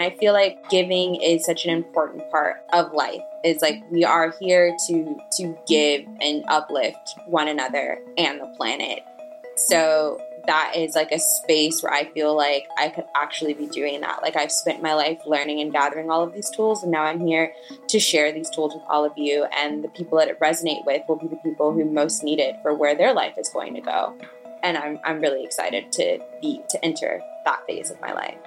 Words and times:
I 0.00 0.16
feel 0.18 0.32
like 0.32 0.70
giving 0.70 1.16
is 1.16 1.44
such 1.44 1.66
an 1.66 1.70
important 1.70 2.30
part 2.30 2.64
of 2.72 2.92
life. 2.94 3.22
It's 3.44 3.60
like 3.60 3.82
we 3.90 4.02
are 4.02 4.34
here 4.40 4.74
to 4.86 5.20
to 5.36 5.58
give 5.66 6.06
and 6.20 6.42
uplift 6.48 7.16
one 7.26 7.48
another 7.48 7.98
and 8.16 8.40
the 8.40 8.46
planet. 8.56 9.00
So 9.56 10.18
that 10.46 10.72
is 10.74 10.94
like 10.94 11.12
a 11.12 11.18
space 11.18 11.82
where 11.82 11.92
I 11.92 12.04
feel 12.12 12.34
like 12.34 12.66
I 12.78 12.88
could 12.88 13.04
actually 13.14 13.52
be 13.52 13.66
doing 13.66 14.00
that. 14.00 14.22
Like 14.22 14.36
I've 14.36 14.50
spent 14.50 14.82
my 14.82 14.94
life 14.94 15.20
learning 15.26 15.60
and 15.60 15.70
gathering 15.70 16.10
all 16.10 16.22
of 16.22 16.32
these 16.32 16.48
tools, 16.48 16.82
and 16.82 16.90
now 16.90 17.02
I'm 17.02 17.20
here 17.20 17.52
to 17.88 18.00
share 18.00 18.32
these 18.32 18.48
tools 18.48 18.74
with 18.74 18.84
all 18.88 19.04
of 19.04 19.12
you. 19.18 19.44
And 19.54 19.84
the 19.84 19.88
people 19.88 20.16
that 20.18 20.28
it 20.28 20.40
resonate 20.40 20.86
with 20.86 21.02
will 21.08 21.16
be 21.16 21.28
the 21.28 21.36
people 21.36 21.72
who 21.74 21.84
most 21.84 22.24
need 22.24 22.40
it 22.40 22.56
for 22.62 22.72
where 22.72 22.94
their 22.94 23.12
life 23.12 23.34
is 23.36 23.50
going 23.50 23.74
to 23.74 23.82
go. 23.82 24.16
And 24.62 24.78
I'm 24.78 24.98
I'm 25.04 25.20
really 25.20 25.44
excited 25.44 25.92
to 25.92 26.20
be 26.40 26.62
to 26.70 26.82
enter 26.82 27.20
that 27.44 27.66
phase 27.66 27.90
of 27.90 28.00
my 28.00 28.12
life. 28.12 28.38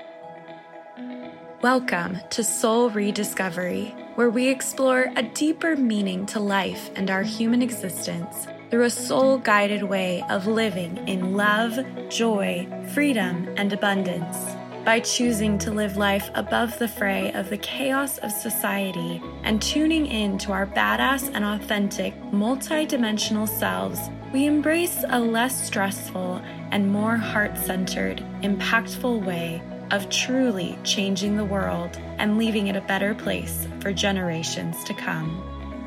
Welcome 1.63 2.19
to 2.31 2.43
Soul 2.43 2.89
Rediscovery, 2.89 3.95
where 4.15 4.29
we 4.29 4.49
explore 4.49 5.07
a 5.15 5.23
deeper 5.23 5.77
meaning 5.77 6.25
to 6.25 6.41
life 6.41 6.91
and 6.97 7.09
our 7.09 7.23
human 7.23 7.61
existence 7.61 8.47
through 8.69 8.83
a 8.83 8.89
soul 8.89 9.37
guided 9.37 9.81
way 9.81 10.25
of 10.29 10.45
living 10.45 10.97
in 11.07 11.37
love, 11.37 11.79
joy, 12.09 12.67
freedom, 12.93 13.47
and 13.55 13.71
abundance. 13.71 14.35
By 14.83 14.99
choosing 14.99 15.57
to 15.59 15.71
live 15.71 15.95
life 15.95 16.29
above 16.33 16.77
the 16.79 16.87
fray 16.89 17.31
of 17.31 17.49
the 17.49 17.59
chaos 17.59 18.17
of 18.17 18.33
society 18.33 19.21
and 19.43 19.61
tuning 19.61 20.05
in 20.07 20.37
to 20.39 20.51
our 20.51 20.67
badass 20.67 21.31
and 21.33 21.45
authentic, 21.45 22.13
multidimensional 22.23 23.47
selves, 23.47 24.09
we 24.33 24.47
embrace 24.47 25.05
a 25.07 25.17
less 25.17 25.65
stressful 25.65 26.41
and 26.71 26.91
more 26.91 27.15
heart 27.15 27.57
centered, 27.57 28.17
impactful 28.41 29.25
way 29.25 29.61
of 29.93 30.09
truly 30.09 30.75
changing 30.83 31.37
the 31.37 31.45
world 31.45 31.97
and 32.17 32.35
leaving 32.35 32.65
it 32.65 32.75
a 32.75 32.81
better 32.81 33.13
place 33.13 33.67
for 33.79 33.93
generations 33.93 34.83
to 34.83 34.91
come. 34.91 35.39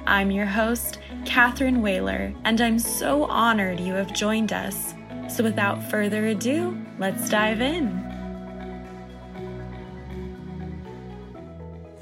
I'm 0.07 0.31
your 0.31 0.47
host, 0.47 1.01
Catherine 1.25 1.83
Whaler, 1.83 2.33
and 2.45 2.61
I'm 2.61 2.79
so 2.79 3.25
honored 3.25 3.81
you 3.81 3.95
have 3.95 4.15
joined 4.15 4.53
us. 4.53 4.95
So 5.29 5.43
without 5.43 5.83
further 5.91 6.27
ado, 6.27 6.81
let's 7.01 7.29
dive 7.29 7.61
in. 7.61 8.01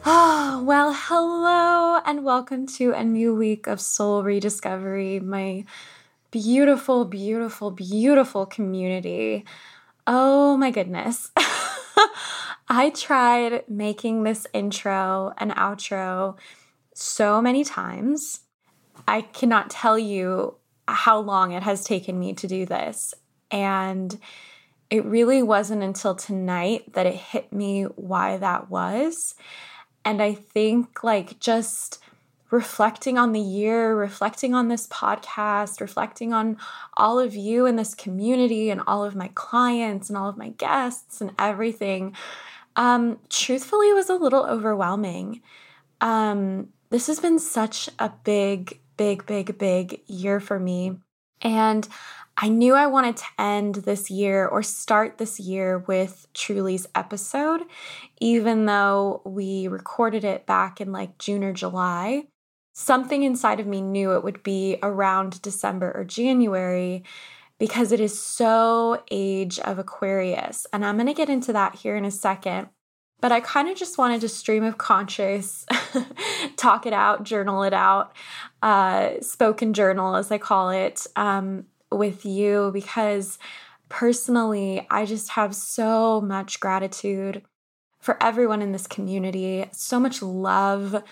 Oh, 0.05 0.63
well, 0.63 0.93
hello, 0.95 2.03
and 2.05 2.23
welcome 2.23 2.67
to 2.67 2.93
a 2.93 3.03
new 3.03 3.35
week 3.35 3.67
of 3.67 3.81
Soul 3.81 4.23
Rediscovery, 4.23 5.21
my 5.21 5.65
beautiful, 6.31 7.07
beautiful, 7.07 7.71
beautiful 7.71 8.45
community. 8.45 9.47
Oh 10.07 10.59
my 10.59 10.71
goodness. 10.71 11.31
I 12.69 12.91
tried 12.91 13.65
making 13.69 14.23
this 14.23 14.47
intro 14.53 15.33
and 15.39 15.51
outro 15.53 16.37
so 16.95 17.41
many 17.43 17.65
times. 17.65 18.41
I 19.07 19.23
cannot 19.23 19.71
tell 19.71 19.99
you 19.99 20.57
how 20.87 21.19
long 21.19 21.53
it 21.53 21.63
has 21.63 21.85
taken 21.85 22.19
me 22.19 22.35
to 22.35 22.47
do 22.47 22.67
this. 22.67 23.15
And 23.51 24.19
it 24.91 25.05
really 25.05 25.43
wasn't 25.43 25.83
until 25.83 26.15
tonight 26.15 26.93
that 26.93 27.07
it 27.07 27.15
hit 27.15 27.53
me 27.53 27.85
why 27.85 28.37
that 28.37 28.71
was. 28.71 29.35
And 30.05 30.23
I 30.23 30.35
think, 30.35 31.03
like, 31.03 31.41
just 31.41 31.99
reflecting 32.55 33.19
on 33.19 33.33
the 33.33 33.41
year, 33.41 33.97
reflecting 33.97 34.55
on 34.55 34.69
this 34.69 34.87
podcast, 34.87 35.81
reflecting 35.81 36.33
on 36.33 36.57
all 36.97 37.19
of 37.19 37.35
you 37.35 37.67
in 37.67 37.75
this 37.75 37.97
community 37.97 38.71
and 38.71 38.81
all 38.87 39.05
of 39.05 39.17
my 39.17 39.29
clients 39.35 40.09
and 40.09 40.17
all 40.17 40.29
of 40.29 40.37
my 40.37 40.51
guests 40.51 41.21
and 41.21 41.33
everything, 41.37 42.15
um, 42.77 43.19
truthfully 43.29 43.93
was 43.93 44.09
a 44.09 44.15
little 44.15 44.47
overwhelming. 44.47 45.43
Um, 46.01 46.69
this 46.91 47.09
has 47.09 47.19
been 47.19 47.41
such 47.41 47.91
a 47.99 48.13
big, 48.23 48.79
big, 48.97 49.27
big, 49.27 49.59
big 49.59 50.01
year 50.07 50.39
for 50.39 50.61
me. 50.61 50.97
And 51.43 51.89
I 52.37 52.49
knew 52.49 52.75
I 52.75 52.87
wanted 52.87 53.17
to 53.17 53.25
end 53.37 53.75
this 53.77 54.11
year 54.11 54.47
or 54.47 54.63
start 54.63 55.19
this 55.19 55.41
year 55.41 55.79
with 55.89 56.29
Truly's 56.35 56.87
episode, 56.95 57.63
even 58.21 58.67
though 58.67 59.23
we 59.25 59.67
recorded 59.67 60.23
it 60.23 60.47
back 60.47 60.81
in 60.81 60.93
like 60.93 61.19
June 61.19 61.43
or 61.43 61.53
July. 61.53 62.25
Something 62.75 63.23
inside 63.23 63.61
of 63.61 63.69
me 63.69 63.81
knew 63.81 64.13
it 64.13 64.25
would 64.25 64.43
be 64.43 64.79
around 64.83 65.41
December 65.43 65.93
or 65.95 66.05
January 66.05 67.05
because 67.59 67.93
it 67.93 68.01
is 68.01 68.21
so 68.21 69.03
age 69.13 69.61
of 69.61 69.79
Aquarius. 69.79 70.67
And 70.73 70.85
I'm 70.85 70.97
going 70.97 71.07
to 71.07 71.15
get 71.15 71.29
into 71.29 71.53
that 71.53 71.77
here 71.77 71.97
in 71.97 72.05
a 72.05 72.11
second. 72.11 72.69
But 73.21 73.31
I 73.31 73.41
kind 73.41 73.69
of 73.69 73.79
just 73.79 73.97
wanted 73.97 74.21
to 74.23 74.29
stream 74.29 74.65
of 74.65 74.77
conscious, 74.77 75.65
talk 76.57 76.85
it 76.85 76.93
out, 76.93 77.23
journal 77.23 77.63
it 77.63 77.73
out, 77.73 78.13
uh, 78.61 79.21
spoken 79.21 79.73
journal, 79.73 80.17
as 80.17 80.33
I 80.33 80.39
call 80.39 80.71
it, 80.71 81.07
um, 81.15 81.67
with 81.93 82.27
you 82.27 82.71
because 82.75 83.39
personally, 83.89 84.85
I 84.91 85.07
just 85.07 85.31
have 85.31 85.55
so 85.55 86.21
much 86.21 86.59
gratitude 86.59 87.43
for 88.01 88.21
everyone 88.23 88.61
in 88.61 88.73
this 88.73 88.87
community, 88.87 89.67
so 89.73 89.99
much 90.01 90.21
love 90.21 91.03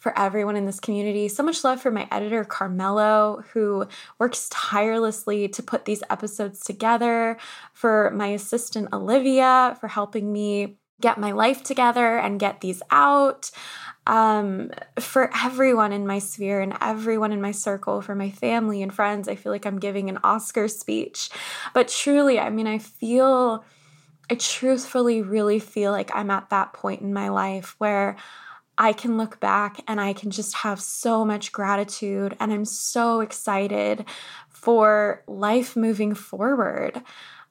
for 0.00 0.18
everyone 0.18 0.56
in 0.56 0.64
this 0.64 0.80
community. 0.80 1.28
So 1.28 1.42
much 1.42 1.62
love 1.62 1.80
for 1.80 1.90
my 1.90 2.08
editor, 2.10 2.42
Carmelo, 2.42 3.44
who 3.52 3.86
works 4.18 4.48
tirelessly 4.50 5.46
to 5.50 5.62
put 5.62 5.84
these 5.84 6.02
episodes 6.08 6.64
together, 6.64 7.36
for 7.74 8.10
my 8.10 8.28
assistant, 8.28 8.88
Olivia, 8.92 9.76
for 9.78 9.88
helping 9.88 10.32
me 10.32 10.78
get 11.02 11.18
my 11.18 11.32
life 11.32 11.62
together 11.62 12.18
and 12.18 12.40
get 12.40 12.60
these 12.60 12.82
out. 12.90 13.50
Um, 14.06 14.70
for 14.98 15.30
everyone 15.44 15.92
in 15.92 16.06
my 16.06 16.18
sphere 16.18 16.62
and 16.62 16.76
everyone 16.80 17.32
in 17.32 17.42
my 17.42 17.52
circle, 17.52 18.00
for 18.00 18.14
my 18.14 18.30
family 18.30 18.82
and 18.82 18.92
friends, 18.92 19.28
I 19.28 19.34
feel 19.34 19.52
like 19.52 19.66
I'm 19.66 19.78
giving 19.78 20.08
an 20.08 20.18
Oscar 20.24 20.66
speech. 20.66 21.28
But 21.74 21.88
truly, 21.88 22.40
I 22.40 22.48
mean, 22.48 22.66
I 22.66 22.78
feel, 22.78 23.64
I 24.30 24.34
truthfully 24.36 25.20
really 25.20 25.58
feel 25.58 25.92
like 25.92 26.10
I'm 26.14 26.30
at 26.30 26.48
that 26.48 26.72
point 26.72 27.02
in 27.02 27.12
my 27.12 27.28
life 27.28 27.74
where 27.78 28.16
I 28.80 28.94
can 28.94 29.18
look 29.18 29.38
back 29.40 29.82
and 29.86 30.00
I 30.00 30.14
can 30.14 30.30
just 30.30 30.54
have 30.56 30.80
so 30.80 31.22
much 31.22 31.52
gratitude 31.52 32.34
and 32.40 32.50
I'm 32.50 32.64
so 32.64 33.20
excited 33.20 34.06
for 34.48 35.22
life 35.28 35.76
moving 35.76 36.14
forward. 36.14 37.02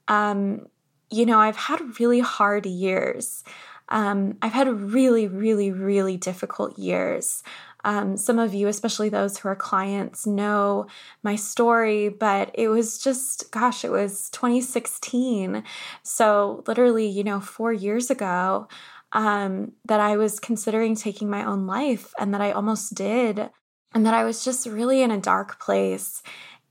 Um, 0.07 0.65
you 1.11 1.27
know, 1.27 1.37
I've 1.39 1.55
had 1.55 1.99
really 1.99 2.19
hard 2.19 2.65
years. 2.65 3.43
Um, 3.89 4.37
I've 4.41 4.53
had 4.53 4.67
really, 4.69 5.27
really, 5.27 5.71
really 5.71 6.17
difficult 6.17 6.79
years. 6.79 7.43
Um, 7.85 8.17
some 8.17 8.39
of 8.39 8.53
you, 8.55 8.67
especially 8.67 9.09
those 9.09 9.37
who 9.37 9.49
are 9.49 9.55
clients, 9.55 10.25
know 10.27 10.87
my 11.23 11.35
story, 11.35 12.09
but 12.09 12.51
it 12.55 12.69
was 12.69 12.97
just, 12.97 13.51
gosh, 13.51 13.85
it 13.85 13.91
was 13.91 14.29
2016. 14.31 15.63
So, 16.03 16.63
literally, 16.67 17.07
you 17.07 17.23
know, 17.23 17.39
four 17.39 17.71
years 17.71 18.09
ago, 18.09 18.67
um, 19.11 19.73
that 19.85 19.99
I 19.99 20.17
was 20.17 20.39
considering 20.39 20.95
taking 20.95 21.29
my 21.29 21.45
own 21.45 21.67
life 21.67 22.13
and 22.19 22.33
that 22.33 22.41
I 22.41 22.51
almost 22.51 22.95
did, 22.95 23.49
and 23.93 24.05
that 24.05 24.13
I 24.13 24.23
was 24.23 24.43
just 24.45 24.67
really 24.67 25.01
in 25.01 25.11
a 25.11 25.19
dark 25.19 25.59
place. 25.59 26.21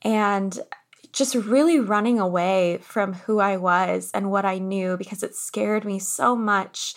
And 0.03 0.59
just 1.13 1.35
really 1.35 1.81
running 1.81 2.21
away 2.21 2.79
from 2.83 3.15
who 3.15 3.41
I 3.41 3.57
was 3.57 4.11
and 4.13 4.31
what 4.31 4.45
I 4.45 4.59
knew 4.59 4.97
because 4.97 5.23
it 5.23 5.35
scared 5.35 5.85
me 5.85 5.99
so 5.99 6.37
much 6.37 6.95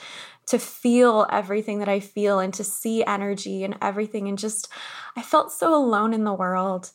to 0.47 0.59
feel 0.59 1.25
everything 1.31 1.79
that 1.79 1.89
I 1.89 1.99
feel 1.99 2.39
and 2.39 2.53
to 2.55 2.63
see 2.63 3.03
energy 3.05 3.63
and 3.63 3.77
everything. 3.81 4.27
And 4.27 4.37
just, 4.37 4.67
I 5.15 5.21
felt 5.21 5.51
so 5.51 5.73
alone 5.73 6.13
in 6.13 6.23
the 6.23 6.33
world. 6.33 6.91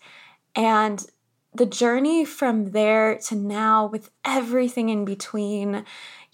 And 0.55 1.05
the 1.55 1.67
journey 1.67 2.25
from 2.25 2.73
there 2.73 3.17
to 3.27 3.35
now, 3.35 3.87
with 3.87 4.11
everything 4.25 4.91
in 4.91 5.05
between, 5.05 5.85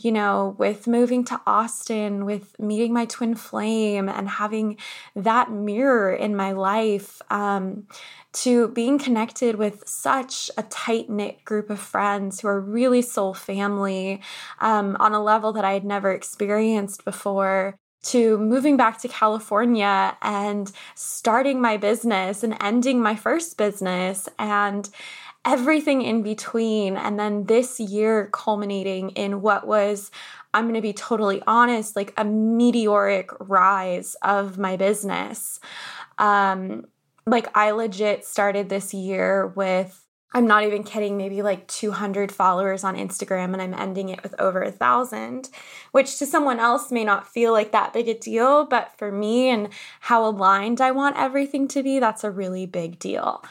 you 0.05 0.13
know, 0.13 0.55
with 0.59 0.87
moving 0.87 1.25
to 1.25 1.41
Austin, 1.47 2.25
with 2.25 2.59
meeting 2.59 2.93
my 2.93 3.05
twin 3.07 3.35
flame 3.35 4.09
and 4.09 4.29
having 4.29 4.77
that 5.15 5.51
mirror 5.51 6.13
in 6.13 6.35
my 6.35 6.53
life, 6.53 7.23
um, 7.31 7.87
to 8.33 8.69
being 8.69 8.99
connected 8.99 9.57
with 9.57 9.87
such 9.87 10.51
a 10.57 10.63
tight 10.65 11.11
knit 11.11 11.45
group 11.45 11.69
of 11.69 11.79
friends 11.79 12.41
who 12.41 12.49
are 12.49 12.61
really 12.61 13.03
soul 13.03 13.35
family 13.35 14.21
um, 14.61 14.97
on 15.01 15.13
a 15.13 15.23
level 15.23 15.53
that 15.53 15.65
I 15.65 15.73
had 15.73 15.85
never 15.85 16.11
experienced 16.13 17.05
before 17.05 17.77
to 18.05 18.37
moving 18.39 18.77
back 18.77 18.99
to 19.01 19.09
California 19.09 20.17
and 20.23 20.73
starting 20.95 21.61
my 21.61 21.77
business 21.77 22.43
and 22.43 22.57
ending 22.61 23.01
my 23.01 23.15
first 23.15 23.57
business 23.57 24.29
and 24.39 24.89
everything 25.45 26.03
in 26.03 26.23
between. 26.23 26.97
And 26.97 27.19
then 27.19 27.45
this 27.45 27.81
year 27.81 28.29
culminating 28.33 29.11
in 29.11 29.43
what 29.43 29.67
was, 29.67 30.11
I'm 30.55 30.65
going 30.65 30.75
to 30.75 30.81
be 30.81 30.93
totally 30.93 31.43
honest, 31.47 31.97
like 31.97 32.13
a 32.17 32.25
meteoric 32.25 33.31
rise 33.41 34.15
of 34.23 34.59
my 34.59 34.77
business. 34.77 35.59
Um, 36.19 36.87
like 37.27 37.57
I 37.57 37.71
legit 37.73 38.25
started 38.25 38.69
this 38.69 38.93
year 38.93 39.47
with 39.49 39.99
I'm 40.35 40.47
not 40.47 40.65
even 40.65 40.83
kidding, 40.83 41.19
maybe 41.19 41.43
like 41.43 41.69
200 41.69 42.33
followers 42.33 42.85
on 42.85 42.97
Instagram, 42.97 43.53
and 43.53 43.61
I'm 43.61 43.75
ending 43.75 44.09
it 44.09 44.23
with 44.23 44.35
over 44.41 44.63
a 44.63 44.73
thousand, 44.73 45.51
which 45.93 46.19
to 46.19 46.27
someone 46.27 46.59
else 46.59 46.91
may 46.91 47.05
not 47.05 47.29
feel 47.29 47.53
like 47.53 47.73
that 47.73 47.93
big 47.93 48.09
a 48.09 48.15
deal. 48.15 48.65
But 48.65 48.97
for 48.97 49.13
me 49.13 49.51
and 49.51 49.69
how 50.01 50.25
aligned 50.25 50.81
I 50.81 50.91
want 50.91 51.19
everything 51.19 51.69
to 51.69 51.83
be, 51.83 51.99
that's 51.99 52.25
a 52.25 52.31
really 52.31 52.65
big 52.65 52.99
deal. 52.99 53.45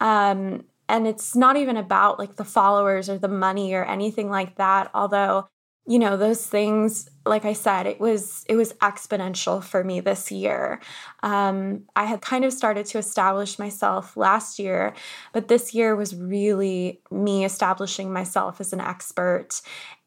Um, 0.00 0.64
and 0.88 1.06
it's 1.06 1.34
not 1.34 1.56
even 1.56 1.76
about 1.76 2.18
like 2.18 2.36
the 2.36 2.44
followers 2.44 3.08
or 3.08 3.18
the 3.18 3.28
money 3.28 3.74
or 3.74 3.84
anything 3.84 4.30
like 4.30 4.56
that, 4.56 4.90
although 4.94 5.48
you 5.86 5.98
know 5.98 6.16
those 6.16 6.46
things 6.46 7.10
like 7.26 7.44
i 7.44 7.52
said 7.52 7.86
it 7.86 8.00
was 8.00 8.42
it 8.48 8.56
was 8.56 8.72
exponential 8.74 9.62
for 9.62 9.84
me 9.84 10.00
this 10.00 10.32
year. 10.32 10.80
Um, 11.22 11.82
i 11.94 12.04
had 12.04 12.22
kind 12.22 12.44
of 12.44 12.52
started 12.54 12.86
to 12.86 12.98
establish 12.98 13.58
myself 13.58 14.16
last 14.16 14.58
year 14.58 14.94
but 15.34 15.48
this 15.48 15.74
year 15.74 15.94
was 15.94 16.14
really 16.14 17.02
me 17.10 17.44
establishing 17.44 18.12
myself 18.12 18.60
as 18.60 18.72
an 18.72 18.80
expert 18.80 19.60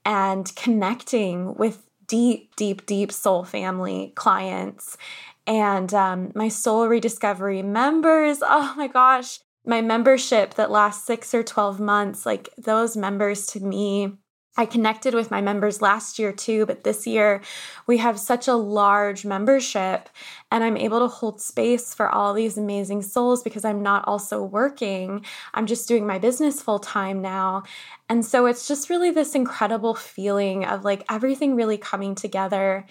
and 0.05 0.55
connecting 0.55 1.53
with 1.55 1.87
deep 2.07 2.55
deep 2.55 2.85
deep 2.85 3.11
soul 3.11 3.43
family 3.43 4.13
clients. 4.15 4.97
And 5.45 5.93
um, 5.93 6.31
my 6.35 6.49
soul 6.49 6.87
rediscovery 6.87 7.61
members 7.61 8.39
oh 8.41 8.73
my 8.77 8.87
gosh 8.87 9.39
my 9.67 9.81
membership 9.81 10.55
that 10.55 10.71
lasts 10.71 11.05
six 11.05 11.33
or 11.33 11.43
12 11.43 11.79
months 11.79 12.25
like 12.25 12.49
those 12.57 12.97
members 12.97 13.45
to 13.47 13.59
me 13.59 14.17
I 14.59 14.65
connected 14.65 15.13
with 15.13 15.29
my 15.29 15.39
members 15.39 15.83
last 15.83 16.17
year 16.17 16.31
too, 16.31 16.65
but 16.65 16.83
this 16.83 17.05
year 17.05 17.41
we 17.85 17.97
have 17.97 18.19
such 18.19 18.47
a 18.47 18.55
large 18.55 19.23
membership 19.23 20.09
and 20.51 20.63
I'm 20.63 20.75
able 20.75 20.99
to 20.99 21.07
hold 21.07 21.39
space 21.39 21.93
for 21.93 22.09
all 22.09 22.33
these 22.33 22.57
amazing 22.57 23.03
souls 23.03 23.43
because 23.43 23.63
I'm 23.63 23.83
not 23.83 24.07
also 24.07 24.43
working. 24.43 25.23
I'm 25.53 25.67
just 25.67 25.87
doing 25.87 26.07
my 26.07 26.17
business 26.17 26.59
full 26.59 26.79
time 26.79 27.21
now. 27.21 27.63
And 28.09 28.25
so 28.25 28.47
it's 28.47 28.67
just 28.67 28.89
really 28.89 29.11
this 29.11 29.35
incredible 29.35 29.93
feeling 29.93 30.65
of 30.65 30.83
like 30.83 31.05
everything 31.07 31.55
really 31.55 31.77
coming 31.77 32.15
together 32.15 32.87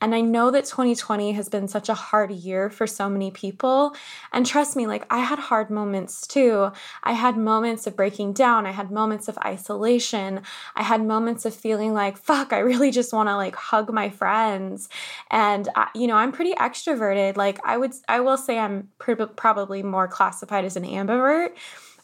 and 0.00 0.14
I 0.14 0.20
know 0.22 0.50
that 0.50 0.64
2020 0.64 1.32
has 1.32 1.48
been 1.48 1.68
such 1.68 1.88
a 1.88 1.94
hard 1.94 2.30
year 2.30 2.70
for 2.70 2.86
so 2.86 3.08
many 3.08 3.30
people. 3.30 3.94
And 4.32 4.46
trust 4.46 4.74
me, 4.74 4.86
like 4.86 5.04
I 5.10 5.18
had 5.18 5.38
hard 5.38 5.70
moments 5.70 6.26
too. 6.26 6.72
I 7.02 7.12
had 7.12 7.36
moments 7.36 7.86
of 7.86 7.96
breaking 7.96 8.32
down. 8.32 8.66
I 8.66 8.70
had 8.70 8.90
moments 8.90 9.28
of 9.28 9.36
isolation. 9.44 10.40
I 10.74 10.82
had 10.82 11.04
moments 11.04 11.44
of 11.44 11.54
feeling 11.54 11.92
like, 11.92 12.16
fuck, 12.16 12.52
I 12.52 12.58
really 12.58 12.90
just 12.90 13.12
want 13.12 13.28
to 13.28 13.36
like 13.36 13.56
hug 13.56 13.92
my 13.92 14.08
friends. 14.08 14.88
And, 15.30 15.68
I, 15.76 15.88
you 15.94 16.06
know, 16.06 16.16
I'm 16.16 16.32
pretty 16.32 16.54
extroverted. 16.54 17.36
Like 17.36 17.58
I 17.64 17.76
would, 17.76 17.92
I 18.08 18.20
will 18.20 18.38
say 18.38 18.58
I'm 18.58 18.88
pr- 18.98 19.14
probably 19.24 19.82
more 19.82 20.08
classified 20.08 20.64
as 20.64 20.76
an 20.76 20.84
ambivert, 20.84 21.50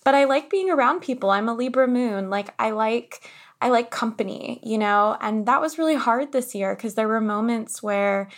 but 0.05 0.15
I 0.15 0.25
like 0.25 0.51
being 0.51 0.71
around 0.71 1.01
people. 1.01 1.31
I'm 1.31 1.49
a 1.49 1.55
Libra 1.55 1.89
moon. 1.89 2.29
Like 2.31 2.55
I 2.59 2.71
like, 2.71 3.29
I 3.61 3.69
like 3.69 3.91
company, 3.91 4.61
you 4.63 4.79
know? 4.79 5.17
And 5.21 5.47
that 5.47 5.61
was 5.61 5.79
really 5.79 5.95
hard 5.97 6.33
this 6.33 6.55
year 6.55 6.75
because 6.75 6.95
there 6.95 7.09
were 7.09 7.21
moments 7.21 7.83
where 7.83 8.29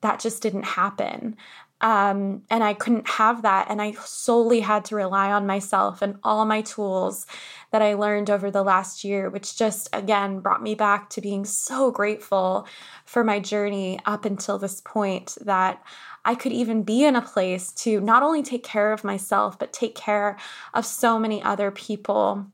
that 0.00 0.20
just 0.20 0.42
didn't 0.42 0.64
happen. 0.64 1.36
Um, 1.82 2.42
and 2.48 2.64
I 2.64 2.72
couldn't 2.72 3.08
have 3.08 3.42
that. 3.42 3.66
And 3.68 3.82
I 3.82 3.92
solely 3.92 4.60
had 4.60 4.86
to 4.86 4.96
rely 4.96 5.30
on 5.30 5.46
myself 5.46 6.00
and 6.00 6.18
all 6.22 6.44
my 6.46 6.62
tools 6.62 7.26
that 7.70 7.82
I 7.82 7.94
learned 7.94 8.30
over 8.30 8.50
the 8.50 8.62
last 8.62 9.04
year, 9.04 9.28
which 9.28 9.58
just 9.58 9.88
again 9.92 10.40
brought 10.40 10.62
me 10.62 10.74
back 10.74 11.10
to 11.10 11.20
being 11.20 11.44
so 11.44 11.90
grateful 11.90 12.66
for 13.04 13.22
my 13.22 13.40
journey 13.40 13.98
up 14.06 14.24
until 14.24 14.58
this 14.58 14.80
point 14.80 15.36
that 15.42 15.82
I 16.24 16.34
could 16.34 16.52
even 16.52 16.82
be 16.82 17.04
in 17.04 17.14
a 17.14 17.22
place 17.22 17.72
to 17.72 18.00
not 18.00 18.22
only 18.22 18.42
take 18.42 18.64
care 18.64 18.92
of 18.92 19.04
myself, 19.04 19.58
but 19.58 19.72
take 19.72 19.94
care 19.94 20.38
of 20.72 20.86
so 20.86 21.18
many 21.18 21.42
other 21.42 21.70
people 21.70 22.46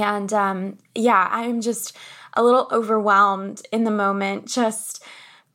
and 0.00 0.32
um, 0.32 0.78
yeah, 0.94 1.28
I'm 1.30 1.60
just 1.60 1.96
a 2.34 2.42
little 2.42 2.68
overwhelmed 2.72 3.62
in 3.72 3.84
the 3.84 3.90
moment, 3.90 4.46
just 4.46 5.02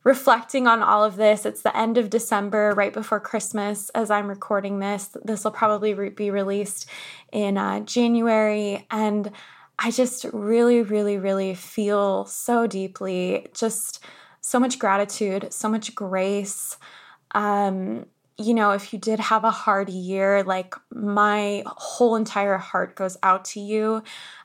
reflecting 0.02 0.66
on 0.66 0.82
all 0.82 1.04
of 1.04 1.16
this. 1.16 1.44
It's 1.44 1.62
the 1.62 1.76
end 1.76 1.98
of 1.98 2.08
December, 2.08 2.72
right 2.74 2.92
before 2.92 3.20
Christmas, 3.20 3.90
as 3.90 4.10
I'm 4.10 4.28
recording 4.28 4.78
this. 4.78 5.10
This 5.24 5.44
will 5.44 5.50
probably 5.50 5.92
re- 5.92 6.08
be 6.08 6.30
released 6.30 6.86
in 7.32 7.58
uh, 7.58 7.80
January. 7.80 8.86
And 8.90 9.30
I 9.78 9.90
just 9.90 10.24
really, 10.32 10.82
really, 10.82 11.18
really 11.18 11.54
feel 11.54 12.24
so 12.24 12.66
deeply 12.66 13.46
just 13.54 14.02
so 14.40 14.58
much 14.58 14.78
gratitude, 14.78 15.52
so 15.52 15.68
much 15.68 15.94
grace. 15.94 16.78
Um, 17.32 18.06
you 18.40 18.54
know, 18.54 18.70
if 18.70 18.92
you 18.92 18.98
did 18.98 19.20
have 19.20 19.44
a 19.44 19.50
hard 19.50 19.90
year, 19.90 20.42
like 20.42 20.74
my 20.90 21.62
whole 21.66 22.16
entire 22.16 22.56
heart 22.56 22.96
goes 22.96 23.18
out 23.22 23.44
to 23.46 23.60
you. 23.60 24.02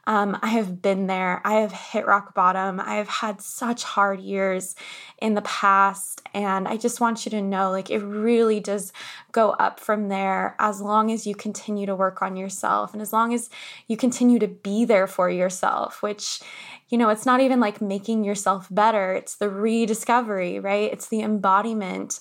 Um, 0.08 0.38
I 0.42 0.50
have 0.50 0.82
been 0.82 1.08
there. 1.08 1.42
I 1.44 1.62
have 1.62 1.72
hit 1.72 2.06
rock 2.06 2.36
bottom. 2.36 2.80
I 2.80 2.96
have 2.96 3.08
had 3.08 3.42
such 3.42 3.84
hard 3.84 4.20
years 4.20 4.76
in 5.20 5.34
the 5.34 5.42
past. 5.42 6.22
And 6.34 6.68
I 6.68 6.78
just 6.78 7.00
want 7.00 7.26
you 7.26 7.32
to 7.32 7.42
know 7.42 7.72
like, 7.72 7.90
it 7.90 8.00
really 8.00 8.60
does 8.60 8.92
go 9.32 9.52
up 9.52 9.80
from 9.80 10.10
there 10.10 10.56
as 10.60 10.82
long 10.82 11.12
as 11.12 11.26
you 11.26 11.34
continue 11.34 11.86
to 11.86 11.96
work 11.96 12.22
on 12.22 12.36
yourself 12.36 12.94
and 12.94 13.02
as 13.02 13.14
long 13.14 13.34
as 13.34 13.50
you 13.88 13.98
continue 13.98 14.40
to 14.40 14.48
be 14.48 14.86
there 14.86 15.08
for 15.08 15.30
yourself, 15.30 16.04
which 16.04 16.42
you 16.90 17.00
know, 17.00 17.10
it's 17.10 17.26
not 17.26 17.42
even 17.42 17.60
like 17.60 17.82
making 17.82 18.24
yourself 18.24 18.68
better. 18.70 19.14
It's 19.14 19.36
the 19.36 19.50
rediscovery, 19.50 20.60
right? 20.60 20.92
It's 20.92 21.08
the 21.08 21.22
embodiment 21.22 22.20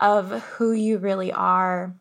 of 0.00 0.30
who 0.42 0.72
you 0.72 0.98
really 0.98 1.32
are. 1.32 1.94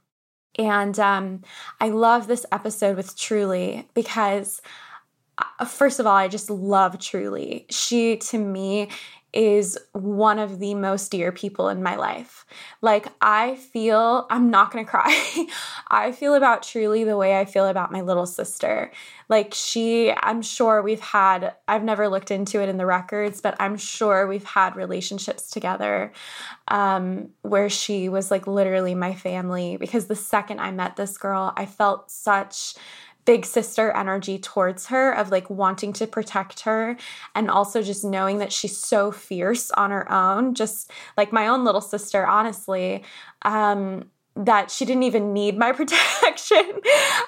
And 0.58 0.98
um, 1.00 1.42
I 1.82 1.90
love 1.90 2.28
this 2.28 2.46
episode 2.52 2.96
with 2.96 3.18
Truly 3.18 3.88
because, 3.94 4.62
uh, 5.38 5.66
first 5.66 6.00
of 6.00 6.08
all, 6.08 6.16
I 6.16 6.28
just 6.28 6.50
love 6.50 7.00
Truly. 7.00 7.66
She, 7.70 8.18
to 8.18 8.38
me, 8.38 8.90
is 9.36 9.78
one 9.92 10.40
of 10.40 10.60
the 10.60 10.74
most 10.74 11.12
dear 11.12 11.32
people 11.32 11.68
in 11.68 11.84
my 11.84 11.98
life. 11.98 12.46
Like, 12.82 13.08
I 13.22 13.56
feel, 13.56 14.26
I'm 14.30 14.50
not 14.50 14.72
gonna 14.72 14.86
cry. 14.96 15.48
I 15.90 16.14
feel 16.14 16.34
about 16.34 16.64
Truly 16.64 17.04
the 17.04 17.18
way 17.18 17.38
I 17.38 17.46
feel 17.46 17.68
about 17.68 17.92
my 17.92 18.02
little 18.02 18.26
sister. 18.26 18.92
Like, 19.28 19.54
she, 19.54 20.12
I'm 20.12 20.42
sure 20.42 20.82
we've 20.82 21.02
had, 21.02 21.54
I've 21.68 21.84
never 21.84 22.08
looked 22.08 22.32
into 22.32 22.62
it 22.62 22.70
in 22.70 22.78
the 22.78 22.86
records, 22.86 23.42
but 23.42 23.56
I'm 23.60 23.76
sure 23.76 24.26
we've 24.26 24.46
had 24.46 24.76
relationships 24.76 25.50
together 25.50 26.14
um, 26.70 27.30
where 27.42 27.70
she 27.70 28.08
was 28.08 28.32
like 28.32 28.48
literally 28.48 28.96
my 28.96 29.14
family. 29.14 29.78
Because 29.78 30.06
the 30.06 30.16
second 30.16 30.60
I 30.60 30.72
met 30.72 30.96
this 30.96 31.18
girl, 31.18 31.54
I 31.58 31.66
felt 31.66 32.10
such 32.10 32.76
big 33.26 33.46
sister 33.46 33.92
energy 33.92 34.38
towards 34.38 34.88
her 34.88 35.12
of 35.12 35.32
like 35.32 35.50
wanting 35.50 35.92
to 35.94 36.08
protect 36.08 36.62
her 36.62 36.96
and 37.34 37.50
also 37.50 37.82
just 37.82 38.06
knowing 38.06 38.38
that 38.38 38.54
she's 38.54 38.78
so 38.78 39.12
fierce 39.12 39.72
on 39.72 39.92
her 39.92 40.10
own 40.12 40.54
just 40.54 40.92
like 41.18 41.34
my 41.34 41.48
own 41.48 41.64
little 41.64 41.82
sister 41.82 42.26
honestly 42.26 43.04
um 43.42 44.10
that 44.36 44.70
she 44.70 44.86
didn't 44.86 45.04
even 45.04 45.34
need 45.34 45.58
my 45.58 45.72
protection 45.74 46.72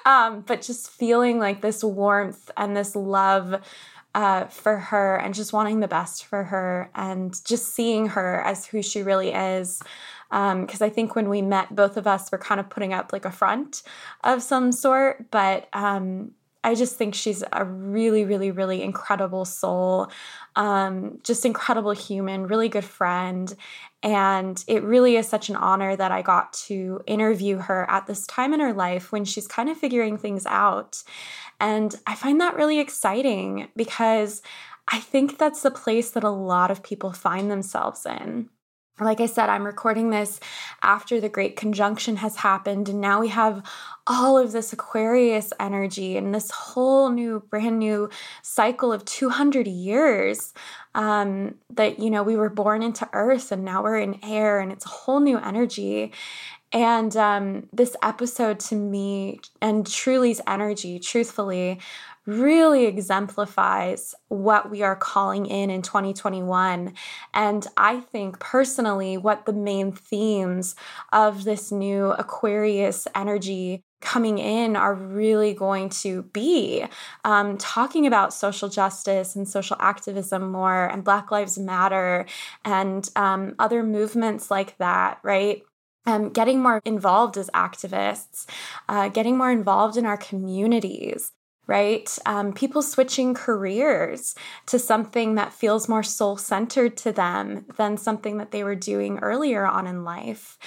um 0.05 0.41
but 0.41 0.61
just 0.61 0.89
feeling 0.89 1.39
like 1.39 1.61
this 1.61 1.83
warmth 1.83 2.49
and 2.57 2.77
this 2.77 2.95
love 2.95 3.61
uh, 4.15 4.45
for 4.47 4.77
her 4.77 5.17
and 5.17 5.35
just 5.35 5.53
wanting 5.53 5.79
the 5.79 5.87
best 5.87 6.25
for 6.25 6.43
her 6.45 6.89
and 6.95 7.39
just 7.45 7.75
seeing 7.75 8.07
her 8.07 8.41
as 8.41 8.65
who 8.65 8.81
she 8.81 9.03
really 9.03 9.31
is 9.31 9.79
because 10.29 10.81
um, 10.81 10.85
I 10.85 10.89
think 10.89 11.15
when 11.15 11.29
we 11.29 11.41
met, 11.41 11.75
both 11.75 11.97
of 11.97 12.07
us 12.07 12.31
were 12.31 12.37
kind 12.37 12.59
of 12.59 12.69
putting 12.69 12.93
up 12.93 13.13
like 13.13 13.25
a 13.25 13.31
front 13.31 13.83
of 14.23 14.43
some 14.43 14.71
sort. 14.71 15.31
But 15.31 15.69
um, 15.73 16.31
I 16.63 16.75
just 16.75 16.97
think 16.97 17.15
she's 17.15 17.43
a 17.53 17.63
really, 17.63 18.25
really, 18.25 18.51
really 18.51 18.81
incredible 18.81 19.45
soul, 19.45 20.11
um, 20.57 21.19
just 21.23 21.45
incredible 21.45 21.91
human, 21.91 22.47
really 22.47 22.67
good 22.67 22.83
friend. 22.83 23.55
And 24.03 24.61
it 24.67 24.83
really 24.83 25.15
is 25.15 25.29
such 25.29 25.49
an 25.49 25.55
honor 25.55 25.95
that 25.95 26.11
I 26.11 26.21
got 26.21 26.51
to 26.53 27.01
interview 27.07 27.57
her 27.57 27.89
at 27.89 28.05
this 28.05 28.27
time 28.27 28.53
in 28.53 28.59
her 28.59 28.73
life 28.73 29.11
when 29.11 29.23
she's 29.23 29.47
kind 29.47 29.69
of 29.69 29.77
figuring 29.77 30.17
things 30.17 30.45
out. 30.45 31.03
And 31.59 31.95
I 32.05 32.15
find 32.15 32.41
that 32.41 32.57
really 32.57 32.79
exciting 32.79 33.69
because 33.75 34.41
I 34.89 34.99
think 34.99 35.37
that's 35.37 35.61
the 35.61 35.71
place 35.71 36.11
that 36.11 36.23
a 36.23 36.29
lot 36.29 36.69
of 36.69 36.83
people 36.83 37.11
find 37.11 37.49
themselves 37.49 38.05
in 38.05 38.49
like 38.99 39.21
I 39.21 39.27
said, 39.27 39.49
I'm 39.49 39.65
recording 39.65 40.09
this 40.09 40.39
after 40.81 41.21
the 41.21 41.29
Great 41.29 41.55
Conjunction 41.55 42.17
has 42.17 42.37
happened, 42.37 42.89
and 42.89 42.99
now 42.99 43.19
we 43.19 43.27
have 43.27 43.63
all 44.07 44.37
of 44.37 44.51
this 44.51 44.73
Aquarius 44.73 45.53
energy 45.59 46.17
and 46.17 46.33
this 46.33 46.49
whole 46.49 47.09
new, 47.09 47.41
brand 47.49 47.77
new 47.79 48.09
cycle 48.41 48.91
of 48.91 49.05
200 49.05 49.67
years. 49.67 50.53
Um, 50.95 51.55
that, 51.69 51.99
you 51.99 52.09
know, 52.09 52.23
we 52.23 52.35
were 52.35 52.49
born 52.49 52.81
into 52.81 53.07
Earth 53.13 53.51
and 53.51 53.63
now 53.63 53.83
we're 53.83 53.99
in 53.99 54.19
air, 54.23 54.59
and 54.59 54.71
it's 54.71 54.85
a 54.85 54.89
whole 54.89 55.19
new 55.19 55.37
energy. 55.37 56.11
And 56.73 57.15
um, 57.15 57.69
this 57.71 57.95
episode 58.03 58.59
to 58.61 58.75
me, 58.75 59.39
and 59.61 59.87
Truly's 59.87 60.41
energy, 60.47 60.99
truthfully, 60.99 61.79
really 62.27 62.85
exemplifies 62.85 64.13
what 64.27 64.69
we 64.69 64.83
are 64.83 64.95
calling 64.95 65.45
in 65.45 65.69
in 65.69 65.81
2021. 65.81 66.93
And 67.33 67.67
I 67.77 68.01
think 68.01 68.39
personally, 68.39 69.17
what 69.17 69.45
the 69.45 69.53
main 69.53 69.93
themes 69.93 70.75
of 71.13 71.45
this 71.45 71.71
new 71.71 72.11
Aquarius 72.11 73.07
energy 73.15 73.81
coming 74.01 74.37
in 74.37 74.75
are 74.75 74.93
really 74.93 75.53
going 75.53 75.89
to 75.89 76.23
be 76.23 76.85
um, 77.23 77.57
talking 77.57 78.05
about 78.05 78.33
social 78.33 78.69
justice 78.69 79.35
and 79.35 79.47
social 79.47 79.77
activism 79.79 80.51
more 80.51 80.85
and 80.85 81.03
Black 81.03 81.31
Lives 81.31 81.57
Matter 81.57 82.25
and 82.63 83.09
um, 83.15 83.55
other 83.57 83.83
movements 83.83 84.51
like 84.51 84.77
that, 84.77 85.19
right? 85.23 85.63
Um, 86.05 86.29
getting 86.29 86.61
more 86.61 86.81
involved 86.85 87.37
as 87.37 87.49
activists, 87.49 88.45
uh, 88.87 89.09
getting 89.09 89.37
more 89.37 89.51
involved 89.51 89.97
in 89.97 90.05
our 90.05 90.15
communities, 90.15 91.31
right? 91.67 92.17
Um, 92.25 92.53
people 92.53 92.81
switching 92.81 93.33
careers 93.33 94.33
to 94.67 94.79
something 94.79 95.35
that 95.35 95.53
feels 95.53 95.89
more 95.89 96.03
soul 96.03 96.37
centered 96.37 96.97
to 96.97 97.11
them 97.11 97.65
than 97.77 97.97
something 97.97 98.37
that 98.37 98.51
they 98.51 98.63
were 98.63 98.75
doing 98.75 99.19
earlier 99.19 99.65
on 99.65 99.85
in 99.85 100.03
life. 100.03 100.57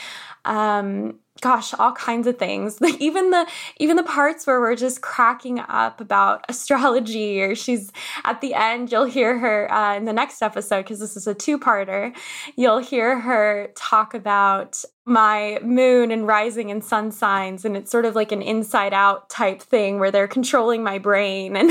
Um, 0.45 1.21
gosh 1.41 1.73
all 1.75 1.93
kinds 1.93 2.27
of 2.27 2.39
things. 2.39 2.79
Like 2.91 3.01
even 3.01 3.31
the 3.31 3.47
even 3.79 3.97
the 3.97 4.03
parts 4.03 4.47
where 4.47 4.59
we're 4.59 4.75
just 4.75 5.01
cracking 5.01 5.61
up 5.61 6.01
about 6.01 6.45
astrology 6.49 7.41
or 7.41 7.55
she's 7.55 7.93
at 8.25 8.41
the 8.41 8.55
end 8.55 8.91
you'll 8.91 9.05
hear 9.05 9.39
her 9.39 9.73
uh, 9.73 9.97
in 9.97 10.07
the 10.07 10.13
next 10.13 10.43
episode 10.43 10.83
because 10.83 10.99
this 10.99 11.17
is 11.17 11.27
a 11.27 11.35
two-parter 11.35 12.17
you'll 12.57 12.79
hear 12.79 13.21
her 13.21 13.71
talk 13.77 14.15
about 14.15 14.83
my 15.07 15.59
moon 15.63 16.11
and 16.11 16.27
rising 16.27 16.71
and 16.71 16.85
sun 16.85 17.11
signs 17.11 17.65
and 17.65 17.77
it's 17.77 17.91
sort 17.91 18.05
of 18.05 18.15
like 18.15 18.33
an 18.33 18.43
inside 18.43 18.93
out 18.93 19.29
type 19.29 19.61
thing 19.61 19.99
where 19.99 20.11
they're 20.11 20.29
controlling 20.29 20.83
my 20.83 20.99
brain 20.99 21.57
and 21.61 21.71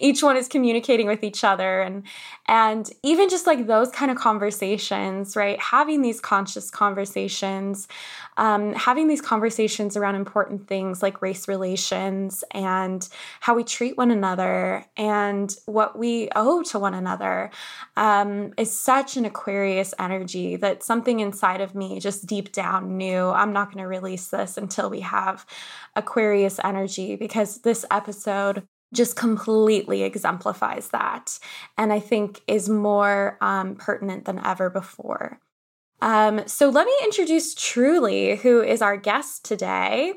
each 0.00 0.22
one 0.22 0.36
is 0.36 0.48
communicating 0.48 1.06
with 1.06 1.22
each 1.22 1.44
other 1.44 1.80
and 1.80 2.02
and 2.48 2.90
even 3.02 3.28
just 3.28 3.46
like 3.46 3.66
those 3.66 3.90
kind 3.90 4.10
of 4.10 4.16
conversations 4.16 5.36
right? 5.36 5.60
Having 5.60 6.02
these 6.02 6.20
conscious 6.20 6.70
conversations 6.70 7.88
um, 8.36 8.74
having 8.86 9.08
these 9.08 9.20
conversations 9.20 9.96
around 9.96 10.14
important 10.14 10.68
things 10.68 11.02
like 11.02 11.20
race 11.20 11.48
relations 11.48 12.44
and 12.52 13.08
how 13.40 13.52
we 13.52 13.64
treat 13.64 13.96
one 13.96 14.12
another 14.12 14.84
and 14.96 15.56
what 15.66 15.98
we 15.98 16.28
owe 16.36 16.62
to 16.62 16.78
one 16.78 16.94
another 16.94 17.50
um, 17.96 18.54
is 18.56 18.70
such 18.70 19.16
an 19.16 19.24
Aquarius 19.24 19.92
energy 19.98 20.54
that 20.54 20.84
something 20.84 21.18
inside 21.18 21.60
of 21.60 21.74
me 21.74 21.98
just 21.98 22.26
deep 22.26 22.52
down 22.52 22.96
knew 22.96 23.24
I'm 23.26 23.52
not 23.52 23.72
going 23.72 23.82
to 23.82 23.88
release 23.88 24.28
this 24.28 24.56
until 24.56 24.88
we 24.88 25.00
have 25.00 25.44
Aquarius 25.96 26.60
energy 26.62 27.16
because 27.16 27.62
this 27.62 27.84
episode 27.90 28.68
just 28.94 29.16
completely 29.16 30.04
exemplifies 30.04 30.90
that 30.90 31.40
and 31.76 31.92
I 31.92 31.98
think 31.98 32.40
is 32.46 32.68
more 32.68 33.36
um, 33.40 33.74
pertinent 33.74 34.26
than 34.26 34.40
ever 34.46 34.70
before. 34.70 35.40
Um, 36.00 36.46
so 36.46 36.68
let 36.68 36.86
me 36.86 36.94
introduce 37.04 37.54
Truly, 37.54 38.36
who 38.36 38.62
is 38.62 38.82
our 38.82 38.96
guest 38.96 39.44
today. 39.44 40.14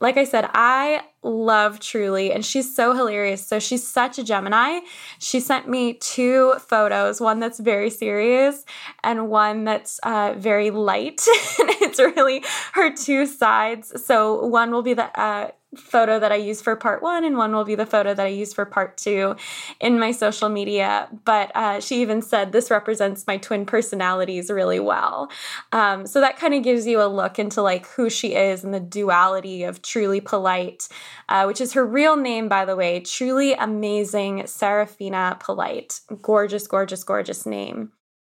Like 0.00 0.16
I 0.16 0.24
said, 0.24 0.48
I 0.54 1.02
love 1.22 1.80
Truly, 1.80 2.32
and 2.32 2.44
she's 2.44 2.74
so 2.74 2.94
hilarious. 2.94 3.44
So 3.44 3.58
she's 3.58 3.86
such 3.86 4.18
a 4.18 4.22
Gemini. 4.22 4.80
She 5.18 5.40
sent 5.40 5.68
me 5.68 5.94
two 5.94 6.54
photos 6.60 7.20
one 7.20 7.40
that's 7.40 7.58
very 7.58 7.90
serious 7.90 8.64
and 9.02 9.28
one 9.28 9.64
that's 9.64 9.98
uh, 10.04 10.34
very 10.36 10.70
light. 10.70 11.22
it's 11.26 11.98
really 11.98 12.44
her 12.74 12.94
two 12.94 13.26
sides. 13.26 14.04
So 14.04 14.44
one 14.46 14.70
will 14.70 14.82
be 14.82 14.94
the 14.94 15.20
uh, 15.20 15.50
photo 15.78 16.18
that 16.18 16.32
I 16.32 16.36
use 16.36 16.60
for 16.60 16.76
part 16.76 17.02
one, 17.02 17.24
and 17.24 17.36
one 17.36 17.54
will 17.54 17.64
be 17.64 17.74
the 17.74 17.86
photo 17.86 18.14
that 18.14 18.26
I 18.26 18.30
use 18.30 18.52
for 18.52 18.64
part 18.64 18.96
two 18.96 19.36
in 19.80 19.98
my 19.98 20.10
social 20.12 20.48
media. 20.48 21.08
But 21.24 21.50
uh, 21.54 21.80
she 21.80 22.02
even 22.02 22.22
said 22.22 22.52
this 22.52 22.70
represents 22.70 23.26
my 23.26 23.36
twin 23.36 23.64
personalities 23.66 24.50
really 24.50 24.80
well. 24.80 25.30
Um, 25.72 26.06
so 26.06 26.20
that 26.20 26.38
kind 26.38 26.54
of 26.54 26.62
gives 26.62 26.86
you 26.86 27.00
a 27.00 27.08
look 27.08 27.38
into 27.38 27.62
like 27.62 27.86
who 27.86 28.10
she 28.10 28.34
is 28.34 28.64
and 28.64 28.74
the 28.74 28.80
duality 28.80 29.62
of 29.64 29.82
truly 29.82 30.20
polite, 30.20 30.88
uh, 31.28 31.44
which 31.44 31.60
is 31.60 31.72
her 31.72 31.86
real 31.86 32.16
name, 32.16 32.48
by 32.48 32.64
the 32.64 32.76
way, 32.76 33.00
truly 33.00 33.54
amazing 33.54 34.46
Serafina 34.46 35.36
Polite. 35.40 36.00
Gorgeous, 36.22 36.66
gorgeous, 36.66 37.04
gorgeous 37.04 37.46
name 37.46 37.92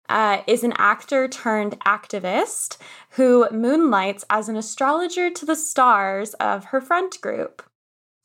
uh, 0.09 0.43
is 0.47 0.65
an 0.65 0.75
actor 0.77 1.29
turned 1.29 1.79
activist 1.81 2.77
who 3.11 3.49
moonlights 3.51 4.25
as 4.29 4.49
an 4.49 4.57
astrologer 4.57 5.31
to 5.31 5.47
the 5.47 5.57
stars 5.57 6.35
of 6.35 6.67
her 6.67 6.81
friend 6.81 7.17
group. 7.21 7.63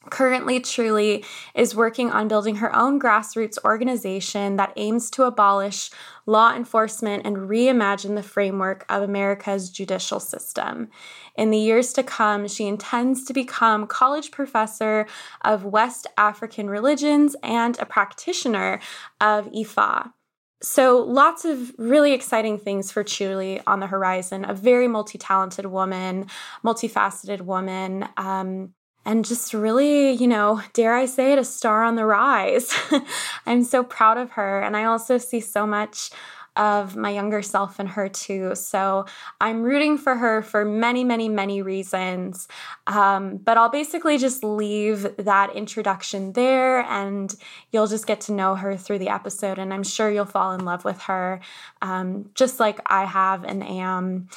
Currently, 0.09 0.61
Truly 0.61 1.25
is 1.53 1.75
working 1.75 2.11
on 2.11 2.27
building 2.27 2.57
her 2.57 2.73
own 2.75 2.99
grassroots 2.99 3.57
organization 3.63 4.55
that 4.55 4.73
aims 4.75 5.09
to 5.11 5.23
abolish 5.23 5.89
law 6.25 6.53
enforcement 6.53 7.25
and 7.25 7.37
reimagine 7.37 8.15
the 8.15 8.23
framework 8.23 8.85
of 8.89 9.03
America's 9.03 9.69
judicial 9.69 10.19
system. 10.19 10.89
In 11.35 11.51
the 11.51 11.57
years 11.57 11.93
to 11.93 12.03
come, 12.03 12.47
she 12.47 12.67
intends 12.67 13.25
to 13.25 13.33
become 13.33 13.87
college 13.87 14.31
professor 14.31 15.07
of 15.41 15.65
West 15.65 16.07
African 16.17 16.69
religions 16.69 17.35
and 17.43 17.77
a 17.79 17.85
practitioner 17.85 18.79
of 19.19 19.51
Ifa. 19.51 20.13
So, 20.61 20.99
lots 21.03 21.45
of 21.45 21.71
really 21.77 22.13
exciting 22.13 22.57
things 22.57 22.91
for 22.91 23.03
Truly 23.03 23.61
on 23.67 23.79
the 23.79 23.87
horizon. 23.87 24.43
A 24.43 24.53
very 24.53 24.87
multi 24.87 25.17
talented 25.17 25.67
woman, 25.67 26.27
multifaceted 26.65 27.41
woman, 27.41 28.09
um, 28.17 28.73
and 29.05 29.23
just 29.23 29.53
really, 29.53 30.11
you 30.11 30.27
know, 30.27 30.61
dare 30.73 30.95
I 30.95 31.05
say 31.05 31.31
it, 31.31 31.39
a 31.39 31.45
star 31.45 31.83
on 31.83 31.95
the 31.95 32.05
rise. 32.05 32.75
I'm 33.45 33.63
so 33.63 33.83
proud 33.83 34.17
of 34.17 34.31
her. 34.31 34.61
And 34.61 34.75
I 34.75 34.83
also 34.83 35.17
see 35.17 35.39
so 35.39 35.65
much 35.65 36.09
of 36.57 36.95
my 36.95 37.09
younger 37.09 37.41
self 37.41 37.79
and 37.79 37.89
her 37.89 38.09
too. 38.09 38.55
So 38.55 39.05
I'm 39.39 39.63
rooting 39.63 39.97
for 39.97 40.15
her 40.15 40.41
for 40.41 40.65
many, 40.65 41.03
many, 41.03 41.29
many 41.29 41.61
reasons. 41.61 42.47
Um, 42.87 43.37
but 43.37 43.57
I'll 43.57 43.69
basically 43.69 44.17
just 44.17 44.43
leave 44.43 45.15
that 45.17 45.55
introduction 45.55 46.33
there 46.33 46.81
and 46.81 47.33
you'll 47.71 47.87
just 47.87 48.07
get 48.07 48.21
to 48.21 48.33
know 48.33 48.55
her 48.55 48.75
through 48.75 48.99
the 48.99 49.09
episode. 49.09 49.59
And 49.59 49.73
I'm 49.73 49.83
sure 49.83 50.09
you'll 50.09 50.25
fall 50.25 50.53
in 50.53 50.65
love 50.65 50.83
with 50.83 51.01
her, 51.03 51.39
um, 51.81 52.31
just 52.33 52.59
like 52.59 52.79
I 52.85 53.05
have 53.05 53.43
and 53.43 53.63
am. 53.63 54.29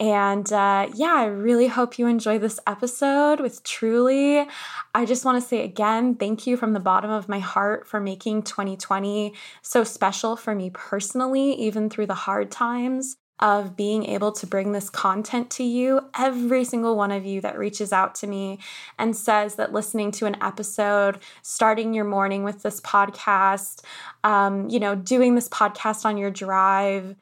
And 0.00 0.52
uh, 0.52 0.88
yeah, 0.94 1.14
I 1.14 1.24
really 1.24 1.66
hope 1.66 1.98
you 1.98 2.06
enjoy 2.06 2.38
this 2.38 2.60
episode 2.66 3.40
with 3.40 3.64
Truly. 3.64 4.46
I 4.94 5.04
just 5.04 5.24
want 5.24 5.42
to 5.42 5.48
say 5.48 5.64
again, 5.64 6.14
thank 6.14 6.46
you 6.46 6.56
from 6.56 6.72
the 6.72 6.80
bottom 6.80 7.10
of 7.10 7.28
my 7.28 7.40
heart 7.40 7.86
for 7.86 7.98
making 7.98 8.44
2020 8.44 9.34
so 9.62 9.82
special 9.82 10.36
for 10.36 10.54
me 10.54 10.70
personally, 10.70 11.52
even 11.54 11.90
through 11.90 12.06
the 12.06 12.14
hard 12.14 12.50
times 12.50 13.16
of 13.40 13.76
being 13.76 14.04
able 14.04 14.32
to 14.32 14.46
bring 14.46 14.72
this 14.72 14.90
content 14.90 15.50
to 15.50 15.62
you. 15.64 16.00
Every 16.16 16.64
single 16.64 16.96
one 16.96 17.12
of 17.12 17.24
you 17.24 17.40
that 17.40 17.58
reaches 17.58 17.92
out 17.92 18.14
to 18.16 18.26
me 18.26 18.58
and 18.98 19.14
says 19.14 19.56
that 19.56 19.72
listening 19.72 20.10
to 20.12 20.26
an 20.26 20.36
episode, 20.42 21.18
starting 21.42 21.94
your 21.94 22.04
morning 22.04 22.42
with 22.42 22.62
this 22.62 22.80
podcast, 22.80 23.84
um, 24.24 24.68
you 24.68 24.80
know, 24.80 24.94
doing 24.94 25.34
this 25.34 25.48
podcast 25.48 26.04
on 26.04 26.16
your 26.16 26.30
drive, 26.30 27.14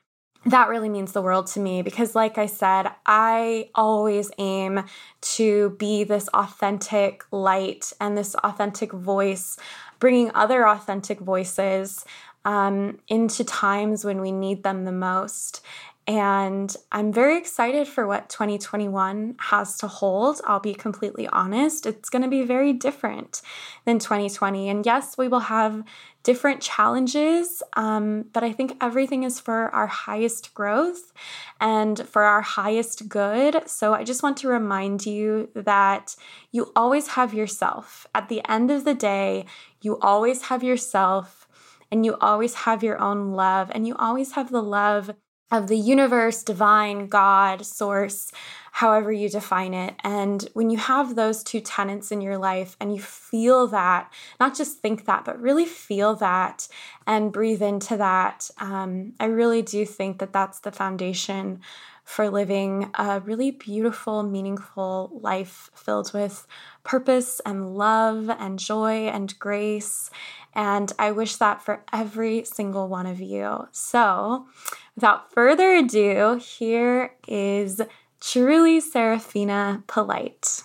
that 0.46 0.68
really 0.68 0.88
means 0.88 1.12
the 1.12 1.22
world 1.22 1.48
to 1.48 1.60
me 1.60 1.82
because, 1.82 2.14
like 2.14 2.38
I 2.38 2.46
said, 2.46 2.90
I 3.04 3.70
always 3.74 4.30
aim 4.38 4.84
to 5.20 5.70
be 5.70 6.04
this 6.04 6.28
authentic 6.28 7.24
light 7.32 7.92
and 8.00 8.16
this 8.16 8.34
authentic 8.36 8.92
voice, 8.92 9.58
bringing 9.98 10.30
other 10.34 10.68
authentic 10.68 11.18
voices 11.18 12.04
um, 12.44 12.98
into 13.08 13.42
times 13.42 14.04
when 14.04 14.20
we 14.20 14.30
need 14.30 14.62
them 14.62 14.84
the 14.84 14.92
most. 14.92 15.62
And 16.08 16.74
I'm 16.92 17.12
very 17.12 17.36
excited 17.36 17.88
for 17.88 18.06
what 18.06 18.28
2021 18.28 19.36
has 19.40 19.76
to 19.78 19.88
hold. 19.88 20.40
I'll 20.46 20.60
be 20.60 20.74
completely 20.74 21.26
honest. 21.26 21.84
It's 21.84 22.10
going 22.10 22.22
to 22.22 22.28
be 22.28 22.44
very 22.44 22.72
different 22.72 23.42
than 23.84 23.98
2020. 23.98 24.68
And 24.68 24.86
yes, 24.86 25.18
we 25.18 25.26
will 25.26 25.40
have 25.40 25.82
different 26.22 26.60
challenges, 26.60 27.62
um, 27.74 28.24
but 28.32 28.42
I 28.42 28.50
think 28.52 28.76
everything 28.80 29.22
is 29.22 29.38
for 29.38 29.68
our 29.72 29.86
highest 29.86 30.54
growth 30.54 31.12
and 31.60 32.00
for 32.08 32.22
our 32.22 32.42
highest 32.42 33.08
good. 33.08 33.68
So 33.68 33.94
I 33.94 34.02
just 34.02 34.24
want 34.24 34.36
to 34.38 34.48
remind 34.48 35.06
you 35.06 35.48
that 35.54 36.16
you 36.50 36.72
always 36.74 37.08
have 37.10 37.32
yourself. 37.32 38.08
At 38.12 38.28
the 38.28 38.42
end 38.50 38.72
of 38.72 38.84
the 38.84 38.94
day, 38.94 39.44
you 39.80 40.00
always 40.00 40.42
have 40.42 40.64
yourself 40.64 41.46
and 41.92 42.04
you 42.04 42.16
always 42.20 42.54
have 42.54 42.82
your 42.82 43.00
own 43.00 43.32
love 43.32 43.70
and 43.72 43.86
you 43.86 43.94
always 43.96 44.32
have 44.32 44.50
the 44.50 44.62
love 44.62 45.14
of 45.50 45.68
the 45.68 45.76
universe, 45.76 46.42
divine, 46.42 47.06
God, 47.06 47.64
source, 47.64 48.32
however 48.72 49.12
you 49.12 49.28
define 49.28 49.74
it. 49.74 49.94
And 50.02 50.48
when 50.54 50.70
you 50.70 50.76
have 50.76 51.14
those 51.14 51.42
two 51.42 51.60
tenets 51.60 52.10
in 52.10 52.20
your 52.20 52.36
life 52.36 52.76
and 52.80 52.94
you 52.94 53.00
feel 53.00 53.68
that, 53.68 54.12
not 54.40 54.56
just 54.56 54.80
think 54.80 55.06
that, 55.06 55.24
but 55.24 55.40
really 55.40 55.64
feel 55.64 56.14
that 56.16 56.68
and 57.06 57.32
breathe 57.32 57.62
into 57.62 57.96
that, 57.96 58.50
um, 58.58 59.12
I 59.20 59.26
really 59.26 59.62
do 59.62 59.86
think 59.86 60.18
that 60.18 60.32
that's 60.32 60.60
the 60.60 60.72
foundation 60.72 61.60
for 62.06 62.30
living 62.30 62.88
a 62.94 63.20
really 63.20 63.50
beautiful, 63.50 64.22
meaningful 64.22 65.10
life 65.22 65.70
filled 65.74 66.12
with 66.12 66.46
purpose 66.84 67.40
and 67.44 67.74
love 67.74 68.30
and 68.30 68.60
joy 68.60 69.08
and 69.08 69.36
grace. 69.40 70.08
And 70.56 70.90
I 70.98 71.12
wish 71.12 71.36
that 71.36 71.62
for 71.62 71.82
every 71.92 72.44
single 72.44 72.88
one 72.88 73.04
of 73.04 73.20
you. 73.20 73.68
So, 73.72 74.46
without 74.94 75.30
further 75.30 75.74
ado, 75.74 76.40
here 76.42 77.12
is 77.28 77.82
truly 78.22 78.80
Serafina 78.80 79.84
Polite. 79.86 80.62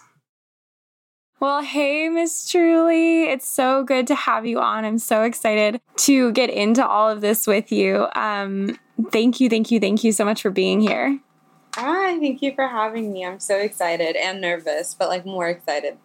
Well, 1.42 1.62
hey, 1.62 2.08
Miss 2.08 2.50
Truly. 2.50 3.24
It's 3.24 3.50
so 3.50 3.84
good 3.84 4.08
to 4.08 4.16
have 4.16 4.46
you 4.46 4.60
on. 4.60 4.86
I'm 4.86 4.98
so 4.98 5.24
excited 5.24 5.82
to 5.98 6.32
get 6.32 6.50
into 6.50 6.88
all 6.88 7.10
of 7.10 7.20
this 7.20 7.46
with 7.46 7.70
you. 7.70 8.08
Um, 8.16 8.80
thank 9.12 9.42
you, 9.42 9.50
thank 9.50 9.72
you, 9.72 9.80
thank 9.82 10.06
you 10.06 10.14
so 10.14 10.24
much 10.24 10.42
for 10.42 10.52
being 10.52 10.80
here. 10.80 11.20
Ah, 11.76 12.16
thank 12.18 12.42
you 12.42 12.54
for 12.56 12.68
having 12.68 13.12
me. 13.12 13.26
I'm 13.26 13.40
so 13.40 13.58
excited 13.58 14.16
and 14.16 14.40
nervous, 14.40 14.94
but 14.94 15.10
like 15.10 15.26
more 15.26 15.50
excited 15.50 15.98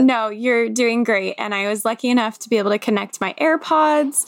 no, 0.00 0.28
you're 0.28 0.68
doing 0.68 1.04
great. 1.04 1.34
And 1.38 1.54
I 1.54 1.68
was 1.68 1.84
lucky 1.84 2.08
enough 2.08 2.38
to 2.40 2.48
be 2.48 2.58
able 2.58 2.70
to 2.70 2.78
connect 2.78 3.20
my 3.20 3.34
AirPods 3.40 4.26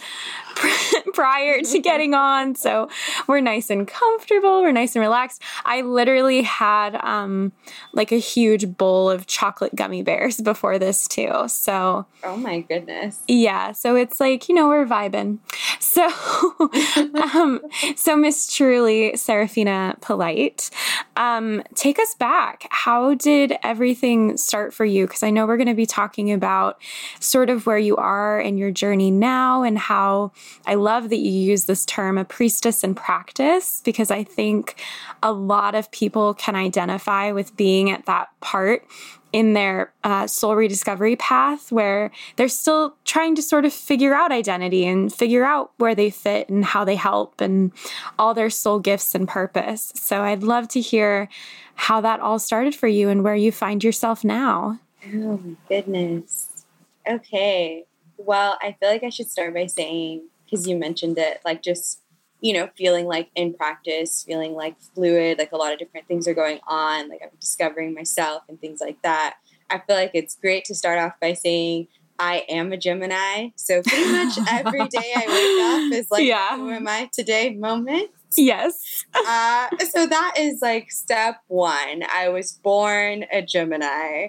prior 1.14 1.60
to 1.60 1.78
getting 1.82 2.14
on. 2.14 2.54
So 2.54 2.88
we're 3.26 3.40
nice 3.40 3.70
and 3.70 3.86
comfortable. 3.86 4.62
We're 4.62 4.72
nice 4.72 4.94
and 4.94 5.02
relaxed. 5.02 5.42
I 5.64 5.82
literally 5.82 6.42
had 6.42 6.96
um, 6.96 7.52
like 7.92 8.12
a 8.12 8.16
huge 8.16 8.76
bowl 8.76 9.10
of 9.10 9.26
chocolate 9.26 9.74
gummy 9.74 10.02
bears 10.02 10.40
before 10.40 10.78
this, 10.78 11.06
too. 11.06 11.48
So, 11.48 12.06
oh 12.24 12.36
my 12.36 12.60
goodness. 12.60 13.20
Yeah. 13.28 13.72
So 13.72 13.96
it's 13.96 14.20
like, 14.20 14.48
you 14.48 14.54
know, 14.54 14.68
we're 14.68 14.86
vibing. 14.86 15.38
So, 15.78 16.06
um, 17.34 17.60
so 17.96 18.16
Miss 18.16 18.52
Truly, 18.54 19.16
Serafina 19.16 19.96
Polite, 20.00 20.70
um, 21.16 21.62
take 21.74 21.98
us 21.98 22.14
back. 22.14 22.66
How 22.70 23.14
did 23.14 23.54
everything 23.62 24.36
start 24.36 24.74
for 24.74 24.84
you? 24.84 25.06
Because 25.06 25.22
I 25.22 25.30
know 25.30 25.46
we're 25.46 25.56
going 25.60 25.68
to 25.68 25.74
be 25.74 25.86
talking 25.86 26.32
about 26.32 26.80
sort 27.20 27.50
of 27.50 27.66
where 27.66 27.78
you 27.78 27.96
are 27.96 28.40
in 28.40 28.56
your 28.56 28.70
journey 28.70 29.10
now 29.10 29.62
and 29.62 29.78
how 29.78 30.32
I 30.66 30.74
love 30.74 31.10
that 31.10 31.18
you 31.18 31.30
use 31.30 31.66
this 31.66 31.84
term, 31.84 32.16
a 32.16 32.24
priestess 32.24 32.82
in 32.82 32.94
practice, 32.94 33.82
because 33.84 34.10
I 34.10 34.24
think 34.24 34.80
a 35.22 35.32
lot 35.32 35.74
of 35.74 35.90
people 35.90 36.32
can 36.32 36.56
identify 36.56 37.32
with 37.32 37.54
being 37.56 37.90
at 37.90 38.06
that 38.06 38.30
part 38.40 38.86
in 39.32 39.52
their 39.52 39.92
uh, 40.02 40.26
soul 40.26 40.56
rediscovery 40.56 41.16
path 41.16 41.70
where 41.70 42.10
they're 42.36 42.48
still 42.48 42.96
trying 43.04 43.34
to 43.36 43.42
sort 43.42 43.64
of 43.64 43.72
figure 43.72 44.14
out 44.14 44.32
identity 44.32 44.86
and 44.86 45.12
figure 45.12 45.44
out 45.44 45.70
where 45.76 45.94
they 45.94 46.10
fit 46.10 46.48
and 46.48 46.64
how 46.64 46.84
they 46.84 46.96
help 46.96 47.40
and 47.40 47.70
all 48.18 48.34
their 48.34 48.50
soul 48.50 48.80
gifts 48.80 49.14
and 49.14 49.28
purpose. 49.28 49.92
So 49.94 50.22
I'd 50.22 50.42
love 50.42 50.68
to 50.68 50.80
hear 50.80 51.28
how 51.74 52.00
that 52.00 52.20
all 52.20 52.38
started 52.38 52.74
for 52.74 52.88
you 52.88 53.08
and 53.08 53.22
where 53.22 53.36
you 53.36 53.52
find 53.52 53.82
yourself 53.84 54.24
now. 54.24 54.78
Oh 55.06 55.38
my 55.38 55.56
goodness. 55.68 56.64
Okay. 57.08 57.84
Well, 58.16 58.58
I 58.60 58.76
feel 58.78 58.90
like 58.90 59.02
I 59.02 59.08
should 59.08 59.30
start 59.30 59.54
by 59.54 59.66
saying, 59.66 60.28
because 60.44 60.66
you 60.66 60.76
mentioned 60.76 61.18
it, 61.18 61.40
like 61.44 61.62
just, 61.62 62.02
you 62.40 62.52
know, 62.52 62.68
feeling 62.76 63.06
like 63.06 63.30
in 63.34 63.54
practice, 63.54 64.24
feeling 64.24 64.54
like 64.54 64.80
fluid, 64.94 65.38
like 65.38 65.52
a 65.52 65.56
lot 65.56 65.72
of 65.72 65.78
different 65.78 66.06
things 66.06 66.28
are 66.28 66.34
going 66.34 66.60
on, 66.66 67.08
like 67.08 67.20
I'm 67.22 67.30
discovering 67.40 67.94
myself 67.94 68.42
and 68.48 68.60
things 68.60 68.80
like 68.80 69.00
that. 69.02 69.36
I 69.70 69.78
feel 69.78 69.96
like 69.96 70.10
it's 70.14 70.36
great 70.36 70.64
to 70.66 70.74
start 70.74 70.98
off 70.98 71.14
by 71.20 71.32
saying, 71.32 71.88
I 72.18 72.44
am 72.50 72.70
a 72.72 72.76
Gemini. 72.76 73.48
So 73.56 73.80
pretty 73.82 74.12
much 74.12 74.38
every 74.48 74.86
day 74.88 75.12
I 75.16 75.24
wake 75.26 75.94
up 75.94 75.98
is 75.98 76.10
like, 76.10 76.24
yeah. 76.24 76.56
who 76.56 76.70
am 76.70 76.86
I 76.86 77.08
today 77.12 77.54
moment. 77.54 78.10
Yes. 78.36 79.04
uh, 79.14 79.68
so 79.88 80.06
that 80.06 80.34
is 80.38 80.60
like 80.60 80.92
step 80.92 81.36
one. 81.48 82.04
I 82.12 82.28
was 82.28 82.52
born 82.52 83.24
a 83.32 83.42
Gemini 83.42 84.28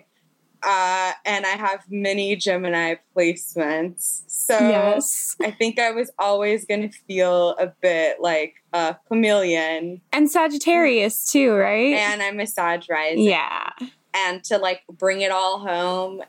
uh, 0.63 1.13
and 1.25 1.45
I 1.45 1.49
have 1.49 1.83
many 1.89 2.35
Gemini 2.35 2.95
placements. 3.15 4.23
So 4.27 4.57
yes. 4.57 5.35
I 5.41 5.51
think 5.51 5.79
I 5.79 5.91
was 5.91 6.11
always 6.19 6.65
going 6.65 6.89
to 6.89 6.97
feel 7.07 7.49
a 7.57 7.67
bit 7.81 8.21
like 8.21 8.55
a 8.73 8.95
chameleon. 9.07 10.01
And 10.11 10.29
Sagittarius 10.29 11.31
too, 11.31 11.53
right? 11.53 11.95
And 11.95 12.21
I'm 12.21 12.39
a 12.39 12.47
Sag 12.47 12.83
rising. 12.89 13.23
Yeah. 13.23 13.71
And 14.13 14.43
to 14.45 14.57
like 14.57 14.81
bring 14.91 15.21
it 15.21 15.31
all 15.31 15.59
home 15.59 16.21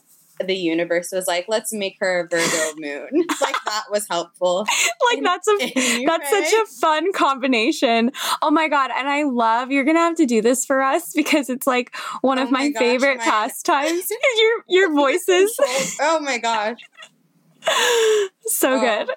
the 0.46 0.56
universe 0.56 1.11
was 1.12 1.26
like, 1.26 1.46
let's 1.49 1.72
make 1.72 1.96
her 2.00 2.20
a 2.20 2.28
Virgo 2.28 2.75
moon. 2.78 3.26
like 3.40 3.56
that 3.64 3.84
was 3.90 4.06
helpful. 4.08 4.66
like 5.11 5.18
in, 5.18 5.25
that's 5.25 5.49
a 5.49 6.04
that's 6.06 6.30
such 6.30 6.52
a 6.52 6.66
fun 6.80 7.12
combination. 7.12 8.11
Oh 8.40 8.50
my 8.50 8.68
god! 8.68 8.90
And 8.96 9.08
I 9.08 9.25
love 9.25 9.71
you're 9.71 9.84
gonna 9.84 10.00
have 10.00 10.17
to 10.17 10.26
do 10.26 10.43
this 10.43 10.64
for 10.64 10.82
us 10.82 11.12
because 11.14 11.49
it's 11.50 11.67
like 11.67 11.95
one 12.21 12.38
oh 12.38 12.45
of 12.45 12.50
my, 12.50 12.60
my 12.60 12.71
gosh, 12.71 12.80
favorite 12.80 13.19
my... 13.19 13.25
pastimes. 13.25 14.10
your 14.38 14.64
your 14.69 14.95
voices. 14.95 15.56
oh 16.00 16.21
my 16.21 16.38
gosh! 16.38 16.78
so 18.47 18.75
oh. 18.75 18.80
good. 18.80 19.14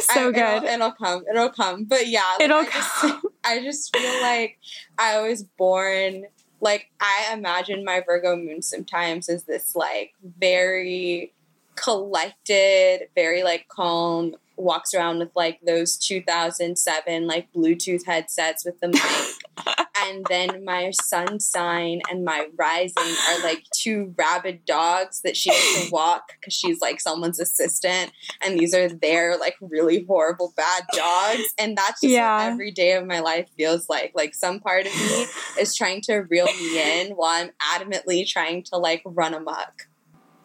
So 0.00 0.28
I, 0.28 0.32
good. 0.32 0.64
It'll, 0.64 0.68
it'll, 0.68 0.92
come. 0.92 1.24
It'll 1.30 1.50
come. 1.50 1.84
But 1.84 2.08
yeah, 2.08 2.22
like, 2.38 2.44
it'll 2.44 2.58
I 2.58 2.64
come. 2.66 3.22
I 3.44 3.62
just 3.62 3.96
feel 3.96 4.22
like 4.22 4.58
I 4.98 5.20
was 5.20 5.44
born 5.44 6.24
like 6.64 6.90
I 6.98 7.32
imagine 7.32 7.84
my 7.84 8.02
Virgo 8.04 8.34
moon 8.34 8.62
sometimes 8.62 9.28
is 9.28 9.44
this 9.44 9.76
like 9.76 10.14
very 10.38 11.32
collected, 11.76 13.08
very 13.14 13.42
like 13.44 13.68
calm, 13.68 14.34
walks 14.56 14.94
around 14.94 15.18
with 15.18 15.30
like 15.34 15.60
those 15.66 15.96
2007 15.96 17.26
like 17.26 17.52
Bluetooth 17.52 18.04
headsets 18.06 18.64
with 18.64 18.78
the 18.80 18.88
mic. 18.88 19.76
and 19.96 20.24
then 20.28 20.64
my 20.64 20.90
sun 20.90 21.40
sign 21.40 22.00
and 22.10 22.24
my 22.24 22.46
rising 22.56 23.14
are 23.28 23.42
like 23.42 23.64
two 23.74 24.14
rabid 24.16 24.64
dogs 24.64 25.20
that 25.22 25.36
she 25.36 25.50
has 25.50 25.84
to 25.84 25.90
walk 25.92 26.32
because 26.40 26.54
she's 26.54 26.80
like 26.80 27.00
someone's 27.00 27.40
assistant. 27.40 28.12
And 28.42 28.58
these 28.58 28.74
are 28.74 28.88
their 28.88 29.36
like 29.38 29.56
really 29.60 30.04
horrible 30.04 30.52
bad 30.56 30.84
dogs. 30.92 31.44
And 31.58 31.76
that's 31.76 32.00
just 32.00 32.12
yeah. 32.12 32.36
what 32.36 32.52
every 32.52 32.70
day 32.70 32.92
of 32.92 33.06
my 33.06 33.20
life 33.20 33.48
feels 33.56 33.88
like. 33.88 34.12
Like 34.14 34.34
some 34.34 34.60
part 34.60 34.86
of 34.86 34.94
me 34.94 35.26
is 35.60 35.74
trying 35.74 36.00
to 36.02 36.18
reel 36.18 36.46
me 36.46 37.00
in 37.00 37.12
while 37.12 37.30
I'm 37.30 37.50
adamantly 37.80 38.26
trying 38.26 38.62
to 38.64 38.76
like 38.76 39.02
run 39.04 39.34
amok. 39.34 39.88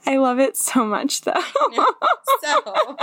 I 0.05 0.17
love 0.17 0.39
it 0.39 0.55
so 0.57 0.85
much 0.85 1.21
though. 1.21 1.33
so 2.41 2.97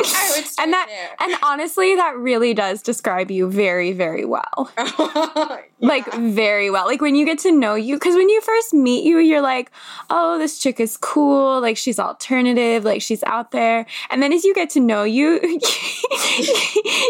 and 0.58 0.72
that 0.72 0.86
there. 0.88 1.16
and 1.20 1.36
honestly 1.42 1.94
that 1.96 2.16
really 2.16 2.54
does 2.54 2.82
describe 2.82 3.30
you 3.30 3.50
very 3.50 3.92
very 3.92 4.24
well. 4.24 4.70
Yeah. 5.82 5.88
like 5.88 6.12
very 6.14 6.70
well. 6.70 6.84
Like 6.84 7.00
when 7.00 7.14
you 7.14 7.24
get 7.24 7.38
to 7.40 7.52
know 7.52 7.74
you 7.74 7.96
because 7.96 8.14
when 8.14 8.28
you 8.28 8.40
first 8.42 8.74
meet 8.74 9.04
you 9.04 9.18
you're 9.18 9.40
like 9.40 9.70
oh 10.10 10.38
this 10.38 10.58
chick 10.58 10.78
is 10.78 10.96
cool. 10.98 11.60
Like 11.60 11.76
she's 11.76 11.98
alternative. 11.98 12.84
Like 12.84 13.00
she's 13.00 13.22
out 13.22 13.50
there. 13.50 13.86
And 14.10 14.22
then 14.22 14.32
as 14.32 14.44
you 14.44 14.54
get 14.54 14.68
to 14.70 14.80
know 14.80 15.04
you 15.04 15.40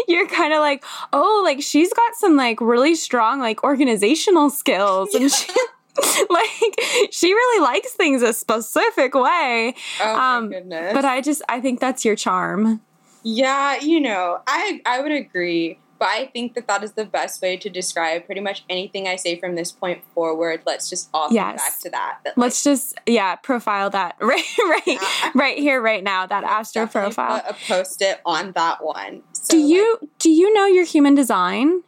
you're 0.07 0.27
kind 0.27 0.53
of 0.53 0.59
like 0.59 0.85
oh 1.11 1.41
like 1.43 1.61
she's 1.61 1.91
got 1.91 2.15
some 2.15 2.35
like 2.37 2.61
really 2.61 2.95
strong 2.95 3.39
like 3.39 3.63
organizational 3.63 4.49
skills. 4.49 5.13
And 5.13 5.29
she 5.31 5.51
like 6.29 7.11
she 7.11 7.33
really 7.33 7.63
likes 7.63 7.91
things 7.93 8.21
a 8.21 8.33
specific 8.33 9.13
way. 9.13 9.75
Oh 9.99 10.15
my 10.15 10.37
um, 10.37 10.49
goodness! 10.49 10.93
But 10.93 11.05
I 11.05 11.21
just 11.21 11.41
I 11.49 11.59
think 11.59 11.79
that's 11.79 12.05
your 12.05 12.15
charm. 12.15 12.81
Yeah, 13.23 13.79
you 13.79 13.99
know, 13.99 14.39
I 14.47 14.81
I 14.85 15.01
would 15.01 15.11
agree, 15.11 15.79
but 15.99 16.09
I 16.09 16.25
think 16.27 16.55
that 16.55 16.67
that 16.67 16.83
is 16.83 16.93
the 16.93 17.05
best 17.05 17.41
way 17.41 17.57
to 17.57 17.69
describe 17.69 18.25
pretty 18.25 18.41
much 18.41 18.63
anything 18.69 19.07
I 19.07 19.17
say 19.17 19.39
from 19.39 19.55
this 19.55 19.71
point 19.71 20.03
forward. 20.15 20.63
Let's 20.65 20.89
just 20.89 21.09
all 21.13 21.31
yes. 21.31 21.45
come 21.45 21.55
back 21.57 21.79
to 21.81 21.89
that. 21.91 22.17
that 22.23 22.37
Let's 22.37 22.65
like, 22.65 22.73
just 22.73 22.99
yeah 23.05 23.35
profile 23.35 23.89
that 23.91 24.15
right 24.21 24.43
right 24.57 24.81
yeah. 24.87 25.31
right 25.35 25.57
here 25.57 25.81
right 25.81 26.03
now 26.03 26.25
that 26.25 26.43
astro 26.43 26.87
profile. 26.87 27.43
a 27.47 27.53
post 27.67 28.01
it 28.01 28.19
on 28.25 28.53
that 28.53 28.83
one. 28.83 29.21
So, 29.33 29.51
do 29.51 29.57
you 29.59 29.97
like, 30.01 30.09
do 30.17 30.31
you 30.31 30.51
know 30.53 30.65
your 30.65 30.85
human 30.85 31.15
design? 31.15 31.83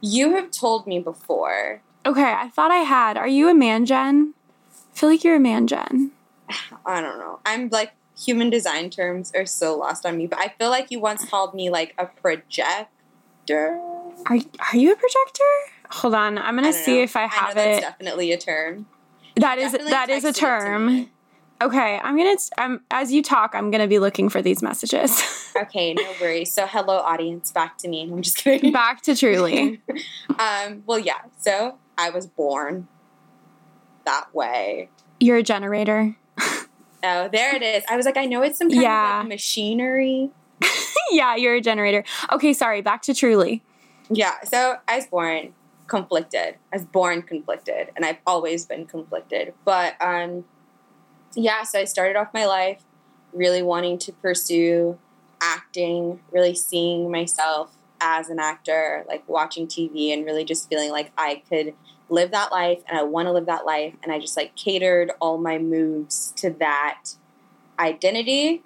You 0.00 0.36
have 0.36 0.50
told 0.50 0.86
me 0.86 0.98
before. 0.98 1.82
Okay, 2.06 2.32
I 2.32 2.48
thought 2.48 2.70
I 2.70 2.78
had. 2.78 3.16
Are 3.16 3.28
you 3.28 3.48
a 3.48 3.54
man 3.54 3.84
gen? 3.86 4.34
I 4.92 4.96
feel 4.96 5.08
like 5.08 5.24
you're 5.24 5.36
a 5.36 5.40
man 5.40 5.66
gen. 5.66 6.12
I 6.86 7.00
don't 7.00 7.18
know. 7.18 7.40
I'm 7.44 7.68
like 7.68 7.92
human 8.18 8.50
design 8.50 8.90
terms 8.90 9.32
are 9.34 9.46
so 9.46 9.76
lost 9.76 10.04
on 10.04 10.16
me, 10.16 10.26
but 10.26 10.38
I 10.38 10.48
feel 10.58 10.70
like 10.70 10.90
you 10.90 11.00
once 11.00 11.24
called 11.24 11.54
me 11.54 11.70
like 11.70 11.94
a 11.98 12.06
projector. 12.06 13.78
Are 14.26 14.36
are 14.36 14.76
you 14.76 14.92
a 14.92 14.96
projector? 14.96 15.44
Hold 15.90 16.14
on, 16.14 16.38
I'm 16.38 16.54
gonna 16.54 16.72
see 16.72 16.96
know. 16.96 17.02
if 17.02 17.16
I 17.16 17.26
have 17.26 17.56
I 17.56 17.60
it. 17.60 17.80
definitely 17.80 18.32
a 18.32 18.38
term. 18.38 18.86
That 19.36 19.58
is 19.58 19.72
that 19.72 20.08
is 20.08 20.24
a 20.24 20.32
term. 20.32 21.08
Okay, 21.62 22.00
I'm 22.02 22.16
gonna. 22.16 22.36
I'm 22.56 22.80
as 22.90 23.12
you 23.12 23.22
talk. 23.22 23.54
I'm 23.54 23.70
gonna 23.70 23.88
be 23.88 23.98
looking 23.98 24.30
for 24.30 24.40
these 24.40 24.62
messages. 24.62 25.22
okay, 25.56 25.92
no 25.92 26.14
worries. 26.20 26.52
So, 26.52 26.66
hello, 26.66 26.98
audience. 26.98 27.52
Back 27.52 27.76
to 27.78 27.88
me. 27.88 28.02
I'm 28.02 28.22
just 28.22 28.38
kidding. 28.38 28.72
Back 28.72 29.02
to 29.02 29.14
truly. 29.14 29.82
um. 30.38 30.82
Well, 30.86 30.98
yeah. 30.98 31.18
So 31.38 31.78
I 32.00 32.08
was 32.08 32.26
born 32.26 32.88
that 34.06 34.34
way. 34.34 34.88
You're 35.20 35.36
a 35.36 35.42
generator. 35.42 36.16
oh, 36.40 37.28
there 37.30 37.54
it 37.54 37.62
is. 37.62 37.84
I 37.90 37.96
was 37.96 38.06
like, 38.06 38.16
I 38.16 38.24
know 38.24 38.42
it's 38.42 38.58
some 38.58 38.70
kind 38.70 38.80
yeah. 38.80 39.18
of 39.18 39.24
like 39.24 39.28
machinery. 39.28 40.30
yeah, 41.10 41.36
you're 41.36 41.54
a 41.54 41.60
generator. 41.60 42.02
Okay, 42.32 42.54
sorry. 42.54 42.80
Back 42.80 43.02
to 43.02 43.14
truly. 43.14 43.62
Yeah. 44.08 44.40
So 44.44 44.76
I 44.88 44.96
was 44.96 45.06
born 45.06 45.52
conflicted. 45.88 46.56
I 46.72 46.76
was 46.76 46.86
born 46.86 47.20
conflicted, 47.20 47.90
and 47.94 48.06
I've 48.06 48.18
always 48.26 48.64
been 48.64 48.86
conflicted. 48.86 49.52
But 49.66 50.00
um, 50.00 50.44
yeah, 51.34 51.64
so 51.64 51.80
I 51.80 51.84
started 51.84 52.16
off 52.16 52.28
my 52.32 52.46
life 52.46 52.82
really 53.34 53.62
wanting 53.62 53.98
to 53.98 54.12
pursue 54.12 54.98
acting, 55.42 56.20
really 56.32 56.54
seeing 56.54 57.10
myself 57.10 57.76
as 58.00 58.30
an 58.30 58.38
actor, 58.38 59.04
like 59.06 59.28
watching 59.28 59.66
TV, 59.66 60.14
and 60.14 60.24
really 60.24 60.44
just 60.44 60.68
feeling 60.70 60.90
like 60.90 61.12
I 61.18 61.42
could 61.48 61.74
live 62.10 62.32
that 62.32 62.52
life, 62.52 62.82
and 62.88 62.98
I 62.98 63.02
want 63.02 63.26
to 63.26 63.32
live 63.32 63.46
that 63.46 63.64
life, 63.64 63.94
and 64.02 64.12
I 64.12 64.18
just 64.18 64.36
like 64.36 64.54
catered 64.56 65.12
all 65.20 65.38
my 65.38 65.58
moves 65.58 66.32
to 66.36 66.50
that 66.58 67.14
identity. 67.78 68.62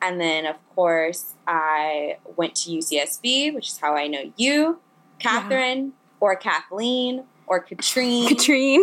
And 0.00 0.20
then, 0.20 0.46
of 0.46 0.56
course, 0.74 1.34
I 1.46 2.18
went 2.36 2.54
to 2.56 2.70
UCSB, 2.70 3.54
which 3.54 3.68
is 3.68 3.78
how 3.78 3.96
I 3.96 4.06
know 4.06 4.32
you, 4.36 4.80
Catherine, 5.18 5.86
yeah. 5.86 5.92
or 6.20 6.36
Kathleen, 6.36 7.24
or 7.46 7.60
Katrine. 7.60 8.28
Katrine. 8.28 8.82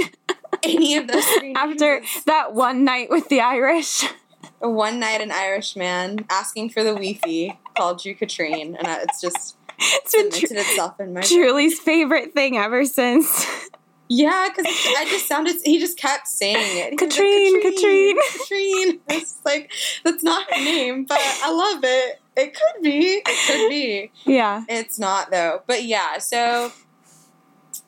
Any 0.64 0.98
of 0.98 1.08
those 1.08 1.26
three. 1.38 1.54
After 1.54 2.02
that 2.26 2.54
one 2.54 2.84
night 2.84 3.10
with 3.10 3.30
the 3.30 3.42
Irish. 3.42 4.06
One 4.60 5.00
night, 5.00 5.22
an 5.22 5.32
Irish 5.32 5.76
man 5.76 6.26
asking 6.30 6.70
for 6.70 6.84
the 6.84 6.92
Wi-Fi 6.92 7.58
called 7.76 8.06
you 8.06 8.16
Katrine, 8.16 8.76
and 8.76 8.88
it's 8.88 9.22
just 9.22 9.58
it's 9.80 10.12
been 10.14 10.32
cemented 10.32 10.48
tr- 10.48 10.72
itself 10.72 11.00
in 11.00 11.14
my. 11.14 11.22
Julie's 11.22 11.80
favorite 11.80 12.34
thing 12.34 12.58
ever 12.58 12.86
since. 12.86 13.46
Yeah, 14.10 14.50
because 14.50 14.66
I 14.68 15.06
just 15.10 15.28
sounded. 15.28 15.56
He 15.64 15.80
just 15.80 15.98
kept 15.98 16.28
saying 16.28 16.58
it. 16.58 16.98
Katrine, 16.98 17.54
like, 17.54 17.64
Katrine, 17.64 18.18
Katrine. 18.32 19.00
It's 19.10 19.40
like 19.46 19.72
that's 20.04 20.24
not 20.24 20.52
her 20.52 20.64
name, 20.64 21.06
but 21.06 21.20
I 21.20 21.52
love 21.52 21.84
it. 21.84 22.22
It 22.36 22.54
could 22.54 22.84
be. 22.84 23.22
It 23.26 23.48
could 23.48 23.70
be. 23.70 24.12
Yeah. 24.26 24.64
It's 24.68 25.00
not 25.00 25.32
though. 25.32 25.64
But 25.68 25.84
yeah, 25.84 26.18
so 26.18 26.72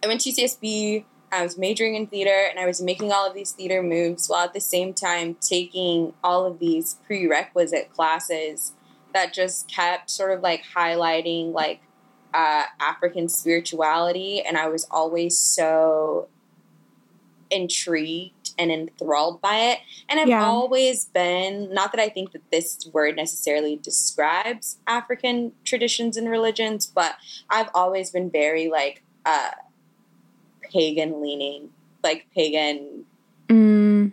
I 0.03 0.07
went 0.07 0.21
to 0.21 0.31
UCSB. 0.31 1.03
I 1.31 1.43
was 1.43 1.57
majoring 1.57 1.95
in 1.95 2.07
theater, 2.07 2.47
and 2.49 2.59
I 2.59 2.65
was 2.65 2.81
making 2.81 3.11
all 3.11 3.27
of 3.27 3.33
these 3.33 3.51
theater 3.51 3.83
moves 3.83 4.27
while 4.27 4.45
at 4.45 4.53
the 4.53 4.61
same 4.61 4.93
time 4.93 5.35
taking 5.41 6.13
all 6.23 6.45
of 6.45 6.59
these 6.59 6.97
prerequisite 7.05 7.91
classes 7.91 8.73
that 9.13 9.33
just 9.33 9.67
kept 9.67 10.09
sort 10.09 10.31
of 10.31 10.41
like 10.41 10.63
highlighting 10.75 11.53
like 11.53 11.81
uh, 12.35 12.65
African 12.81 13.29
spirituality, 13.29 14.41
and 14.41 14.57
I 14.57 14.67
was 14.67 14.85
always 14.91 15.39
so 15.39 16.27
intrigued 17.49 18.51
and 18.59 18.71
enthralled 18.71 19.39
by 19.39 19.55
it. 19.55 19.79
And 20.09 20.19
I've 20.19 20.27
yeah. 20.27 20.45
always 20.45 21.05
been, 21.05 21.73
not 21.73 21.93
that 21.93 22.01
I 22.01 22.09
think 22.09 22.33
that 22.33 22.41
this 22.51 22.89
word 22.91 23.15
necessarily 23.15 23.77
describes 23.77 24.77
African 24.85 25.53
traditions 25.63 26.17
and 26.17 26.29
religions, 26.29 26.85
but 26.85 27.15
I've 27.49 27.69
always 27.73 28.11
been 28.11 28.29
very 28.29 28.67
like 28.67 29.01
uh, 29.25 29.51
pagan 30.73 31.21
leaning, 31.21 31.69
like 32.03 32.27
pagan. 32.35 33.05
Mm. 33.47 34.11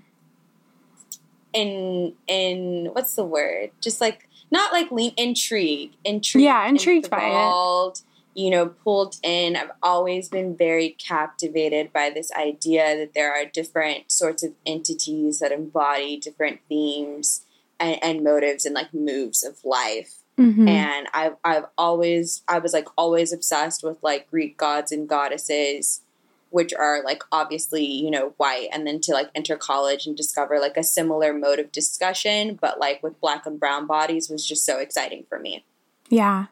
In 1.55 2.15
in 2.29 2.91
what's 2.93 3.15
the 3.17 3.25
word? 3.25 3.73
Just 3.81 4.01
like 4.01 4.29
not 4.51 4.73
like 4.73 4.91
lean 4.93 5.13
intrigue, 5.17 5.93
intrigue. 6.05 6.45
Yeah, 6.45 6.67
intrigued 6.67 7.11
by 7.11 7.25
it 7.25 8.03
you 8.35 8.51
know, 8.51 8.67
pulled 8.67 9.17
in. 9.23 9.57
I've 9.57 9.73
always 9.83 10.29
been 10.29 10.57
very 10.57 10.91
captivated 10.91 11.93
by 11.93 12.11
this 12.11 12.33
idea 12.33 12.97
that 12.97 13.15
there 13.15 13.33
are 13.33 13.45
different 13.45 14.11
sorts 14.11 14.43
of 14.43 14.53
entities 14.65 15.39
that 15.41 15.53
embody 15.53 16.17
different 16.17 16.61
themes 16.69 17.45
and, 17.79 18.03
and 18.03 18.25
motives 18.25 18.65
and 18.65 18.75
like 18.75 18.95
moves 18.95 19.43
of 19.43 19.65
life. 19.65 20.15
Mm-hmm. 20.39 20.67
And 20.67 21.09
I've 21.13 21.37
I've 21.45 21.67
always 21.77 22.43
I 22.49 22.59
was 22.59 22.73
like 22.73 22.89
always 22.97 23.33
obsessed 23.33 23.83
with 23.83 24.03
like 24.03 24.31
Greek 24.31 24.57
gods 24.57 24.91
and 24.91 25.07
goddesses, 25.07 26.01
which 26.49 26.73
are 26.73 27.03
like 27.05 27.23
obviously 27.31 27.85
you 27.85 28.11
know 28.11 28.33
white, 28.39 28.69
and 28.73 28.87
then 28.87 29.01
to 29.03 29.13
like 29.13 29.29
enter 29.35 29.57
college 29.57 30.07
and 30.07 30.17
discover 30.17 30.59
like 30.59 30.79
a 30.79 30.83
similar 30.83 31.35
mode 31.35 31.59
of 31.59 31.71
discussion, 31.71 32.59
but 32.61 32.81
like 32.81 33.03
with 33.03 33.21
black 33.21 33.45
and 33.45 33.61
brown 33.61 33.87
bodies 33.87 34.31
was 34.31 34.47
just 34.47 34.65
so 34.65 34.79
exciting 34.79 35.27
for 35.29 35.39
me. 35.39 35.65
Yeah. 36.09 36.47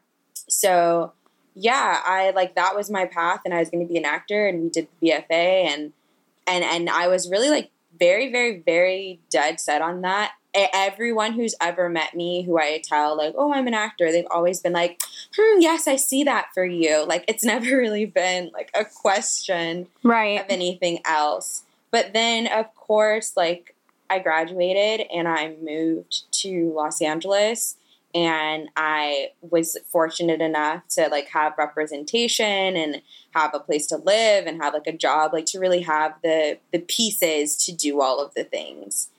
So 0.46 1.12
yeah, 1.60 2.00
I 2.04 2.30
like 2.30 2.54
that 2.54 2.74
was 2.74 2.90
my 2.90 3.04
path, 3.04 3.40
and 3.44 3.52
I 3.52 3.58
was 3.58 3.70
going 3.70 3.86
to 3.86 3.92
be 3.92 3.98
an 3.98 4.04
actor, 4.04 4.46
and 4.46 4.62
we 4.62 4.70
did 4.70 4.88
the 5.00 5.08
BFA, 5.10 5.66
and 5.66 5.92
and 6.46 6.64
and 6.64 6.88
I 6.88 7.06
was 7.08 7.30
really 7.30 7.50
like 7.50 7.70
very, 7.98 8.32
very, 8.32 8.60
very 8.60 9.20
dead 9.30 9.60
set 9.60 9.82
on 9.82 10.00
that. 10.00 10.32
Everyone 10.54 11.34
who's 11.34 11.54
ever 11.60 11.88
met 11.88 12.14
me, 12.14 12.42
who 12.42 12.58
I 12.58 12.80
tell 12.82 13.16
like, 13.16 13.34
"Oh, 13.36 13.52
I'm 13.52 13.66
an 13.66 13.74
actor," 13.74 14.10
they've 14.10 14.26
always 14.30 14.60
been 14.60 14.72
like, 14.72 15.00
"Hmm, 15.36 15.60
yes, 15.60 15.86
I 15.86 15.96
see 15.96 16.24
that 16.24 16.48
for 16.54 16.64
you." 16.64 17.04
Like 17.06 17.24
it's 17.28 17.44
never 17.54 17.76
really 17.76 18.06
been 18.06 18.50
like 18.52 18.70
a 18.74 18.84
question, 18.84 19.86
right, 20.02 20.40
of 20.40 20.46
anything 20.48 21.00
else. 21.04 21.62
But 21.90 22.12
then, 22.14 22.46
of 22.46 22.74
course, 22.74 23.36
like 23.36 23.74
I 24.08 24.18
graduated 24.18 25.06
and 25.14 25.28
I 25.28 25.56
moved 25.62 26.32
to 26.42 26.72
Los 26.74 27.00
Angeles 27.00 27.76
and 28.14 28.68
I 28.76 29.28
was 29.40 29.76
fortunate 29.86 30.40
enough 30.40 30.86
to 30.90 31.08
like 31.08 31.28
have 31.28 31.54
representation 31.56 32.76
and 32.76 33.02
have 33.34 33.54
a 33.54 33.60
place 33.60 33.86
to 33.88 33.96
live 33.96 34.46
and 34.46 34.60
have 34.62 34.74
like 34.74 34.86
a 34.86 34.96
job 34.96 35.32
like 35.32 35.46
to 35.46 35.60
really 35.60 35.82
have 35.82 36.14
the 36.22 36.58
the 36.72 36.80
pieces 36.80 37.56
to 37.66 37.72
do 37.72 38.00
all 38.00 38.20
of 38.20 38.34
the 38.34 38.44
things 38.44 39.10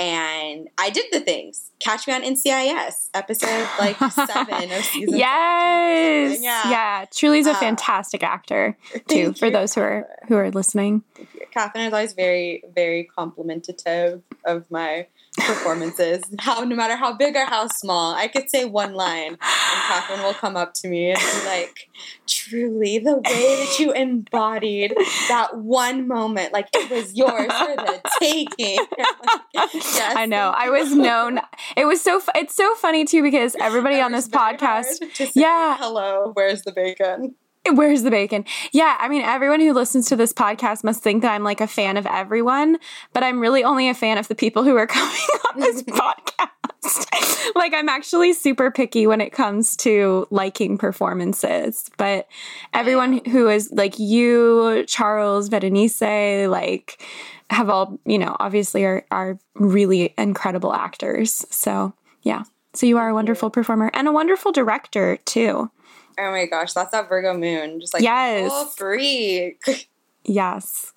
and 0.00 0.68
I 0.78 0.88
did 0.88 1.04
the 1.12 1.20
things. 1.20 1.70
Catch 1.78 2.06
me 2.06 2.14
on 2.14 2.22
NCIS 2.22 3.10
episode 3.12 3.68
like 3.78 3.98
seven 4.12 4.72
of 4.72 4.84
season. 4.84 5.18
Yes, 5.18 6.40
yeah, 6.40 6.70
yeah. 6.70 7.04
Truly's 7.12 7.46
a 7.46 7.50
uh, 7.50 7.54
fantastic 7.54 8.22
actor 8.22 8.78
too. 9.08 9.34
For 9.34 9.46
you. 9.46 9.52
those 9.52 9.74
who 9.74 9.82
are 9.82 10.08
who 10.26 10.36
are 10.36 10.50
listening, 10.50 11.02
Catherine 11.50 11.84
is 11.84 11.92
always 11.92 12.14
very 12.14 12.64
very 12.74 13.10
complimentative 13.14 14.22
of 14.46 14.64
my 14.70 15.06
performances. 15.40 16.22
How 16.38 16.64
no 16.64 16.76
matter 16.76 16.96
how 16.96 17.12
big 17.12 17.36
or 17.36 17.44
how 17.44 17.66
small, 17.68 18.14
I 18.14 18.28
could 18.28 18.50
say 18.50 18.64
one 18.64 18.94
line, 18.94 19.32
and 19.32 19.38
Catherine 19.40 20.22
will 20.22 20.34
come 20.34 20.56
up 20.56 20.74
to 20.74 20.88
me 20.88 21.10
and 21.10 21.18
be 21.18 21.46
like, 21.46 21.88
"Truly, 22.26 22.98
the 22.98 23.16
way 23.16 23.56
that 23.64 23.76
you 23.78 23.92
embodied 23.92 24.94
that 25.28 25.56
one 25.56 26.06
moment, 26.06 26.52
like 26.52 26.68
it 26.72 26.90
was 26.90 27.14
yours 27.14 27.52
for 27.52 27.76
the 27.76 28.00
taking." 28.20 28.78
Like, 28.78 29.40
yes, 29.54 30.14
I 30.16 30.26
know. 30.26 30.52
I 30.56 30.70
was 30.70 30.94
known. 30.94 31.40
It 31.76 31.86
was 31.86 32.00
so. 32.00 32.20
It's 32.34 32.54
so 32.54 32.74
funny 32.76 33.04
too 33.04 33.22
because 33.22 33.54
everybody 33.56 34.00
on 34.00 34.12
this 34.12 34.28
podcast, 34.28 35.30
yeah. 35.34 35.76
Hello, 35.78 36.32
where's 36.34 36.62
the 36.62 36.72
bacon? 36.72 37.34
Where's 37.72 38.02
the 38.02 38.10
bacon? 38.10 38.44
Yeah, 38.72 38.96
I 38.98 39.08
mean, 39.08 39.22
everyone 39.22 39.60
who 39.60 39.72
listens 39.72 40.08
to 40.08 40.16
this 40.16 40.32
podcast 40.32 40.82
must 40.82 41.02
think 41.02 41.22
that 41.22 41.32
I'm 41.32 41.44
like 41.44 41.60
a 41.60 41.66
fan 41.66 41.96
of 41.96 42.06
everyone, 42.06 42.78
but 43.12 43.22
I'm 43.22 43.40
really 43.40 43.64
only 43.64 43.88
a 43.88 43.94
fan 43.94 44.18
of 44.18 44.28
the 44.28 44.34
people 44.34 44.64
who 44.64 44.76
are 44.76 44.86
coming 44.88 45.20
on 45.50 45.60
this 45.60 45.82
mm-hmm. 45.82 45.98
podcast. 45.98 47.52
like, 47.54 47.74
I'm 47.74 47.88
actually 47.88 48.32
super 48.32 48.70
picky 48.70 49.06
when 49.06 49.20
it 49.20 49.32
comes 49.32 49.76
to 49.78 50.26
liking 50.30 50.78
performances, 50.78 51.90
but 51.98 52.26
everyone 52.72 53.20
who 53.26 53.48
is 53.48 53.70
like 53.72 53.98
you, 53.98 54.84
Charles, 54.86 55.50
Berenice, 55.50 56.48
like, 56.48 57.02
have 57.50 57.68
all, 57.68 57.98
you 58.06 58.18
know, 58.18 58.36
obviously 58.40 58.84
are, 58.84 59.04
are 59.10 59.38
really 59.56 60.14
incredible 60.16 60.72
actors. 60.72 61.44
So, 61.50 61.92
yeah. 62.22 62.44
So, 62.72 62.86
you 62.86 62.96
are 62.96 63.08
a 63.10 63.14
wonderful 63.14 63.50
performer 63.50 63.90
and 63.92 64.08
a 64.08 64.12
wonderful 64.12 64.52
director, 64.52 65.18
too. 65.18 65.70
Oh 66.18 66.30
my 66.30 66.46
gosh, 66.46 66.72
that's 66.72 66.92
that 66.92 67.08
Virgo 67.08 67.34
moon. 67.34 67.80
Just 67.80 67.94
like 67.94 68.02
yes. 68.02 68.50
full 68.50 68.66
freak. 68.66 69.88
yes. 70.24 70.92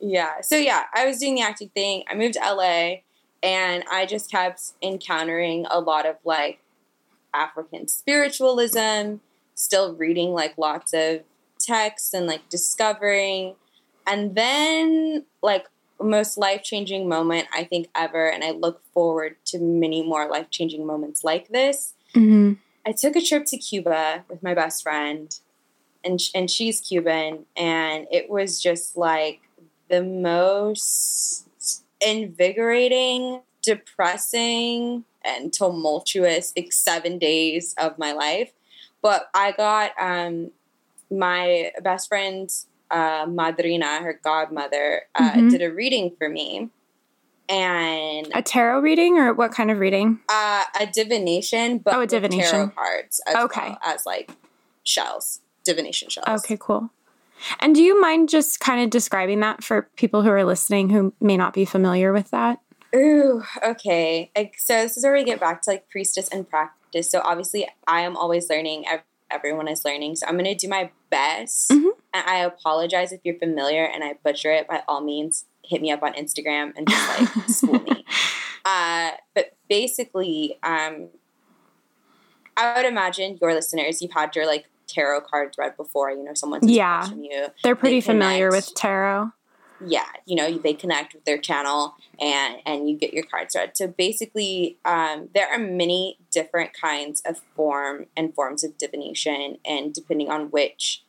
Yeah. 0.00 0.40
So 0.42 0.56
yeah, 0.56 0.84
I 0.94 1.06
was 1.06 1.18
doing 1.18 1.34
the 1.34 1.42
acting 1.42 1.70
thing. 1.70 2.04
I 2.10 2.14
moved 2.14 2.34
to 2.34 2.40
LA 2.40 3.00
and 3.42 3.84
I 3.90 4.06
just 4.06 4.30
kept 4.30 4.72
encountering 4.82 5.66
a 5.70 5.80
lot 5.80 6.06
of 6.06 6.16
like 6.24 6.60
African 7.34 7.88
spiritualism, 7.88 9.16
still 9.54 9.94
reading 9.94 10.32
like 10.32 10.56
lots 10.58 10.92
of 10.92 11.20
texts 11.58 12.14
and 12.14 12.26
like 12.26 12.48
discovering. 12.48 13.54
And 14.06 14.34
then 14.34 15.24
like 15.42 15.66
most 16.02 16.38
life-changing 16.38 17.06
moment 17.08 17.46
I 17.52 17.64
think 17.64 17.88
ever 17.94 18.30
and 18.30 18.42
I 18.42 18.52
look 18.52 18.82
forward 18.94 19.36
to 19.46 19.58
many 19.58 20.02
more 20.02 20.28
life-changing 20.28 20.86
moments 20.86 21.22
like 21.24 21.48
this. 21.48 21.94
Mm-hmm 22.14 22.54
I 22.86 22.92
took 22.92 23.16
a 23.16 23.20
trip 23.20 23.44
to 23.46 23.58
Cuba 23.58 24.24
with 24.28 24.42
my 24.42 24.54
best 24.54 24.82
friend, 24.82 25.38
and 26.04 26.20
and 26.34 26.50
she's 26.50 26.80
Cuban, 26.80 27.46
and 27.56 28.06
it 28.10 28.30
was 28.30 28.60
just 28.60 28.96
like 28.96 29.40
the 29.88 30.02
most 30.02 31.46
invigorating, 32.00 33.42
depressing, 33.62 35.04
and 35.24 35.52
tumultuous 35.52 36.52
like, 36.56 36.72
seven 36.72 37.18
days 37.18 37.74
of 37.76 37.98
my 37.98 38.12
life. 38.12 38.52
But 39.02 39.28
I 39.34 39.52
got 39.52 39.92
um, 40.00 40.50
my 41.10 41.72
best 41.82 42.08
friend's 42.08 42.66
uh, 42.90 43.26
madrina, 43.28 44.00
her 44.00 44.18
godmother, 44.22 45.02
uh, 45.14 45.32
mm-hmm. 45.32 45.48
did 45.48 45.62
a 45.62 45.72
reading 45.72 46.14
for 46.18 46.28
me 46.28 46.70
and 47.50 48.28
a 48.34 48.42
tarot 48.42 48.80
reading 48.80 49.18
or 49.18 49.34
what 49.34 49.52
kind 49.52 49.70
of 49.70 49.78
reading? 49.78 50.20
Uh, 50.28 50.64
a 50.78 50.86
divination, 50.86 51.78
but 51.78 51.94
oh, 51.94 52.00
a 52.00 52.06
divination 52.06 52.50
tarot 52.50 52.68
cards. 52.68 53.20
As 53.26 53.36
okay, 53.36 53.68
well 53.70 53.78
as 53.84 54.06
like 54.06 54.30
shells, 54.84 55.40
divination 55.64 56.08
shells. 56.08 56.28
Okay, 56.28 56.56
cool. 56.58 56.90
And 57.58 57.74
do 57.74 57.82
you 57.82 58.00
mind 58.00 58.28
just 58.28 58.60
kind 58.60 58.82
of 58.82 58.90
describing 58.90 59.40
that 59.40 59.64
for 59.64 59.88
people 59.96 60.22
who 60.22 60.30
are 60.30 60.44
listening 60.44 60.90
who 60.90 61.12
may 61.20 61.36
not 61.36 61.52
be 61.52 61.64
familiar 61.64 62.12
with 62.12 62.30
that? 62.30 62.60
Ooh, 62.94 63.42
okay. 63.64 64.30
So 64.58 64.74
this 64.74 64.96
is 64.96 65.04
where 65.04 65.12
we 65.12 65.24
get 65.24 65.40
back 65.40 65.62
to 65.62 65.70
like 65.70 65.88
priestess 65.88 66.28
and 66.28 66.48
practice. 66.48 67.10
So 67.10 67.20
obviously, 67.24 67.68
I 67.86 68.00
am 68.00 68.16
always 68.16 68.50
learning. 68.50 68.84
Everyone 69.30 69.68
is 69.68 69.84
learning. 69.84 70.16
So 70.16 70.26
I'm 70.26 70.34
going 70.34 70.44
to 70.44 70.54
do 70.54 70.68
my 70.68 70.90
best. 71.08 71.70
Mm-hmm. 71.70 71.88
And 72.12 72.26
I 72.26 72.38
apologize 72.38 73.12
if 73.12 73.20
you're 73.24 73.38
familiar 73.38 73.84
and 73.84 74.02
I 74.02 74.14
butcher 74.24 74.50
it. 74.52 74.66
By 74.66 74.82
all 74.88 75.00
means, 75.00 75.44
hit 75.70 75.80
me 75.80 75.90
up 75.92 76.02
on 76.02 76.12
Instagram 76.14 76.72
and 76.76 76.88
just 76.88 77.20
like 77.20 77.48
school 77.48 77.80
me. 77.80 78.04
Uh, 78.64 79.12
but 79.34 79.56
basically, 79.68 80.58
um, 80.62 81.08
I 82.56 82.76
would 82.76 82.86
imagine 82.86 83.38
your 83.40 83.54
listeners, 83.54 84.02
you've 84.02 84.12
had 84.12 84.34
your 84.36 84.46
like 84.46 84.66
tarot 84.86 85.22
cards 85.22 85.56
read 85.56 85.76
before. 85.76 86.10
You 86.10 86.24
know, 86.24 86.34
someone's 86.34 86.70
yeah, 86.70 87.08
you. 87.10 87.46
They're 87.62 87.76
pretty 87.76 88.00
they 88.00 88.06
familiar 88.06 88.50
with 88.50 88.74
tarot. 88.74 89.30
Yeah, 89.86 90.04
you 90.26 90.36
know, 90.36 90.58
they 90.58 90.74
connect 90.74 91.14
with 91.14 91.24
their 91.24 91.38
channel 91.38 91.94
and 92.20 92.56
and 92.66 92.90
you 92.90 92.98
get 92.98 93.14
your 93.14 93.24
cards 93.24 93.54
read. 93.54 93.76
So 93.76 93.86
basically, 93.86 94.76
um, 94.84 95.30
there 95.34 95.48
are 95.48 95.58
many 95.58 96.18
different 96.30 96.72
kinds 96.78 97.22
of 97.24 97.40
form 97.56 98.06
and 98.16 98.34
forms 98.34 98.62
of 98.62 98.76
divination, 98.76 99.56
and 99.64 99.94
depending 99.94 100.28
on 100.30 100.50
which 100.50 101.02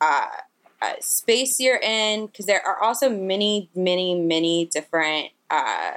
uh, 0.00 0.26
uh, 0.82 0.94
space 1.00 1.60
you're 1.60 1.80
in, 1.80 2.26
because 2.26 2.46
there 2.46 2.66
are 2.66 2.82
also 2.82 3.08
many, 3.08 3.70
many, 3.74 4.14
many 4.14 4.66
different 4.66 5.28
uh, 5.50 5.92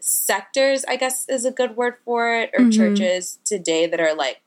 sectors. 0.00 0.84
I 0.88 0.96
guess 0.96 1.28
is 1.28 1.44
a 1.44 1.50
good 1.50 1.76
word 1.76 1.94
for 2.04 2.34
it, 2.34 2.50
or 2.54 2.60
mm-hmm. 2.60 2.70
churches 2.70 3.38
today 3.44 3.86
that 3.86 4.00
are 4.00 4.14
like 4.14 4.40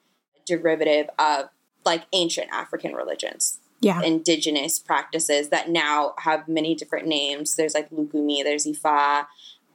derivative 0.45 1.09
of 1.19 1.49
like 1.85 2.03
ancient 2.11 2.49
African 2.51 2.93
religions. 2.93 3.59
Yeah. 3.81 4.01
Indigenous 4.01 4.79
practices 4.79 5.49
that 5.49 5.69
now 5.69 6.13
have 6.19 6.47
many 6.47 6.73
different 6.73 7.05
names. 7.05 7.55
There's 7.55 7.73
like 7.73 7.89
Lukumi, 7.89 8.41
there's 8.41 8.65
Ifa, 8.65 9.25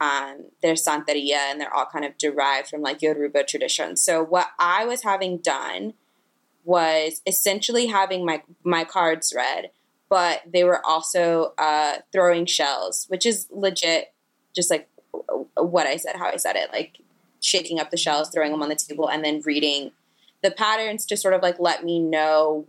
um, 0.00 0.46
there's 0.62 0.82
Santeria, 0.82 1.50
and 1.50 1.60
they're 1.60 1.74
all 1.74 1.84
kind 1.92 2.06
of 2.06 2.16
derived 2.16 2.68
from 2.68 2.80
like 2.80 3.02
Yoruba 3.02 3.44
traditions. 3.44 4.02
So 4.02 4.22
what 4.24 4.48
I 4.58 4.86
was 4.86 5.02
having 5.02 5.38
done 5.38 5.92
was 6.64 7.20
essentially 7.26 7.86
having 7.86 8.24
my 8.24 8.42
my 8.64 8.84
cards 8.84 9.32
read, 9.36 9.70
but 10.08 10.42
they 10.50 10.64
were 10.64 10.84
also 10.84 11.52
uh, 11.58 11.96
throwing 12.12 12.46
shells, 12.46 13.06
which 13.08 13.26
is 13.26 13.46
legit, 13.50 14.12
just 14.54 14.70
like 14.70 14.88
what 15.54 15.86
I 15.86 15.96
said, 15.96 16.16
how 16.16 16.26
I 16.26 16.36
said 16.36 16.56
it, 16.56 16.70
like 16.72 16.98
shaking 17.40 17.78
up 17.78 17.90
the 17.90 17.96
shells, 17.96 18.30
throwing 18.30 18.52
them 18.52 18.62
on 18.62 18.68
the 18.68 18.76
table, 18.76 19.08
and 19.08 19.24
then 19.24 19.42
reading 19.44 19.92
the 20.42 20.50
patterns 20.50 21.04
to 21.06 21.16
sort 21.16 21.34
of 21.34 21.42
like 21.42 21.58
let 21.58 21.84
me 21.84 21.98
know 21.98 22.66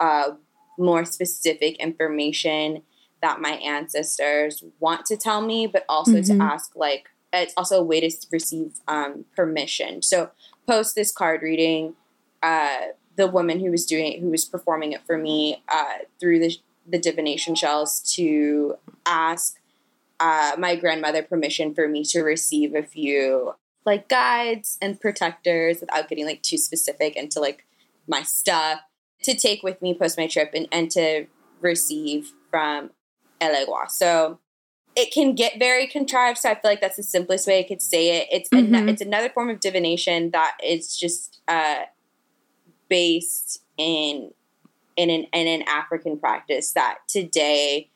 uh, 0.00 0.32
more 0.78 1.04
specific 1.04 1.76
information 1.76 2.82
that 3.22 3.40
my 3.40 3.52
ancestors 3.52 4.62
want 4.78 5.06
to 5.06 5.16
tell 5.16 5.40
me, 5.40 5.66
but 5.66 5.84
also 5.88 6.12
mm-hmm. 6.12 6.38
to 6.38 6.44
ask 6.44 6.76
like 6.76 7.08
it's 7.32 7.54
also 7.56 7.80
a 7.80 7.82
way 7.82 8.00
to 8.00 8.26
receive 8.30 8.80
um, 8.88 9.24
permission. 9.34 10.02
So 10.02 10.30
post 10.66 10.94
this 10.94 11.12
card 11.12 11.42
reading, 11.42 11.94
uh, 12.42 12.78
the 13.16 13.26
woman 13.26 13.60
who 13.60 13.70
was 13.70 13.86
doing 13.86 14.20
who 14.20 14.30
was 14.30 14.44
performing 14.44 14.92
it 14.92 15.00
for 15.06 15.18
me 15.18 15.62
uh, 15.68 15.98
through 16.20 16.38
the 16.38 16.56
the 16.88 16.98
divination 16.98 17.54
shells 17.54 18.00
to 18.14 18.76
ask 19.04 19.56
uh, 20.20 20.52
my 20.58 20.76
grandmother 20.76 21.22
permission 21.22 21.74
for 21.74 21.88
me 21.88 22.04
to 22.04 22.22
receive 22.22 22.74
a 22.74 22.82
few 22.82 23.54
like 23.84 24.08
guides 24.08 24.78
and 24.82 25.00
protectors 25.00 25.80
without 25.80 26.08
getting 26.08 26.26
like 26.26 26.42
too 26.42 26.58
specific 26.58 27.16
into 27.16 27.40
like 27.40 27.64
my 28.08 28.22
stuff 28.22 28.80
to 29.22 29.34
take 29.34 29.62
with 29.62 29.80
me 29.80 29.94
post 29.94 30.18
my 30.18 30.26
trip 30.26 30.50
and, 30.54 30.66
and 30.72 30.90
to 30.90 31.26
receive 31.60 32.32
from 32.50 32.90
Elegua. 33.40 33.90
So 33.90 34.38
it 34.94 35.12
can 35.12 35.34
get 35.34 35.58
very 35.58 35.86
contrived. 35.86 36.38
So 36.38 36.50
I 36.50 36.54
feel 36.54 36.70
like 36.70 36.80
that's 36.80 36.96
the 36.96 37.02
simplest 37.02 37.46
way 37.46 37.60
I 37.60 37.62
could 37.62 37.82
say 37.82 38.18
it. 38.18 38.28
It's 38.30 38.48
mm-hmm. 38.48 38.74
an, 38.74 38.88
it's 38.88 39.02
another 39.02 39.28
form 39.28 39.50
of 39.50 39.60
divination 39.60 40.30
that 40.30 40.56
is 40.64 40.96
just 40.96 41.40
uh, 41.46 41.82
based 42.88 43.62
in 43.76 44.32
in 44.96 45.10
an 45.10 45.26
in 45.32 45.46
an 45.46 45.62
African 45.68 46.18
practice 46.18 46.72
that 46.72 46.98
today 47.08 47.90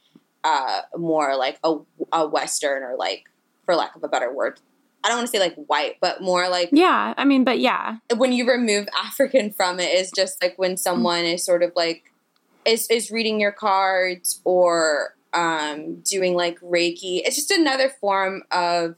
uh, 0.44 0.82
more 0.96 1.36
like 1.36 1.58
a, 1.64 1.76
a 2.12 2.26
Western 2.26 2.82
or 2.82 2.96
like 2.96 3.24
for 3.64 3.74
lack 3.74 3.94
of 3.94 4.02
a 4.04 4.08
better 4.08 4.32
word 4.32 4.60
I 5.02 5.08
don't 5.08 5.18
want 5.18 5.28
to 5.28 5.32
say 5.32 5.40
like 5.40 5.54
white, 5.54 5.96
but 6.00 6.20
more 6.20 6.48
like 6.48 6.70
yeah. 6.72 7.14
I 7.16 7.24
mean, 7.24 7.44
but 7.44 7.58
yeah, 7.58 7.96
when 8.16 8.32
you 8.32 8.46
remove 8.46 8.86
African 8.96 9.50
from 9.50 9.80
it, 9.80 9.94
is 9.94 10.10
just 10.14 10.42
like 10.42 10.58
when 10.58 10.76
someone 10.76 11.24
is 11.24 11.44
sort 11.44 11.62
of 11.62 11.72
like 11.74 12.12
is 12.64 12.86
is 12.88 13.10
reading 13.10 13.40
your 13.40 13.52
cards 13.52 14.40
or 14.44 15.14
um, 15.32 16.00
doing 16.00 16.34
like 16.34 16.60
Reiki. 16.60 17.22
It's 17.24 17.36
just 17.36 17.50
another 17.50 17.88
form 17.88 18.42
of 18.50 18.96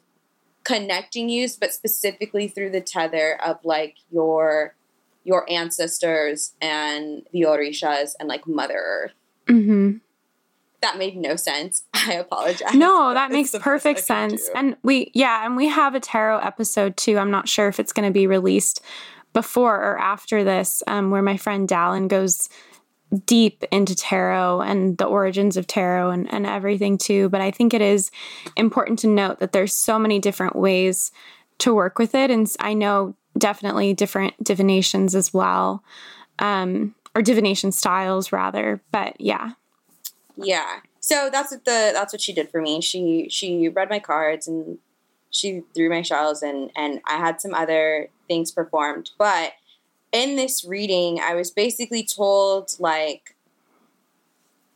connecting 0.64 1.28
you, 1.28 1.48
but 1.60 1.72
specifically 1.72 2.48
through 2.48 2.70
the 2.70 2.80
tether 2.80 3.38
of 3.44 3.58
like 3.64 3.96
your 4.10 4.74
your 5.24 5.50
ancestors 5.50 6.54
and 6.60 7.22
the 7.32 7.42
Orishas 7.42 8.14
and 8.18 8.28
like 8.28 8.46
Mother 8.46 8.78
Earth. 8.78 9.12
Mm-hmm 9.46 9.98
that 10.82 10.98
made 10.98 11.16
no 11.16 11.36
sense. 11.36 11.84
I 11.94 12.14
apologize. 12.14 12.74
No, 12.74 13.14
that 13.14 13.30
makes 13.30 13.56
perfect 13.58 14.00
sense. 14.00 14.50
And 14.54 14.76
we, 14.82 15.10
yeah, 15.14 15.46
and 15.46 15.56
we 15.56 15.68
have 15.68 15.94
a 15.94 16.00
tarot 16.00 16.40
episode 16.40 16.96
too. 16.96 17.16
I'm 17.18 17.30
not 17.30 17.48
sure 17.48 17.68
if 17.68 17.80
it's 17.80 17.92
going 17.92 18.06
to 18.06 18.12
be 18.12 18.26
released 18.26 18.82
before 19.32 19.76
or 19.76 19.98
after 19.98 20.44
this, 20.44 20.82
um, 20.86 21.10
where 21.10 21.22
my 21.22 21.38
friend 21.38 21.66
Dallin 21.66 22.08
goes 22.08 22.50
deep 23.26 23.62
into 23.70 23.94
tarot 23.94 24.62
and 24.62 24.98
the 24.98 25.04
origins 25.04 25.56
of 25.56 25.66
tarot 25.66 26.10
and, 26.10 26.32
and 26.32 26.46
everything 26.46 26.98
too. 26.98 27.28
But 27.28 27.40
I 27.40 27.50
think 27.50 27.72
it 27.72 27.80
is 27.80 28.10
important 28.56 28.98
to 29.00 29.06
note 29.06 29.38
that 29.38 29.52
there's 29.52 29.72
so 29.72 29.98
many 29.98 30.18
different 30.18 30.56
ways 30.56 31.12
to 31.58 31.74
work 31.74 31.98
with 31.98 32.14
it. 32.14 32.30
And 32.30 32.50
I 32.58 32.74
know 32.74 33.14
definitely 33.36 33.94
different 33.94 34.34
divinations 34.42 35.14
as 35.14 35.32
well, 35.32 35.82
um, 36.38 36.94
or 37.14 37.22
divination 37.22 37.72
styles 37.72 38.32
rather. 38.32 38.80
But 38.90 39.20
yeah, 39.20 39.52
yeah. 40.36 40.80
So 41.00 41.30
that's 41.30 41.50
what 41.52 41.64
the 41.64 41.90
that's 41.92 42.12
what 42.12 42.20
she 42.20 42.32
did 42.32 42.50
for 42.50 42.60
me. 42.60 42.80
She 42.80 43.28
she 43.30 43.68
read 43.68 43.90
my 43.90 43.98
cards 43.98 44.46
and 44.46 44.78
she 45.30 45.62
threw 45.74 45.88
my 45.88 46.02
shells 46.02 46.42
and 46.42 46.70
and 46.76 47.00
I 47.06 47.16
had 47.16 47.40
some 47.40 47.54
other 47.54 48.08
things 48.28 48.52
performed. 48.52 49.10
But 49.18 49.52
in 50.12 50.36
this 50.36 50.64
reading, 50.64 51.20
I 51.20 51.34
was 51.34 51.50
basically 51.50 52.04
told 52.04 52.74
like 52.78 53.34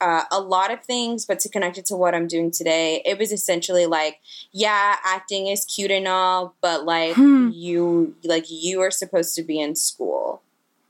uh, 0.00 0.22
a 0.30 0.40
lot 0.40 0.72
of 0.72 0.84
things, 0.84 1.24
but 1.24 1.40
to 1.40 1.48
connect 1.48 1.78
it 1.78 1.86
to 1.86 1.96
what 1.96 2.14
I'm 2.14 2.26
doing 2.26 2.50
today, 2.50 3.02
it 3.04 3.18
was 3.18 3.32
essentially 3.32 3.86
like, 3.86 4.20
yeah, 4.52 4.96
acting 5.04 5.46
is 5.46 5.64
cute 5.64 5.90
and 5.90 6.08
all, 6.08 6.54
but 6.60 6.84
like 6.84 7.14
hmm. 7.14 7.50
you, 7.52 8.14
like 8.24 8.46
you 8.48 8.80
are 8.80 8.90
supposed 8.90 9.34
to 9.36 9.42
be 9.42 9.60
in 9.60 9.74
school 9.74 10.42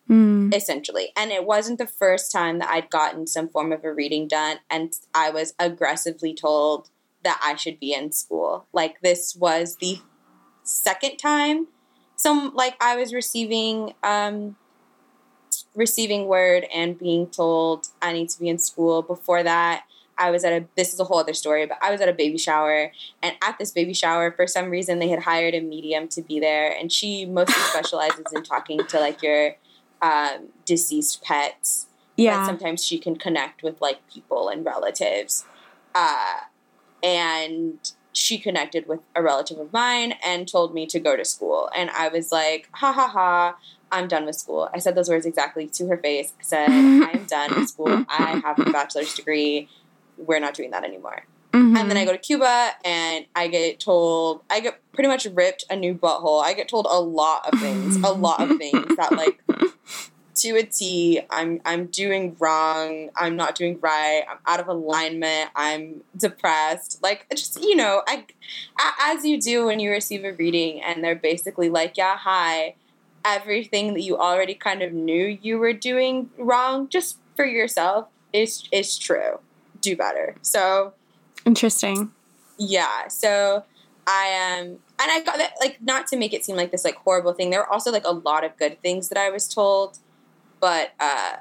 mm. 0.09 0.55
essentially. 0.55 1.13
And 1.17 1.31
it 1.31 1.45
wasn't 1.45 1.79
the 1.79 1.87
first 1.87 2.33
time 2.33 2.59
that 2.59 2.71
I'd 2.71 2.91
gotten 2.91 3.27
some 3.27 3.49
form 3.49 3.73
of 3.73 3.85
a 3.85 3.93
reading 3.93 4.29
done 4.29 4.59
and 4.71 4.93
I 5.15 5.31
was 5.31 5.55
aggressively 5.59 6.35
told 6.35 6.91
that 7.23 7.41
I 7.43 7.57
should 7.57 7.81
be 7.81 7.93
in 7.93 8.13
school. 8.13 8.67
Like 8.73 9.01
this 9.01 9.37
was 9.37 9.77
the 9.77 9.99
second 10.63 11.17
time 11.17 11.69
some 12.17 12.53
like 12.55 12.77
I 12.81 12.97
was 12.97 13.13
receiving 13.13 13.95
um 14.03 14.57
receiving 15.77 16.27
word 16.27 16.67
and 16.75 16.99
being 16.99 17.29
told 17.29 17.89
I 18.03 18.13
need 18.13 18.31
to 18.31 18.41
be 18.41 18.49
in 18.49 18.59
school. 18.59 19.03
Before 19.03 19.43
that, 19.43 19.85
I 20.19 20.31
was 20.31 20.45
at 20.45 20.53
a 20.53 20.67
this 20.77 20.93
is 20.93 21.01
a 21.01 21.05
whole 21.05 21.19
other 21.19 21.35
story, 21.35 21.67
but 21.67 21.79
I 21.83 21.91
was 21.91 22.01
at 22.01 22.09
a 22.09 22.13
baby 22.13 22.39
shower 22.39 22.91
and 23.23 23.37
at 23.43 23.59
this 23.59 23.71
baby 23.71 23.93
shower 23.93 24.33
for 24.33 24.47
some 24.47 24.71
reason 24.71 24.99
they 24.99 25.09
had 25.09 25.23
hired 25.23 25.55
a 25.55 25.61
medium 25.61 26.09
to 26.09 26.23
be 26.23 26.41
there 26.41 26.75
and 26.75 26.91
she 26.91 27.27
mostly 27.27 27.55
specializes 27.71 28.27
in 28.35 28.43
talking 28.43 28.81
to 28.87 28.99
like 28.99 29.23
your 29.23 29.57
um, 30.03 30.49
deceased 30.65 31.23
pets. 31.23 31.87
Yeah. 32.17 32.41
But 32.41 32.47
sometimes 32.47 32.85
she 32.85 32.99
can 32.99 33.17
connect 33.17 33.63
with 33.63 33.81
like 33.81 34.07
people 34.09 34.49
and 34.49 34.65
relatives. 34.65 35.45
Uh, 35.95 36.41
and 37.03 37.93
she 38.13 38.39
connected 38.39 38.89
with 38.89 39.01
a 39.15 39.23
relative 39.23 39.59
of 39.59 39.73
mine 39.73 40.15
and 40.25 40.49
told 40.49 40.73
me 40.73 40.87
to 40.87 40.99
go 40.99 41.17
to 41.17 41.25
school. 41.25 41.69
And 41.77 41.91
I 41.91 42.09
was 42.09 42.33
like, 42.33 42.69
ha 42.73 42.93
ha 42.93 43.09
ha, 43.09 43.57
I'm 43.91 44.09
done 44.09 44.27
with 44.27 44.37
school. 44.37 44.69
I 44.75 44.79
said 44.79 44.95
those 44.95 45.09
words 45.09 45.27
exactly 45.27 45.69
to 45.69 45.87
her 45.89 45.97
face. 45.97 46.33
I 46.39 46.43
said, 46.43 46.69
I 46.71 47.11
am 47.13 47.25
done 47.25 47.55
with 47.55 47.69
school. 47.69 48.05
I 48.09 48.41
have 48.45 48.59
a 48.59 48.71
bachelor's 48.71 49.15
degree. 49.15 49.69
We're 50.17 50.41
not 50.41 50.55
doing 50.55 50.71
that 50.71 50.85
anymore. 50.85 51.25
Mm-hmm. 51.53 51.77
And 51.77 51.91
then 51.91 51.97
I 51.97 52.05
go 52.05 52.13
to 52.13 52.19
Cuba 52.19 52.73
and 52.85 53.25
I 53.35 53.49
get 53.49 53.81
told, 53.81 54.43
I 54.51 54.61
get 54.61 54.81
pretty 54.93 55.09
much 55.09 55.27
ripped 55.27 55.65
a 55.71 55.77
new 55.77 55.95
butthole. 55.95 56.43
I 56.43 56.53
get 56.53 56.69
told 56.69 56.87
a 56.91 57.01
lot 57.01 57.51
of 57.51 57.59
things, 57.61 57.97
a 57.97 58.13
lot 58.13 58.43
of 58.43 58.59
things 58.59 58.97
that 58.97 59.13
like 59.13 59.43
to 60.37 60.57
a 60.57 60.63
T, 60.65 61.21
I'm 61.31 61.61
I'm 61.65 61.87
doing 61.87 62.37
wrong. 62.39 63.09
I'm 63.17 63.37
not 63.37 63.55
doing 63.55 63.79
right. 63.81 64.23
I'm 64.29 64.39
out 64.47 64.61
of 64.61 64.69
alignment. 64.69 65.51
I'm 65.57 66.03
depressed. 66.17 67.03
Like 67.03 67.27
just 67.31 67.63
you 67.63 67.75
know, 67.75 68.03
I 68.07 68.25
as 69.01 69.25
you 69.25 69.41
do 69.41 69.67
when 69.67 69.81
you 69.81 69.91
receive 69.91 70.25
a 70.25 70.33
reading 70.33 70.83
and 70.83 71.03
they're 71.03 71.15
basically 71.15 71.71
like, 71.71 71.97
yeah, 71.97 72.17
hi, 72.19 72.75
everything 73.27 73.95
that 73.95 74.03
you 74.03 74.17
already 74.17 74.55
kind 74.55 74.83
of 74.83 74.93
knew 74.93 75.39
you 75.43 75.59
were 75.59 75.73
doing 75.73 76.31
wrong 76.39 76.89
just 76.89 77.19
for 77.35 77.45
yourself 77.45 78.07
is 78.33 78.69
is 78.73 78.97
true. 78.97 79.41
Do 79.81 79.97
better. 79.97 80.37
So 80.43 80.95
interesting. 81.45 82.13
Yeah. 82.59 83.09
So 83.09 83.65
I 84.07 84.27
am, 84.27 84.61
um, 84.61 84.67
and 84.69 85.11
I 85.11 85.21
got 85.25 85.37
that 85.39 85.55
like 85.61 85.79
not 85.83 86.07
to 86.09 86.17
make 86.17 86.33
it 86.33 86.45
seem 86.45 86.57
like 86.57 86.71
this 86.71 86.85
like 86.85 86.97
horrible 86.97 87.33
thing. 87.33 87.51
There 87.51 87.61
were 87.61 87.73
also 87.73 87.91
like 87.91 88.07
a 88.07 88.13
lot 88.13 88.45
of 88.45 88.57
good 88.57 88.81
things 88.81 89.09
that 89.09 89.19
I 89.19 89.31
was 89.31 89.49
told, 89.49 89.99
but 90.61 90.93
uh, 91.01 91.37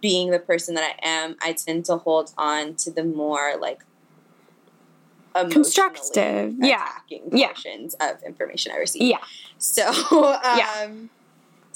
being 0.00 0.30
the 0.30 0.38
person 0.38 0.74
that 0.74 0.84
I 0.84 1.06
am, 1.06 1.36
I 1.42 1.54
tend 1.54 1.86
to 1.86 1.96
hold 1.96 2.32
on 2.36 2.74
to 2.76 2.90
the 2.90 3.04
more 3.04 3.54
like 3.58 3.84
constructive, 5.50 6.54
yeah, 6.58 6.88
portions 7.30 7.96
yeah. 7.98 8.10
of 8.10 8.22
information 8.22 8.72
I 8.72 8.78
received. 8.78 9.04
Yeah. 9.04 9.18
So, 9.58 9.88
um, 10.10 10.58
yeah. 10.58 10.90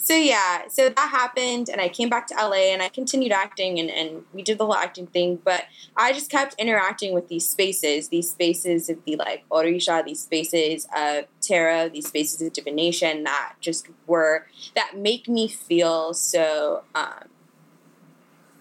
So 0.07 0.14
yeah, 0.14 0.69
so 0.69 0.88
that 0.88 1.09
happened, 1.11 1.69
and 1.69 1.81
I 1.81 1.88
came 1.88 2.09
back 2.09 2.29
to 2.29 2.35
LA, 2.35 2.71
and 2.71 2.81
I 2.81 2.88
continued 2.88 3.33
acting, 3.33 3.81
and, 3.81 3.90
and 3.90 4.25
we 4.33 4.42
did 4.42 4.59
the 4.59 4.64
whole 4.64 4.77
acting 4.77 5.09
thing. 5.09 5.40
But 5.42 5.64
I 5.97 6.12
just 6.12 6.31
kept 6.31 6.55
interacting 6.61 7.12
with 7.12 7.29
these 7.29 7.49
spaces, 7.49 8.09
these 8.09 8.31
spaces 8.31 8.88
of 8.88 9.05
the 9.05 9.16
like 9.16 9.45
Orisha, 9.51 10.05
these 10.05 10.21
spaces 10.21 10.87
of 10.97 11.25
tarot, 11.40 11.88
these 11.88 12.07
spaces 12.07 12.40
of 12.40 12.53
divination 12.53 13.25
that 13.25 13.55
just 13.61 13.88
were 14.07 14.47
that 14.77 14.97
make 14.97 15.29
me 15.29 15.49
feel 15.49 16.14
so 16.14 16.85
um, 16.95 17.25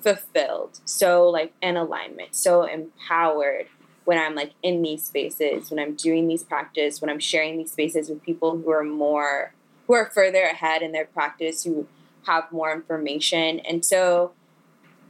fulfilled, 0.02 0.80
so 0.86 1.30
like 1.30 1.54
in 1.62 1.78
alignment, 1.78 2.34
so 2.34 2.64
empowered 2.64 3.68
when 4.06 4.18
I'm 4.18 4.36
like 4.36 4.54
in 4.64 4.82
these 4.82 5.04
spaces, 5.04 5.70
when 5.70 5.80
I'm 5.80 5.96
doing 5.96 6.28
these 6.28 6.44
practice, 6.44 7.02
when 7.02 7.10
I'm 7.10 7.20
sharing 7.20 7.58
these 7.58 7.72
spaces 7.72 8.10
with 8.10 8.24
people 8.24 8.58
who 8.58 8.72
are 8.72 8.84
more 8.84 9.54
who 9.88 9.94
are 9.94 10.10
further 10.14 10.42
ahead 10.44 10.82
in 10.82 10.92
their 10.94 11.06
practice, 11.06 11.64
who 11.64 11.88
have 12.26 12.52
more 12.52 12.72
information. 12.74 13.60
And 13.60 13.86
so 13.86 14.32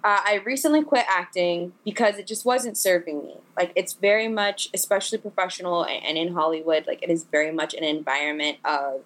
uh, 0.04 0.20
I 0.24 0.42
recently 0.46 0.84
quit 0.84 1.06
acting 1.10 1.74
because 1.84 2.18
it 2.18 2.28
just 2.28 2.46
wasn't 2.46 2.78
serving 2.78 3.24
me. 3.24 3.36
Like 3.58 3.72
it's 3.76 3.94
very 3.94 4.28
much, 4.28 4.70
especially 4.74 5.18
professional 5.18 5.86
and 5.86 6.18
in 6.18 6.34
Hollywood, 6.34 6.86
like 6.88 7.02
it 7.02 7.10
is 7.10 7.24
very 7.24 7.52
much 7.52 7.74
an 7.74 7.84
environment 7.84 8.58
of 8.66 9.02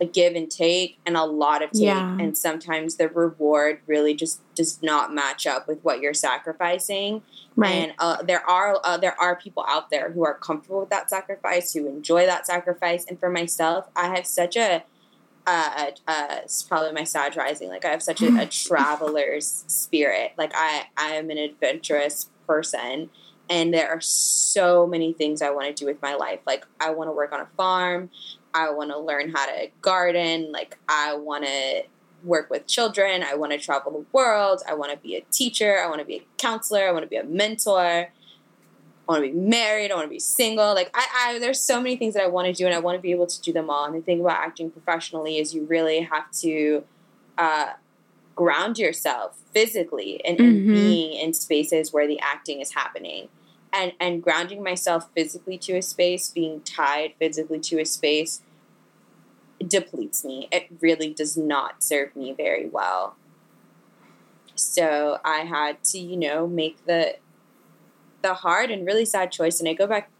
a 0.00 0.06
give 0.06 0.34
and 0.34 0.50
take 0.50 0.98
and 1.04 1.16
a 1.16 1.24
lot 1.24 1.62
of 1.62 1.70
take. 1.70 1.82
Yeah. 1.82 2.16
And 2.18 2.36
sometimes 2.36 2.96
the 2.96 3.08
reward 3.08 3.80
really 3.86 4.14
just 4.14 4.40
does 4.54 4.82
not 4.82 5.12
match 5.12 5.46
up 5.46 5.68
with 5.68 5.80
what 5.82 6.00
you're 6.00 6.14
sacrificing. 6.14 7.22
Right. 7.56 7.70
And 7.70 7.92
uh, 7.98 8.22
there 8.22 8.48
are 8.48 8.80
uh, 8.82 8.96
there 8.96 9.20
are 9.20 9.36
people 9.36 9.64
out 9.68 9.90
there 9.90 10.12
who 10.12 10.24
are 10.24 10.34
comfortable 10.34 10.80
with 10.80 10.90
that 10.90 11.10
sacrifice, 11.10 11.72
who 11.74 11.86
enjoy 11.86 12.26
that 12.26 12.46
sacrifice. 12.46 13.04
And 13.04 13.18
for 13.18 13.28
myself, 13.28 13.88
I 13.94 14.14
have 14.14 14.26
such 14.26 14.56
a 14.56 14.84
uh, 15.46 15.90
uh, 16.06 16.36
it's 16.44 16.62
probably 16.62 16.92
my 16.92 17.04
Sag 17.04 17.36
rising. 17.36 17.68
Like 17.68 17.84
I 17.84 17.88
have 17.88 18.02
such 18.02 18.22
a, 18.22 18.42
a 18.42 18.46
traveler's 18.66 19.64
spirit. 19.66 20.32
Like 20.36 20.52
I, 20.54 20.84
I 20.96 21.12
am 21.12 21.30
an 21.30 21.38
adventurous 21.38 22.30
person, 22.46 23.10
and 23.48 23.74
there 23.74 23.88
are 23.88 24.00
so 24.00 24.86
many 24.86 25.12
things 25.12 25.42
I 25.42 25.50
want 25.50 25.66
to 25.68 25.72
do 25.72 25.86
with 25.86 26.00
my 26.02 26.14
life. 26.14 26.40
Like 26.46 26.66
I 26.78 26.90
want 26.90 27.08
to 27.08 27.12
work 27.12 27.32
on 27.32 27.40
a 27.40 27.48
farm. 27.56 28.10
I 28.54 28.70
want 28.70 28.90
to 28.90 28.98
learn 28.98 29.30
how 29.30 29.46
to 29.46 29.68
garden. 29.80 30.52
Like 30.52 30.78
I 30.88 31.16
want 31.16 31.44
to 31.44 31.82
work 32.24 32.50
with 32.50 32.66
children. 32.66 33.22
I 33.22 33.34
want 33.34 33.52
to 33.52 33.58
travel 33.58 33.92
the 33.92 34.04
world. 34.12 34.62
I 34.68 34.74
want 34.74 34.92
to 34.92 34.98
be 34.98 35.16
a 35.16 35.22
teacher. 35.30 35.78
I 35.78 35.86
want 35.86 36.00
to 36.00 36.04
be 36.04 36.16
a 36.16 36.22
counselor. 36.38 36.86
I 36.86 36.92
want 36.92 37.04
to 37.04 37.08
be 37.08 37.16
a 37.16 37.24
mentor. 37.24 37.80
I 37.80 38.08
want 39.06 39.24
to 39.24 39.32
be 39.32 39.36
married. 39.36 39.90
I 39.90 39.94
want 39.94 40.06
to 40.06 40.10
be 40.10 40.20
single. 40.20 40.74
Like 40.74 40.90
I, 40.94 41.06
I, 41.34 41.38
there's 41.38 41.60
so 41.60 41.80
many 41.80 41.96
things 41.96 42.14
that 42.14 42.22
I 42.22 42.28
want 42.28 42.46
to 42.46 42.52
do, 42.52 42.66
and 42.66 42.74
I 42.74 42.78
want 42.78 42.96
to 42.96 43.02
be 43.02 43.10
able 43.10 43.26
to 43.26 43.42
do 43.42 43.52
them 43.52 43.70
all. 43.70 43.84
And 43.84 43.94
the 43.94 44.00
thing 44.00 44.20
about 44.20 44.38
acting 44.38 44.70
professionally 44.70 45.38
is 45.38 45.54
you 45.54 45.64
really 45.64 46.00
have 46.00 46.30
to 46.42 46.84
uh, 47.38 47.70
ground 48.36 48.78
yourself 48.78 49.38
physically 49.52 50.24
and, 50.24 50.38
mm-hmm. 50.38 50.72
being 50.72 51.12
in 51.14 51.34
spaces 51.34 51.92
where 51.92 52.06
the 52.06 52.20
acting 52.20 52.60
is 52.60 52.72
happening. 52.72 53.28
And, 53.72 53.92
and 54.00 54.22
grounding 54.22 54.64
myself 54.64 55.08
physically 55.14 55.56
to 55.58 55.76
a 55.76 55.82
space, 55.82 56.28
being 56.28 56.60
tied 56.62 57.14
physically 57.20 57.60
to 57.60 57.80
a 57.80 57.84
space, 57.84 58.42
depletes 59.64 60.24
me. 60.24 60.48
It 60.50 60.66
really 60.80 61.14
does 61.14 61.36
not 61.36 61.82
serve 61.82 62.16
me 62.16 62.32
very 62.32 62.66
well. 62.66 63.14
So 64.54 65.18
I 65.24 65.40
had 65.40 65.82
to, 65.84 65.98
you 65.98 66.16
know, 66.16 66.46
make 66.46 66.84
the 66.86 67.16
the 68.22 68.34
hard 68.34 68.70
and 68.70 68.86
really 68.86 69.06
sad 69.06 69.32
choice 69.32 69.60
and 69.60 69.68
I 69.68 69.72
go 69.72 69.86
back 69.86 70.10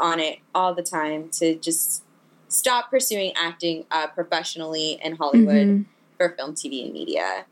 on 0.00 0.18
it 0.18 0.40
all 0.52 0.74
the 0.74 0.82
time 0.82 1.28
to 1.30 1.54
just 1.54 2.02
stop 2.48 2.90
pursuing 2.90 3.32
acting 3.36 3.84
uh, 3.90 4.08
professionally 4.08 4.98
in 5.02 5.16
Hollywood 5.16 5.66
mm-hmm. 5.66 5.82
for 6.16 6.30
film, 6.30 6.54
TV, 6.54 6.84
and 6.84 6.92
media. 6.92 7.46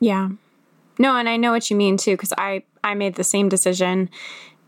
Yeah. 0.00 0.30
No, 0.98 1.16
and 1.16 1.28
I 1.28 1.36
know 1.36 1.50
what 1.50 1.70
you 1.70 1.76
mean 1.76 1.96
too 1.96 2.12
because 2.12 2.32
I 2.38 2.62
I 2.82 2.94
made 2.94 3.16
the 3.16 3.24
same 3.24 3.48
decision 3.48 4.10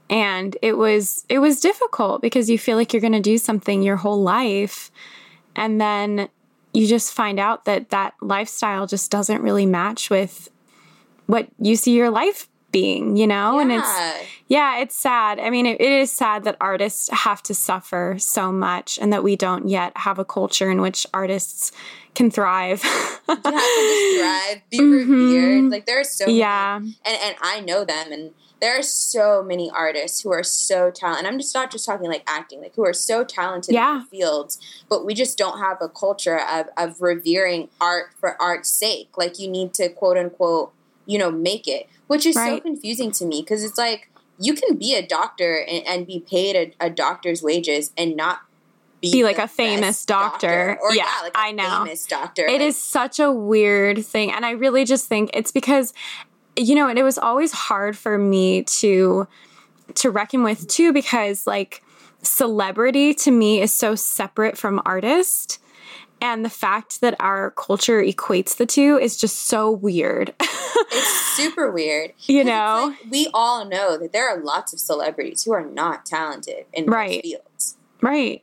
and 0.09 0.57
it 0.63 0.77
was 0.77 1.25
it 1.29 1.39
was 1.39 1.61
difficult 1.61 2.23
because 2.23 2.49
you 2.49 2.59
feel 2.59 2.77
like 2.77 2.93
you're 2.93 3.01
going 3.01 3.13
to 3.13 3.21
do 3.21 3.39
something 3.39 3.83
your 3.83 3.97
whole 3.97 4.23
life 4.23 4.91
and 5.55 5.81
then 5.81 6.29
you 6.73 6.87
just 6.87 7.13
find 7.13 7.41
out 7.41 7.65
that 7.65 7.89
that 7.89 8.15
lifestyle 8.21 8.87
just 8.87 9.11
doesn't 9.11 9.43
really 9.43 9.67
match 9.67 10.11
with 10.11 10.51
what 11.27 11.49
you 11.59 11.75
see 11.75 11.93
your 11.93 12.11
life 12.11 12.49
being, 12.71 13.17
you 13.17 13.27
know? 13.27 13.57
Yeah. 13.57 13.63
And 13.63 13.73
it's, 13.73 14.29
yeah, 14.49 14.79
it's 14.81 14.95
sad. 14.95 15.41
I 15.41 15.49
mean, 15.49 15.65
it, 15.65 15.81
it 15.81 15.91
is 15.91 16.13
sad 16.13 16.45
that 16.45 16.59
artists 16.61 17.09
have 17.11 17.43
to 17.45 17.55
suffer 17.55 18.17
so 18.19 18.53
much 18.53 18.99
and 19.01 19.11
that 19.15 19.25
we 19.25 19.37
don't 19.37 19.69
yet 19.69 19.97
have 19.97 20.19
a 20.19 20.25
culture 20.25 20.71
in 20.71 20.83
which 20.83 21.07
artists 21.15 21.73
can 22.15 22.31
thrive. 22.31 22.83
yeah, 22.85 23.37
can 23.37 23.43
thrive, 23.43 24.63
be 24.69 24.79
mm-hmm. 24.79 25.11
revered. 25.11 25.71
Like, 25.71 25.87
there 25.87 26.01
are 26.01 26.05
so 26.05 26.29
yeah. 26.29 26.79
Many, 26.81 26.97
and, 27.07 27.19
and 27.23 27.37
I 27.41 27.61
know 27.61 27.87
them 27.87 28.13
and 28.13 28.33
there 28.61 28.79
are 28.79 28.83
so 28.83 29.43
many 29.43 29.71
artists 29.71 30.23
who 30.23 30.33
are 30.33 30.43
so 30.43 30.91
talented. 30.91 31.27
I'm 31.27 31.39
just 31.39 31.55
not 31.55 31.71
just 31.71 31.85
talking 31.85 32.09
like 32.09 32.25
acting, 32.27 32.63
like 32.63 32.75
who 32.75 32.87
are 32.87 32.95
so 32.95 33.23
talented 33.23 33.75
yeah. 33.75 33.97
in 33.97 33.99
the 34.01 34.05
fields, 34.07 34.59
but 34.89 35.05
we 35.05 35.15
just 35.15 35.37
don't 35.37 35.59
have 35.59 35.79
a 35.81 35.89
culture 35.89 36.39
of, 36.39 36.67
of 36.77 37.01
revering 37.03 37.69
art 37.81 38.13
for 38.19 38.41
art's 38.41 38.71
sake. 38.71 39.11
Like 39.17 39.39
you 39.39 39.49
need 39.49 39.75
to 39.75 39.89
quote 39.89 40.17
unquote, 40.17 40.73
you 41.05 41.19
know, 41.19 41.31
make 41.31 41.69
it, 41.69 41.89
which 42.07 42.25
is 42.25 42.37
right. 42.37 42.57
so 42.57 42.61
confusing 42.61 43.13
to 43.13 43.27
me 43.27 43.43
because 43.43 43.63
it's 43.63 43.79
like 43.79 44.11
you 44.39 44.55
can 44.55 44.77
be 44.77 44.95
a 44.95 45.07
doctor 45.07 45.61
and, 45.61 45.87
and 45.87 46.07
be 46.07 46.21
paid 46.21 46.57
a, 46.81 46.87
a, 46.87 46.91
doctor's 46.91 47.43
wages 47.43 47.93
and 47.97 48.17
not 48.17 48.41
be, 49.01 49.13
be 49.13 49.25
like 49.25 49.39
a 49.39 49.49
famous 49.49 50.05
doctor. 50.05 50.47
doctor. 50.47 50.79
Or, 50.83 50.95
yeah, 50.95 51.05
yeah 51.05 51.23
like 51.23 51.33
I 51.35 51.53
know. 51.53 51.85
Famous 51.85 52.07
doctor. 52.07 52.47
It 52.47 52.53
like, 52.53 52.61
is 52.63 52.83
such 52.83 53.21
a 53.21 53.31
weird 53.31 54.05
thing, 54.05 54.33
and 54.33 54.45
I 54.47 54.53
really 54.53 54.85
just 54.85 55.07
think 55.07 55.31
it's 55.35 55.53
because 55.53 55.93
you 56.57 56.75
know, 56.75 56.89
and 56.89 56.99
it 56.99 57.03
was 57.03 57.19
always 57.19 57.53
hard 57.53 57.97
for 57.97 58.19
me 58.19 58.63
to 58.65 59.27
to 59.95 60.11
reckon 60.11 60.43
with 60.43 60.67
too 60.69 60.93
because 60.93 61.47
like 61.47 61.83
celebrity 62.23 63.15
to 63.15 63.31
me 63.31 63.61
is 63.61 63.73
so 63.73 63.95
separate 63.95 64.59
from 64.59 64.83
artist 64.85 65.61
and 66.21 66.45
the 66.45 66.51
fact 66.51 67.01
that 67.03 67.15
our 67.21 67.51
culture 67.53 68.03
equates 68.03 68.57
the 68.57 68.67
two 68.67 68.99
is 68.99 69.17
just 69.17 69.45
so 69.45 69.71
weird. 69.71 70.35
it's 70.41 71.37
super 71.37 71.71
weird. 71.71 72.13
You 72.21 72.43
know, 72.43 72.95
like 73.03 73.11
we 73.11 73.29
all 73.35 73.65
know 73.65 73.99
that 73.99 74.13
there 74.13 74.29
are 74.29 74.43
lots 74.43 74.73
of 74.73 74.81
celebrities 74.81 75.45
who 75.45 75.53
are 75.53 75.65
not 75.65 76.07
talented 76.07 76.65
in 76.73 76.87
right. 76.87 77.23
fields. 77.23 77.77
Right 78.01 78.43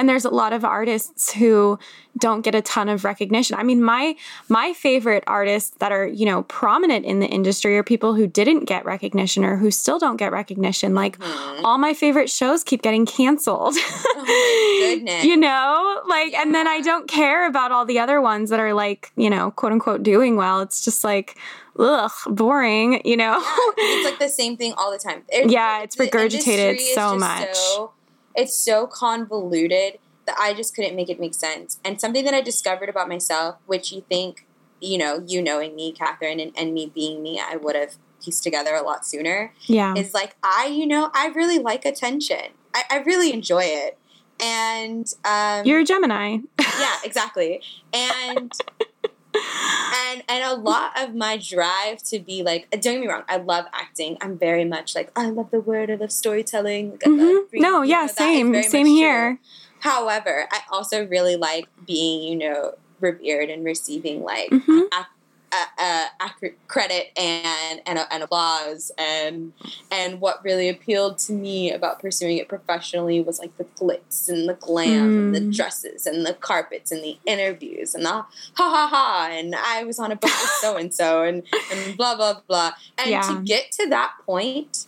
and 0.00 0.08
there's 0.08 0.24
a 0.24 0.30
lot 0.30 0.54
of 0.54 0.64
artists 0.64 1.30
who 1.30 1.78
don't 2.16 2.40
get 2.40 2.54
a 2.54 2.62
ton 2.62 2.88
of 2.88 3.04
recognition. 3.04 3.54
I 3.58 3.62
mean, 3.62 3.82
my 3.82 4.16
my 4.48 4.72
favorite 4.72 5.22
artists 5.26 5.76
that 5.76 5.92
are, 5.92 6.06
you 6.06 6.24
know, 6.24 6.44
prominent 6.44 7.04
in 7.04 7.20
the 7.20 7.26
industry 7.26 7.76
are 7.76 7.82
people 7.82 8.14
who 8.14 8.26
didn't 8.26 8.64
get 8.64 8.86
recognition 8.86 9.44
or 9.44 9.58
who 9.58 9.70
still 9.70 9.98
don't 9.98 10.16
get 10.16 10.32
recognition. 10.32 10.94
Like 10.94 11.18
mm-hmm. 11.18 11.66
all 11.66 11.76
my 11.76 11.92
favorite 11.92 12.30
shows 12.30 12.64
keep 12.64 12.80
getting 12.80 13.04
canceled. 13.04 13.74
Oh 13.76 14.14
my 14.16 14.94
goodness. 14.94 15.24
you 15.30 15.36
know? 15.36 16.00
Like 16.08 16.32
yeah. 16.32 16.42
and 16.42 16.54
then 16.54 16.66
I 16.66 16.80
don't 16.80 17.06
care 17.06 17.46
about 17.46 17.70
all 17.70 17.84
the 17.84 17.98
other 17.98 18.22
ones 18.22 18.48
that 18.48 18.58
are 18.58 18.72
like, 18.72 19.12
you 19.16 19.28
know, 19.28 19.50
quote 19.50 19.72
unquote 19.72 20.02
doing 20.02 20.36
well. 20.36 20.62
It's 20.62 20.82
just 20.82 21.04
like 21.04 21.36
ugh, 21.78 22.12
boring, 22.26 23.02
you 23.04 23.18
know? 23.18 23.38
Yeah, 23.38 23.74
it's 23.76 24.10
like 24.10 24.18
the 24.18 24.32
same 24.32 24.56
thing 24.56 24.72
all 24.78 24.90
the 24.90 24.98
time. 24.98 25.24
Yeah, 25.50 25.82
it's 25.82 25.96
regurgitated 25.96 26.78
so 26.94 27.16
much. 27.16 27.54
So 27.54 27.92
it's 28.34 28.56
so 28.56 28.86
convoluted 28.86 29.98
that 30.26 30.36
I 30.38 30.54
just 30.54 30.74
couldn't 30.74 30.96
make 30.96 31.08
it 31.08 31.18
make 31.18 31.34
sense. 31.34 31.80
And 31.84 32.00
something 32.00 32.24
that 32.24 32.34
I 32.34 32.40
discovered 32.40 32.88
about 32.88 33.08
myself, 33.08 33.56
which 33.66 33.92
you 33.92 34.04
think, 34.08 34.46
you 34.80 34.98
know, 34.98 35.22
you 35.26 35.42
knowing 35.42 35.74
me, 35.74 35.92
Catherine, 35.92 36.40
and, 36.40 36.52
and 36.56 36.72
me 36.72 36.90
being 36.94 37.22
me, 37.22 37.40
I 37.40 37.56
would 37.56 37.76
have 37.76 37.96
pieced 38.22 38.42
together 38.42 38.74
a 38.74 38.82
lot 38.82 39.06
sooner. 39.06 39.52
Yeah. 39.66 39.94
Is 39.96 40.14
like, 40.14 40.36
I, 40.42 40.66
you 40.66 40.86
know, 40.86 41.10
I 41.14 41.28
really 41.28 41.58
like 41.58 41.84
attention. 41.84 42.52
I, 42.74 42.84
I 42.90 42.96
really 42.98 43.32
enjoy 43.32 43.64
it. 43.64 43.98
And 44.42 45.12
um, 45.24 45.66
you're 45.66 45.80
a 45.80 45.84
Gemini. 45.84 46.38
yeah, 46.58 46.96
exactly. 47.04 47.60
And 47.92 48.52
and 49.34 50.22
and 50.28 50.44
a 50.44 50.54
lot 50.54 50.92
of 51.00 51.14
my 51.14 51.36
drive 51.36 52.02
to 52.02 52.18
be 52.18 52.42
like 52.42 52.68
don't 52.70 52.82
get 52.82 53.00
me 53.00 53.08
wrong 53.08 53.22
i 53.28 53.36
love 53.36 53.66
acting 53.72 54.16
i'm 54.20 54.36
very 54.36 54.64
much 54.64 54.94
like 54.94 55.10
i 55.16 55.28
love 55.28 55.50
the 55.50 55.60
word 55.60 55.90
i 55.90 55.94
love 55.94 56.12
storytelling 56.12 56.92
like, 56.92 57.00
mm-hmm. 57.00 57.20
love 57.20 57.44
no 57.52 57.82
yeah 57.82 58.06
same 58.06 58.62
same 58.62 58.86
here 58.86 59.36
true. 59.36 59.90
however 59.90 60.48
i 60.50 60.60
also 60.70 61.06
really 61.06 61.36
like 61.36 61.66
being 61.86 62.22
you 62.22 62.36
know 62.36 62.74
revered 63.00 63.48
and 63.48 63.64
receiving 63.64 64.22
like 64.22 64.50
mm-hmm. 64.50 64.80
a, 64.92 65.06
ac- 65.52 66.54
credit 66.68 67.10
and, 67.16 67.80
and 67.86 67.98
and 68.10 68.22
applause 68.22 68.92
and 68.98 69.52
and 69.90 70.20
what 70.20 70.42
really 70.44 70.68
appealed 70.68 71.18
to 71.18 71.32
me 71.32 71.72
about 71.72 72.00
pursuing 72.00 72.36
it 72.38 72.48
professionally 72.48 73.20
was 73.20 73.38
like 73.38 73.56
the 73.56 73.64
glitz 73.64 74.28
and 74.28 74.48
the 74.48 74.54
glam 74.54 75.18
and 75.18 75.34
the 75.34 75.40
Mm. 75.40 75.54
dresses 75.54 76.06
and 76.06 76.24
the 76.24 76.34
carpets 76.34 76.92
and 76.92 77.02
the 77.02 77.18
interviews 77.26 77.94
and 77.94 78.04
the 78.04 78.10
ha 78.10 78.26
ha 78.56 78.88
ha 78.90 79.28
and 79.32 79.54
I 79.54 79.84
was 79.84 79.98
on 79.98 80.12
a 80.12 80.16
boat 80.16 80.30
with 80.30 80.50
so 80.60 80.76
and 80.76 80.92
so 80.94 81.22
and 81.22 81.42
and 81.72 81.96
blah 81.96 82.14
blah 82.16 82.40
blah 82.46 82.72
and 82.98 83.10
Yeah. 83.10 83.20
to 83.22 83.42
get 83.44 83.72
to 83.72 83.88
that 83.88 84.12
point 84.24 84.86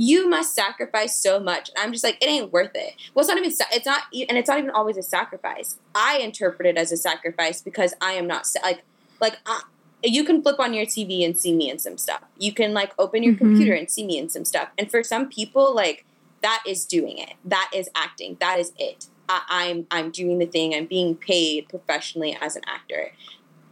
you 0.00 0.28
must 0.28 0.54
sacrifice 0.54 1.18
so 1.18 1.40
much. 1.40 1.70
And 1.70 1.78
I'm 1.84 1.90
just 1.90 2.04
like, 2.04 2.18
it 2.22 2.26
ain't 2.28 2.52
worth 2.52 2.70
it. 2.76 2.94
Well, 3.14 3.22
it's 3.22 3.28
not 3.28 3.36
even, 3.36 3.50
it's 3.50 3.84
not, 3.84 4.02
and 4.28 4.38
it's 4.38 4.48
not 4.48 4.58
even 4.58 4.70
always 4.70 4.96
a 4.96 5.02
sacrifice. 5.02 5.76
I 5.92 6.18
interpret 6.18 6.68
it 6.68 6.76
as 6.78 6.92
a 6.92 6.96
sacrifice 6.96 7.60
because 7.60 7.94
I 8.00 8.12
am 8.12 8.28
not, 8.28 8.46
like, 8.62 8.84
like, 9.20 9.38
I, 9.44 9.62
you 10.02 10.24
can 10.24 10.42
flip 10.42 10.60
on 10.60 10.74
your 10.74 10.86
TV 10.86 11.24
and 11.24 11.36
see 11.38 11.54
me 11.54 11.70
in 11.70 11.78
some 11.78 11.98
stuff. 11.98 12.22
You 12.38 12.52
can, 12.52 12.72
like, 12.72 12.92
open 12.98 13.22
your 13.22 13.34
Mhm. 13.34 13.38
computer 13.38 13.74
and 13.74 13.90
see 13.90 14.04
me 14.04 14.18
in 14.18 14.28
some 14.28 14.44
stuff. 14.44 14.68
And 14.78 14.90
for 14.90 15.02
some 15.02 15.28
people, 15.28 15.74
like, 15.74 16.04
that 16.42 16.62
is 16.66 16.84
doing 16.86 17.18
it. 17.18 17.34
That 17.44 17.70
is 17.74 17.88
acting. 17.94 18.36
That 18.40 18.58
is 18.58 18.72
it. 18.78 19.06
I, 19.28 19.42
I'm, 19.48 19.86
I'm 19.90 20.10
doing 20.10 20.38
the 20.38 20.46
thing. 20.46 20.74
I'm 20.74 20.86
being 20.86 21.16
paid 21.16 21.68
professionally 21.68 22.36
as 22.40 22.56
an 22.56 22.62
actor 22.66 23.12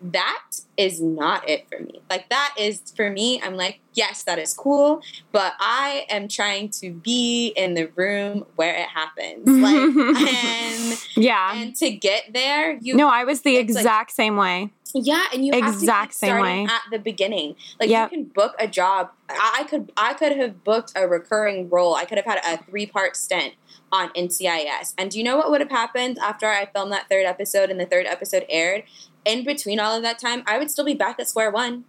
that 0.03 0.43
is 0.77 1.01
not 1.01 1.49
it 1.49 1.67
for 1.71 1.79
me. 1.83 2.01
Like 2.11 2.29
that 2.29 2.55
is 2.59 2.83
for 2.97 3.11
me, 3.11 3.41
I'm 3.43 3.57
like, 3.57 3.81
yes, 3.95 4.23
that 4.25 4.39
is 4.39 4.53
cool, 4.55 5.01
but 5.33 5.55
I 5.59 6.05
am 6.11 6.29
trying 6.29 6.69
to 6.81 6.91
be 6.93 7.49
in 7.57 7.75
the 7.75 7.87
room 7.97 8.45
where 8.57 8.75
it 8.75 8.89
happens. 8.89 9.47
Like 9.47 9.75
and 10.35 11.07
Yeah. 11.17 11.55
and 11.55 11.75
to 11.77 11.91
get 11.91 12.33
there, 12.33 12.73
you 12.81 12.95
no, 12.95 13.09
I 13.09 13.25
was 13.25 13.43
the 13.43 13.57
it's 13.57 13.73
like- 13.75 13.81
exact 13.83 14.11
same 14.13 14.37
way. 14.37 14.71
yeah, 14.95 15.25
and 15.33 15.45
you 15.45 15.53
Exact 15.53 15.91
have 15.91 16.09
to 16.11 16.15
same 16.17 16.41
way. 16.41 16.65
at 16.65 16.83
the 16.91 16.99
beginning. 16.99 17.57
Like 17.81 17.89
Yep. 17.91 18.13
you 18.13 18.19
can 18.19 18.25
book 18.29 18.55
a 18.59 18.67
job. 18.69 19.11
I 19.31 19.57
I 19.61 19.65
could 19.65 19.93
I 19.97 20.15
could 20.15 20.37
have 20.37 20.63
booked 20.65 20.93
a 20.97 21.07
recurring 21.09 21.69
role. 21.71 21.95
I 21.95 22.05
could 22.05 22.19
have 22.19 22.25
had 22.27 22.41
a 22.45 22.63
three 22.65 22.87
part 22.87 23.17
stint 23.17 23.55
on 23.93 24.11
NCIS. 24.11 24.95
And 24.99 25.11
do 25.11 25.19
you 25.19 25.25
know 25.25 25.37
what 25.37 25.51
would 25.51 25.61
have 25.61 25.71
happened 25.71 26.19
after 26.19 26.47
I 26.47 26.67
filmed 26.67 26.93
that 26.93 27.09
third 27.09 27.25
episode 27.25 27.71
and 27.71 27.79
the 27.81 27.87
third 27.87 28.05
episode 28.07 28.45
aired? 28.49 28.83
In 29.27 29.45
between 29.45 29.79
all 29.81 29.95
of 29.97 30.03
that 30.03 30.19
time, 30.19 30.43
I 30.47 30.57
would 30.59 30.71
still 30.71 30.85
be 30.85 30.95
back 30.95 31.19
at 31.21 31.29
square 31.29 31.51
one. 31.51 31.85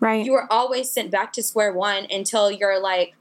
Right. 0.00 0.24
You 0.26 0.34
are 0.34 0.46
always 0.50 0.90
sent 0.90 1.10
back 1.10 1.32
to 1.34 1.42
square 1.42 1.72
one 1.72 2.06
until 2.10 2.50
you're 2.50 2.80
like 2.80 3.14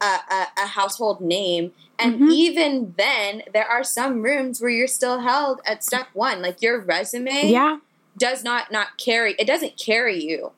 a, 0.00 0.18
a, 0.30 0.46
a 0.58 0.66
household 0.66 1.20
name. 1.20 1.72
And 1.98 2.20
Mhm. 2.20 2.30
even 2.32 2.94
then, 2.98 3.42
there 3.54 3.66
are 3.66 3.82
some 3.82 4.20
rooms 4.22 4.60
where 4.60 4.70
you're 4.70 4.86
still 4.86 5.20
held 5.20 5.60
at 5.66 5.82
step 5.82 6.08
one. 6.12 6.42
Like 6.42 6.60
your 6.60 6.78
resume 6.78 7.50
yeah. 7.50 7.78
does 8.18 8.44
not 8.44 8.70
not 8.70 8.98
carry 8.98 9.34
it 9.38 9.46
doesn't 9.46 9.78
carry 9.78 10.22
you 10.22 10.52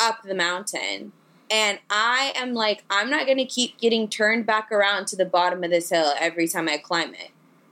up 0.00 0.22
the 0.22 0.34
mountain 0.34 1.12
and 1.50 1.78
i 1.90 2.30
am 2.36 2.52
like 2.54 2.84
i'm 2.90 3.08
not 3.08 3.24
going 3.26 3.38
to 3.38 3.44
keep 3.44 3.78
getting 3.78 4.06
turned 4.08 4.44
back 4.46 4.70
around 4.70 5.06
to 5.06 5.16
the 5.16 5.24
bottom 5.24 5.64
of 5.64 5.70
this 5.70 5.88
hill 5.90 6.12
every 6.20 6.46
time 6.46 6.68
i 6.68 6.76
climb 6.76 7.14
it 7.14 7.30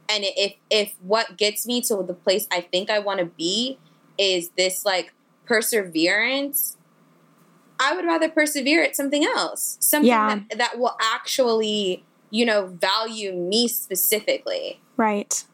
and 0.09 0.25
if 0.37 0.55
if 0.71 0.95
what 1.03 1.37
gets 1.37 1.67
me 1.67 1.81
to 1.83 2.03
the 2.03 2.15
place 2.15 2.49
i 2.51 2.61
think 2.61 2.89
i 2.91 2.99
want 2.99 3.21
to 3.21 3.27
be 3.27 3.79
is 4.19 4.51
this 4.57 4.85
like 4.85 5.13
perseverance 5.45 6.77
i 7.79 7.95
would 7.95 8.05
rather 8.05 8.29
persevere 8.29 8.83
at 8.83 8.97
something 8.97 9.25
else 9.25 9.77
something 9.81 10.09
Yeah. 10.09 10.41
that, 10.51 10.59
that 10.59 10.79
will 10.79 10.97
actually 11.01 12.05
you 12.31 12.45
know 12.47 12.67
value 12.67 13.33
me 13.33 13.69
specifically 13.69 14.81
Right. 14.97 15.45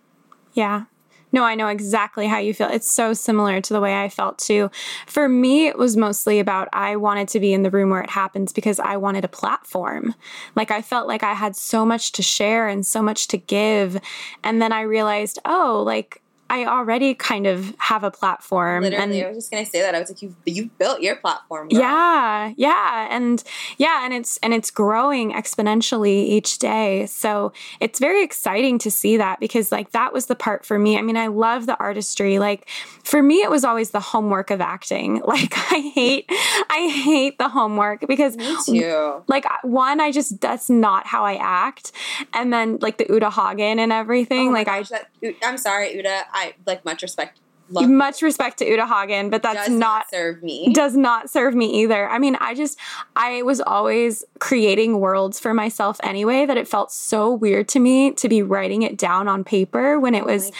Yeah. 0.52 0.84
No, 1.32 1.42
I 1.42 1.56
know 1.56 1.66
exactly 1.66 2.28
how 2.28 2.38
you 2.38 2.54
feel. 2.54 2.68
It's 2.68 2.88
so 2.88 3.12
similar 3.12 3.60
to 3.60 3.72
the 3.72 3.80
way 3.80 4.00
I 4.00 4.08
felt 4.08 4.38
too. 4.38 4.70
For 5.06 5.28
me, 5.28 5.66
it 5.66 5.76
was 5.76 5.96
mostly 5.96 6.38
about 6.38 6.68
I 6.72 6.94
wanted 6.94 7.26
to 7.28 7.40
be 7.40 7.52
in 7.52 7.62
the 7.64 7.70
room 7.70 7.90
where 7.90 8.02
it 8.02 8.10
happens 8.10 8.52
because 8.52 8.78
I 8.78 8.96
wanted 8.98 9.24
a 9.24 9.28
platform. 9.28 10.14
Like 10.54 10.70
I 10.70 10.80
felt 10.80 11.08
like 11.08 11.24
I 11.24 11.32
had 11.34 11.56
so 11.56 11.84
much 11.84 12.12
to 12.12 12.22
share 12.22 12.68
and 12.68 12.86
so 12.86 13.02
much 13.02 13.26
to 13.28 13.36
give. 13.36 13.98
And 14.44 14.62
then 14.62 14.70
I 14.70 14.82
realized, 14.82 15.40
oh, 15.44 15.82
like 15.84 16.21
I 16.52 16.66
already 16.66 17.14
kind 17.14 17.46
of 17.46 17.74
have 17.78 18.04
a 18.04 18.10
platform. 18.10 18.82
literally 18.82 19.02
and 19.20 19.24
i 19.24 19.28
was 19.28 19.38
just 19.38 19.50
going 19.50 19.64
to 19.64 19.70
say 19.70 19.80
that 19.80 19.94
i 19.94 20.00
was 20.00 20.10
like 20.10 20.20
you've 20.22 20.36
you 20.44 20.70
built 20.78 21.00
your 21.00 21.16
platform 21.16 21.68
girl. 21.68 21.80
yeah 21.80 22.52
yeah 22.56 23.08
and 23.10 23.42
yeah 23.78 24.04
and 24.04 24.12
it's 24.12 24.36
and 24.42 24.52
it's 24.52 24.70
growing 24.70 25.32
exponentially 25.32 26.16
each 26.36 26.58
day 26.58 27.06
so 27.06 27.52
it's 27.80 27.98
very 27.98 28.22
exciting 28.22 28.78
to 28.78 28.90
see 28.90 29.16
that 29.16 29.40
because 29.40 29.72
like 29.72 29.92
that 29.92 30.12
was 30.12 30.26
the 30.26 30.34
part 30.34 30.64
for 30.66 30.78
me 30.78 30.98
i 30.98 31.02
mean 31.02 31.16
i 31.16 31.26
love 31.26 31.64
the 31.66 31.76
artistry 31.78 32.38
like 32.38 32.68
for 33.02 33.22
me 33.22 33.36
it 33.42 33.50
was 33.50 33.64
always 33.64 33.90
the 33.90 34.00
homework 34.00 34.50
of 34.50 34.60
acting 34.60 35.20
like 35.26 35.54
i 35.72 35.80
hate 35.94 36.26
i 36.70 36.80
hate 37.04 37.38
the 37.38 37.48
homework 37.48 38.06
because 38.06 38.36
Me 38.36 38.56
too. 38.66 39.22
like 39.26 39.46
one 39.64 40.00
i 40.00 40.10
just 40.12 40.38
that's 40.40 40.68
not 40.68 41.06
how 41.06 41.24
i 41.24 41.34
act 41.36 41.92
and 42.34 42.52
then 42.52 42.76
like 42.82 42.98
the 42.98 43.06
Uta 43.08 43.30
Hagen 43.30 43.78
and 43.78 43.92
everything 43.92 44.48
Oh 44.48 44.52
like 44.52 44.66
gosh, 44.66 44.88
that, 44.90 45.08
I'm 45.44 45.56
sorry, 45.56 45.94
Uta. 45.94 46.22
I 46.32 46.41
like 46.66 46.84
much 46.84 47.02
respect. 47.02 47.38
Love 47.70 47.88
much 47.88 48.20
respect 48.20 48.58
to 48.58 48.66
Uta 48.68 48.86
Hagen 48.86 49.30
but 49.30 49.42
that's 49.42 49.68
does 49.68 49.76
not 49.78 50.04
serve 50.10 50.42
me. 50.42 50.72
does 50.74 50.94
not 50.94 51.30
serve 51.30 51.54
me 51.54 51.82
either. 51.82 52.06
I 52.08 52.18
mean, 52.18 52.36
I 52.38 52.54
just, 52.54 52.78
I 53.16 53.40
was 53.42 53.62
always 53.62 54.24
creating 54.40 55.00
worlds 55.00 55.40
for 55.40 55.54
myself 55.54 55.98
anyway 56.02 56.44
that 56.44 56.58
it 56.58 56.68
felt 56.68 56.92
so 56.92 57.32
weird 57.32 57.68
to 57.68 57.78
me 57.80 58.12
to 58.12 58.28
be 58.28 58.42
writing 58.42 58.82
it 58.82 58.98
down 58.98 59.26
on 59.26 59.42
paper 59.42 59.98
when 59.98 60.14
it 60.14 60.24
Oh 60.24 60.26
was. 60.26 60.50
my- 60.50 60.56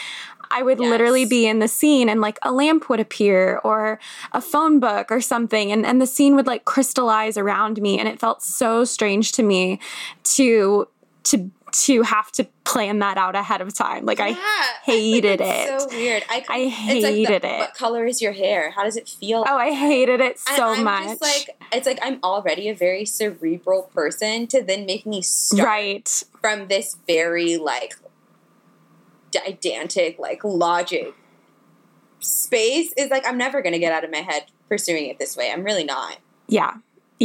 I 0.54 0.62
would 0.62 0.80
literally 0.80 1.24
be 1.24 1.46
in 1.46 1.60
the 1.60 1.68
scene 1.68 2.10
and 2.10 2.20
like 2.20 2.38
a 2.42 2.52
lamp 2.52 2.90
would 2.90 3.00
appear 3.00 3.58
or 3.64 3.98
a 4.32 4.40
phone 4.42 4.80
book 4.80 5.10
or 5.10 5.20
something 5.22 5.72
and, 5.72 5.86
and 5.86 5.98
the 5.98 6.06
scene 6.06 6.34
would 6.36 6.46
like 6.46 6.66
crystallize 6.66 7.38
around 7.38 7.80
me 7.80 7.98
and 7.98 8.06
it 8.06 8.20
felt 8.20 8.42
so 8.42 8.84
strange 8.84 9.32
to 9.32 9.42
me 9.42 9.80
to 10.24 10.86
to 11.24 11.50
to 11.72 12.02
have 12.02 12.30
to 12.32 12.44
plan 12.64 12.98
that 13.00 13.16
out 13.16 13.34
ahead 13.34 13.60
of 13.60 13.74
time. 13.74 14.04
Like 14.04 14.20
I 14.20 14.32
hated 14.84 15.40
it. 15.40 15.80
So 15.80 15.88
weird. 15.88 16.22
I, 16.28 16.44
I 16.48 16.58
it's 16.58 17.04
like 17.04 17.14
the- 17.14 17.24
hated 17.24 17.44
it. 17.44 17.58
What 17.58 17.74
color 17.74 18.04
is 18.06 18.20
your 18.22 18.32
hair? 18.32 18.70
How 18.70 18.84
does 18.84 18.96
it 18.96 19.08
feel? 19.08 19.44
Oh, 19.46 19.56
I 19.56 19.72
hated 19.72 20.20
it 20.20 20.38
so 20.38 20.82
much. 20.82 21.04
Just 21.04 21.22
like 21.22 21.56
it's 21.72 21.86
like 21.86 21.98
I'm 22.02 22.18
already 22.22 22.68
a 22.68 22.74
very 22.74 23.04
cerebral 23.04 23.84
person 23.94 24.46
to 24.48 24.62
then 24.62 24.86
make 24.86 25.06
me 25.06 25.22
start 25.22 25.66
right. 25.66 26.22
from 26.40 26.68
this 26.68 26.96
very 27.06 27.56
like 27.56 27.96
gigantic 29.32 30.18
like 30.18 30.44
logic 30.44 31.14
space 32.20 32.92
is 32.96 33.10
like 33.10 33.26
I'm 33.26 33.38
never 33.38 33.62
gonna 33.62 33.78
get 33.78 33.92
out 33.92 34.04
of 34.04 34.10
my 34.10 34.18
head 34.18 34.44
pursuing 34.68 35.06
it 35.08 35.18
this 35.18 35.36
way. 35.36 35.50
I'm 35.50 35.64
really 35.64 35.84
not. 35.84 36.18
yeah 36.48 36.74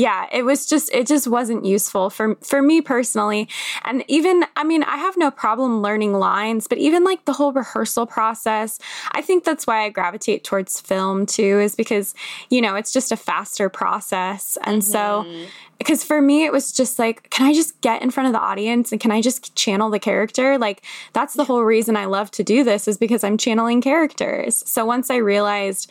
yeah 0.06 0.28
it 0.32 0.44
was 0.44 0.66
just 0.72 0.88
it 0.94 1.06
just 1.14 1.28
wasn't 1.28 1.66
useful 1.66 2.10
for 2.10 2.36
for 2.52 2.62
me 2.62 2.78
personally. 2.82 3.44
And 3.88 4.04
even 4.08 4.44
i 4.56 4.64
mean 4.72 4.84
i 4.84 4.98
have 5.06 5.16
no 5.18 5.30
problem 5.32 5.82
learning 5.88 6.14
lines 6.30 6.68
but 6.68 6.78
even 6.88 7.04
like 7.04 7.22
the 7.26 7.34
whole 7.34 7.52
rehearsal 7.62 8.06
process 8.06 8.80
i 9.18 9.22
think 9.28 9.44
that's 9.44 9.66
why 9.68 9.78
i 9.86 9.90
gravitate 9.90 10.44
towards 10.44 10.80
film 10.92 11.26
too 11.26 11.60
is 11.68 11.74
because 11.76 12.08
you 12.54 12.62
know 12.62 12.76
it's 12.80 12.94
just 12.98 13.12
a 13.12 13.18
faster 13.18 13.68
process. 13.70 14.58
And 14.70 14.84
so 14.84 15.02
Mhm. 15.26 15.46
because 15.80 16.04
for 16.04 16.20
me 16.22 16.38
it 16.48 16.52
was 16.58 16.72
just 16.72 17.00
like 17.04 17.18
can 17.36 17.46
i 17.50 17.54
just 17.62 17.72
get 17.82 18.02
in 18.04 18.10
front 18.12 18.28
of 18.28 18.34
the 18.34 18.40
audience 18.52 18.92
and 18.92 19.00
can 19.04 19.12
i 19.12 19.22
just 19.22 19.56
channel 19.56 19.90
the 19.90 20.00
character? 20.10 20.58
Like 20.58 20.80
that's 21.14 21.34
the 21.40 21.46
whole 21.50 21.64
reason 21.76 21.96
i 22.04 22.06
love 22.18 22.30
to 22.38 22.44
do 22.44 22.64
this 22.64 22.88
is 22.88 22.98
because 22.98 23.24
i'm 23.24 23.38
channeling 23.38 23.82
characters. 23.82 24.64
So 24.74 24.80
once 24.86 25.10
i 25.10 25.18
realized 25.34 25.90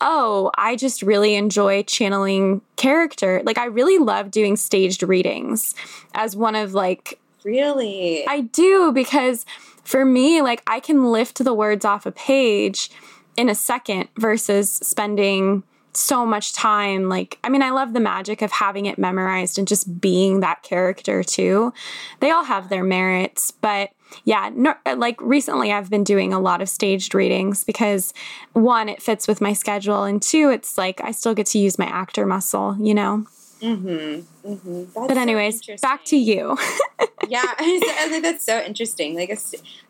oh 0.00 0.50
i 0.56 0.76
just 0.76 1.02
really 1.02 1.34
enjoy 1.34 1.82
channeling 1.82 2.60
character 2.76 3.42
like 3.44 3.58
i 3.58 3.64
really 3.64 3.98
love 3.98 4.30
doing 4.30 4.56
staged 4.56 5.02
readings 5.02 5.74
as 6.14 6.36
one 6.36 6.54
of 6.54 6.74
like 6.74 7.18
really 7.46 8.26
I 8.26 8.40
do 8.40 8.92
because 8.92 9.46
for 9.84 10.04
me, 10.04 10.42
like 10.42 10.62
I 10.66 10.80
can 10.80 11.10
lift 11.12 11.42
the 11.42 11.54
words 11.54 11.84
off 11.84 12.04
a 12.04 12.12
page 12.12 12.90
in 13.36 13.48
a 13.48 13.54
second 13.54 14.08
versus 14.18 14.70
spending 14.70 15.62
so 15.92 16.26
much 16.26 16.52
time. 16.52 17.08
Like, 17.08 17.38
I 17.42 17.48
mean, 17.48 17.62
I 17.62 17.70
love 17.70 17.94
the 17.94 18.00
magic 18.00 18.42
of 18.42 18.50
having 18.50 18.84
it 18.84 18.98
memorized 18.98 19.58
and 19.58 19.66
just 19.66 20.00
being 20.00 20.40
that 20.40 20.62
character 20.62 21.22
too. 21.22 21.72
They 22.20 22.30
all 22.30 22.44
have 22.44 22.68
their 22.68 22.84
merits, 22.84 23.50
but 23.50 23.90
yeah, 24.24 24.50
no, 24.54 24.74
like 24.96 25.20
recently 25.20 25.72
I've 25.72 25.90
been 25.90 26.04
doing 26.04 26.32
a 26.32 26.40
lot 26.40 26.62
of 26.62 26.68
staged 26.68 27.14
readings 27.14 27.64
because 27.64 28.12
one, 28.52 28.88
it 28.88 29.02
fits 29.02 29.28
with 29.28 29.40
my 29.40 29.52
schedule, 29.52 30.04
and 30.04 30.20
two, 30.20 30.50
it's 30.50 30.78
like 30.78 31.00
I 31.02 31.10
still 31.10 31.34
get 31.34 31.46
to 31.48 31.58
use 31.58 31.78
my 31.78 31.86
actor 31.86 32.26
muscle, 32.26 32.76
you 32.78 32.94
know? 32.94 33.26
Mm-hmm. 33.60 34.52
Mm-hmm. 34.52 35.06
But, 35.06 35.16
anyways, 35.16 35.62
back 35.80 36.04
to 36.06 36.16
you. 36.16 36.58
yeah, 37.28 37.42
I 37.58 38.06
think 38.08 38.22
that's 38.22 38.44
so 38.44 38.60
interesting. 38.60 39.16
Like, 39.16 39.30
a 39.30 39.36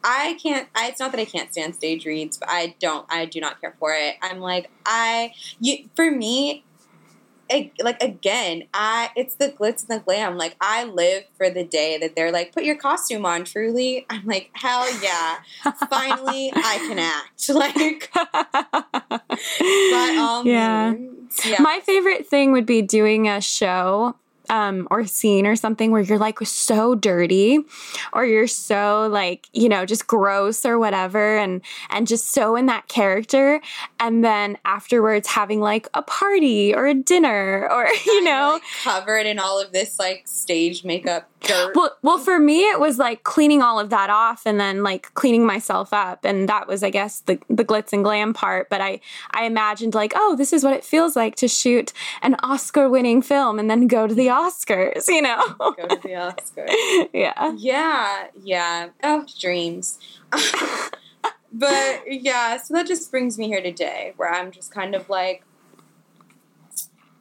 I 0.05 0.39
can't. 0.41 0.69
I, 0.75 0.89
it's 0.89 1.01
not 1.01 1.11
that 1.13 1.21
I 1.21 1.25
can't 1.25 1.51
stand 1.53 1.75
stage 1.75 2.07
reads, 2.07 2.39
but 2.39 2.49
I 2.51 2.77
don't. 2.79 3.07
I 3.11 3.27
do 3.27 3.41
not 3.41 3.61
care 3.61 3.75
for 3.79 3.93
it. 3.93 4.17
I'm 4.23 4.39
like, 4.39 4.71
I. 4.85 5.33
You 5.61 5.89
for 5.97 6.11
me, 6.11 6.65
like 7.81 8.03
again, 8.03 8.65
I 8.75 9.11
it's 9.17 9.35
the 9.37 9.49
glitz 9.49 9.89
and 9.89 10.01
the 10.01 10.05
glam. 10.05 10.37
Like 10.37 10.57
I 10.61 10.85
live 10.85 11.25
for 11.37 11.51
the 11.51 11.65
day 11.65 11.99
that 11.99 12.17
they're 12.17 12.33
like, 12.33 12.53
put 12.53 12.65
your 12.65 12.77
costume 12.77 13.25
on. 13.25 13.45
Truly, 13.45 14.07
I'm 14.11 14.25
like, 14.27 14.51
hell 14.55 14.87
yeah! 15.03 15.39
Finally, 15.89 16.53
I 16.55 16.79
can 16.89 16.99
act. 16.99 17.33
Like, 17.57 18.11
but 18.13 19.23
um, 20.19 20.47
yeah. 20.47 20.95
yeah. 21.47 21.63
My 21.63 21.81
favorite 21.83 22.27
thing 22.27 22.53
would 22.53 22.67
be 22.67 22.83
doing 22.83 23.29
a 23.29 23.41
show 23.41 24.17
um, 24.51 24.89
or 24.91 25.05
scene 25.07 25.47
or 25.47 25.57
something 25.57 25.91
where 25.91 26.03
you're 26.03 26.19
like 26.19 26.39
so 26.41 26.95
dirty 26.95 27.59
or 28.13 28.25
you're 28.25 28.47
so 28.47 29.09
like 29.11 29.49
you 29.53 29.69
know 29.69 29.87
just 29.87 30.07
gross 30.07 30.65
or 30.65 30.79
whatever 30.79 31.37
and 31.37 31.63
and 31.91 32.07
just 32.07 32.31
so 32.31 32.57
in 32.57 32.67
that 32.67 32.89
character. 32.89 33.61
And 33.99 34.25
then 34.25 34.59
afterwards 34.65 35.29
having 35.29 35.61
like 35.61 35.89
a 35.95 36.03
party 36.03 36.75
or 36.75 36.87
a 36.87 36.95
dinner 36.95 37.69
or 37.71 37.89
you 38.07 38.25
know? 38.25 38.55
like, 38.55 38.63
covered 38.83 39.27
in 39.27 39.39
all 39.39 39.61
of 39.61 39.73
this 39.73 39.99
like 39.99 40.27
stage 40.27 40.85
makeup 40.85 41.29
dirt 41.43 41.75
well 41.77 41.95
well 42.03 42.19
for 42.19 42.39
me 42.39 42.69
it 42.71 42.81
was 42.81 42.99
like 42.99 43.23
cleaning 43.23 43.61
all 43.63 43.79
of 43.79 43.91
that 43.91 44.09
off 44.11 44.43
and 44.47 44.59
then 44.59 44.83
like 44.83 45.13
cleaning 45.15 45.45
myself 45.45 45.93
up 45.93 46.25
and 46.25 46.49
that 46.49 46.67
was 46.67 46.83
i 46.83 46.91
guess 46.91 47.21
the 47.21 47.39
the 47.51 47.65
glitz 47.65 47.93
and 47.93 48.05
glam 48.05 48.33
part 48.33 48.69
but 48.71 48.81
i 48.81 48.99
i 49.33 49.45
imagined 49.45 49.95
like 49.95 50.13
oh 50.17 50.35
this 50.37 50.53
is 50.53 50.65
what 50.65 50.73
it 50.73 50.85
feels 50.85 51.15
like 51.15 51.37
to 51.37 51.47
shoot 51.47 51.93
an 52.23 52.35
oscar 52.43 52.89
winning 52.89 53.21
film 53.21 53.59
and 53.59 53.71
then 53.71 53.87
go 53.87 54.07
to 54.07 54.15
the 54.15 54.27
Oscars, 54.29 55.09
you 55.09 55.23
know. 55.23 55.55
Go 55.59 55.73
to 55.75 55.97
the 56.03 56.11
Oscars. 56.11 57.09
yeah. 57.13 57.53
Yeah, 57.57 58.27
yeah. 58.43 58.89
Oh, 59.03 59.25
dreams. 59.39 59.99
but 61.53 62.03
yeah, 62.07 62.57
so 62.59 62.75
that 62.75 62.87
just 62.87 63.11
brings 63.11 63.39
me 63.39 63.47
here 63.47 63.63
today 63.63 64.13
where 64.17 64.33
I'm 64.33 64.51
just 64.51 64.73
kind 64.73 64.95
of 64.95 65.09
like 65.09 65.43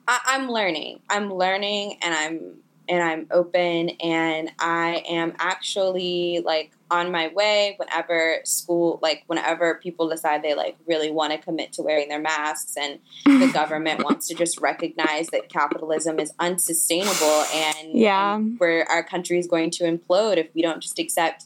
I- 0.08 0.22
I'm 0.26 0.50
learning. 0.50 1.00
I'm 1.10 1.34
learning 1.34 1.98
and 2.02 2.14
I'm 2.14 2.58
and 2.88 3.04
I'm 3.04 3.28
open 3.32 3.90
and 4.02 4.52
I 4.60 5.04
am 5.08 5.34
actually 5.40 6.42
like 6.46 6.72
on 6.92 7.12
my 7.12 7.30
way 7.30 7.76
whenever 7.78 8.40
school 8.44 9.00
like 9.02 9.24
whenever 9.28 9.76
people 9.76 10.08
decide 10.08 10.44
they 10.44 10.54
like 10.54 10.78
really 10.86 11.10
want 11.10 11.32
to 11.34 11.38
commit 11.40 11.74
to 11.74 11.82
wearing 11.82 12.10
their 12.10 12.22
masks 12.22 12.78
and 12.78 13.00
the 13.26 13.48
government 13.54 14.04
wants 14.04 14.28
to 14.28 14.36
just 14.36 14.60
recognize 14.62 15.28
that 15.28 15.50
capitalism 15.50 16.20
is 16.20 16.32
unsustainable 16.40 17.46
and 17.54 17.98
yeah. 17.98 18.36
and 18.36 18.60
where 18.60 18.88
our 18.90 19.04
country 19.04 19.40
is 19.40 19.48
going 19.48 19.72
to 19.72 19.84
implode 19.84 20.38
if 20.38 20.48
we 20.54 20.62
don't 20.62 20.82
just 20.82 21.00
accept 21.00 21.46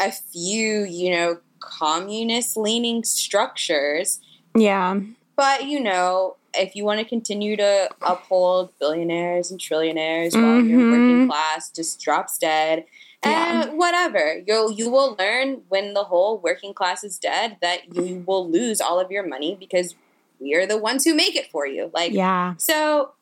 a 0.00 0.10
few 0.10 0.84
you 0.84 1.10
know 1.10 1.38
communist 1.60 2.56
leaning 2.56 3.04
structures. 3.04 4.20
Yeah. 4.56 5.00
But 5.36 5.66
you 5.66 5.80
know 5.80 6.36
if 6.58 6.74
you 6.74 6.84
want 6.84 7.00
to 7.00 7.04
continue 7.04 7.56
to 7.56 7.88
uphold 8.02 8.70
billionaires 8.78 9.50
and 9.50 9.60
trillionaires 9.60 10.32
mm-hmm. 10.32 10.42
while 10.42 10.64
your 10.64 10.90
working 10.90 11.28
class 11.28 11.70
just 11.70 12.00
drops 12.00 12.38
dead 12.38 12.84
yeah. 13.24 13.62
and 13.62 13.78
whatever 13.78 14.42
you 14.46 14.72
you 14.72 14.90
will 14.90 15.16
learn 15.18 15.62
when 15.68 15.94
the 15.94 16.04
whole 16.04 16.38
working 16.38 16.74
class 16.74 17.02
is 17.04 17.18
dead 17.18 17.56
that 17.60 17.94
you 17.94 18.22
will 18.26 18.48
lose 18.48 18.80
all 18.80 19.00
of 19.00 19.10
your 19.10 19.26
money 19.26 19.56
because 19.58 19.94
we 20.40 20.54
are 20.54 20.66
the 20.66 20.78
ones 20.78 21.04
who 21.04 21.14
make 21.14 21.34
it 21.34 21.50
for 21.50 21.66
you 21.66 21.90
like 21.94 22.12
yeah 22.12 22.54
so 22.58 23.12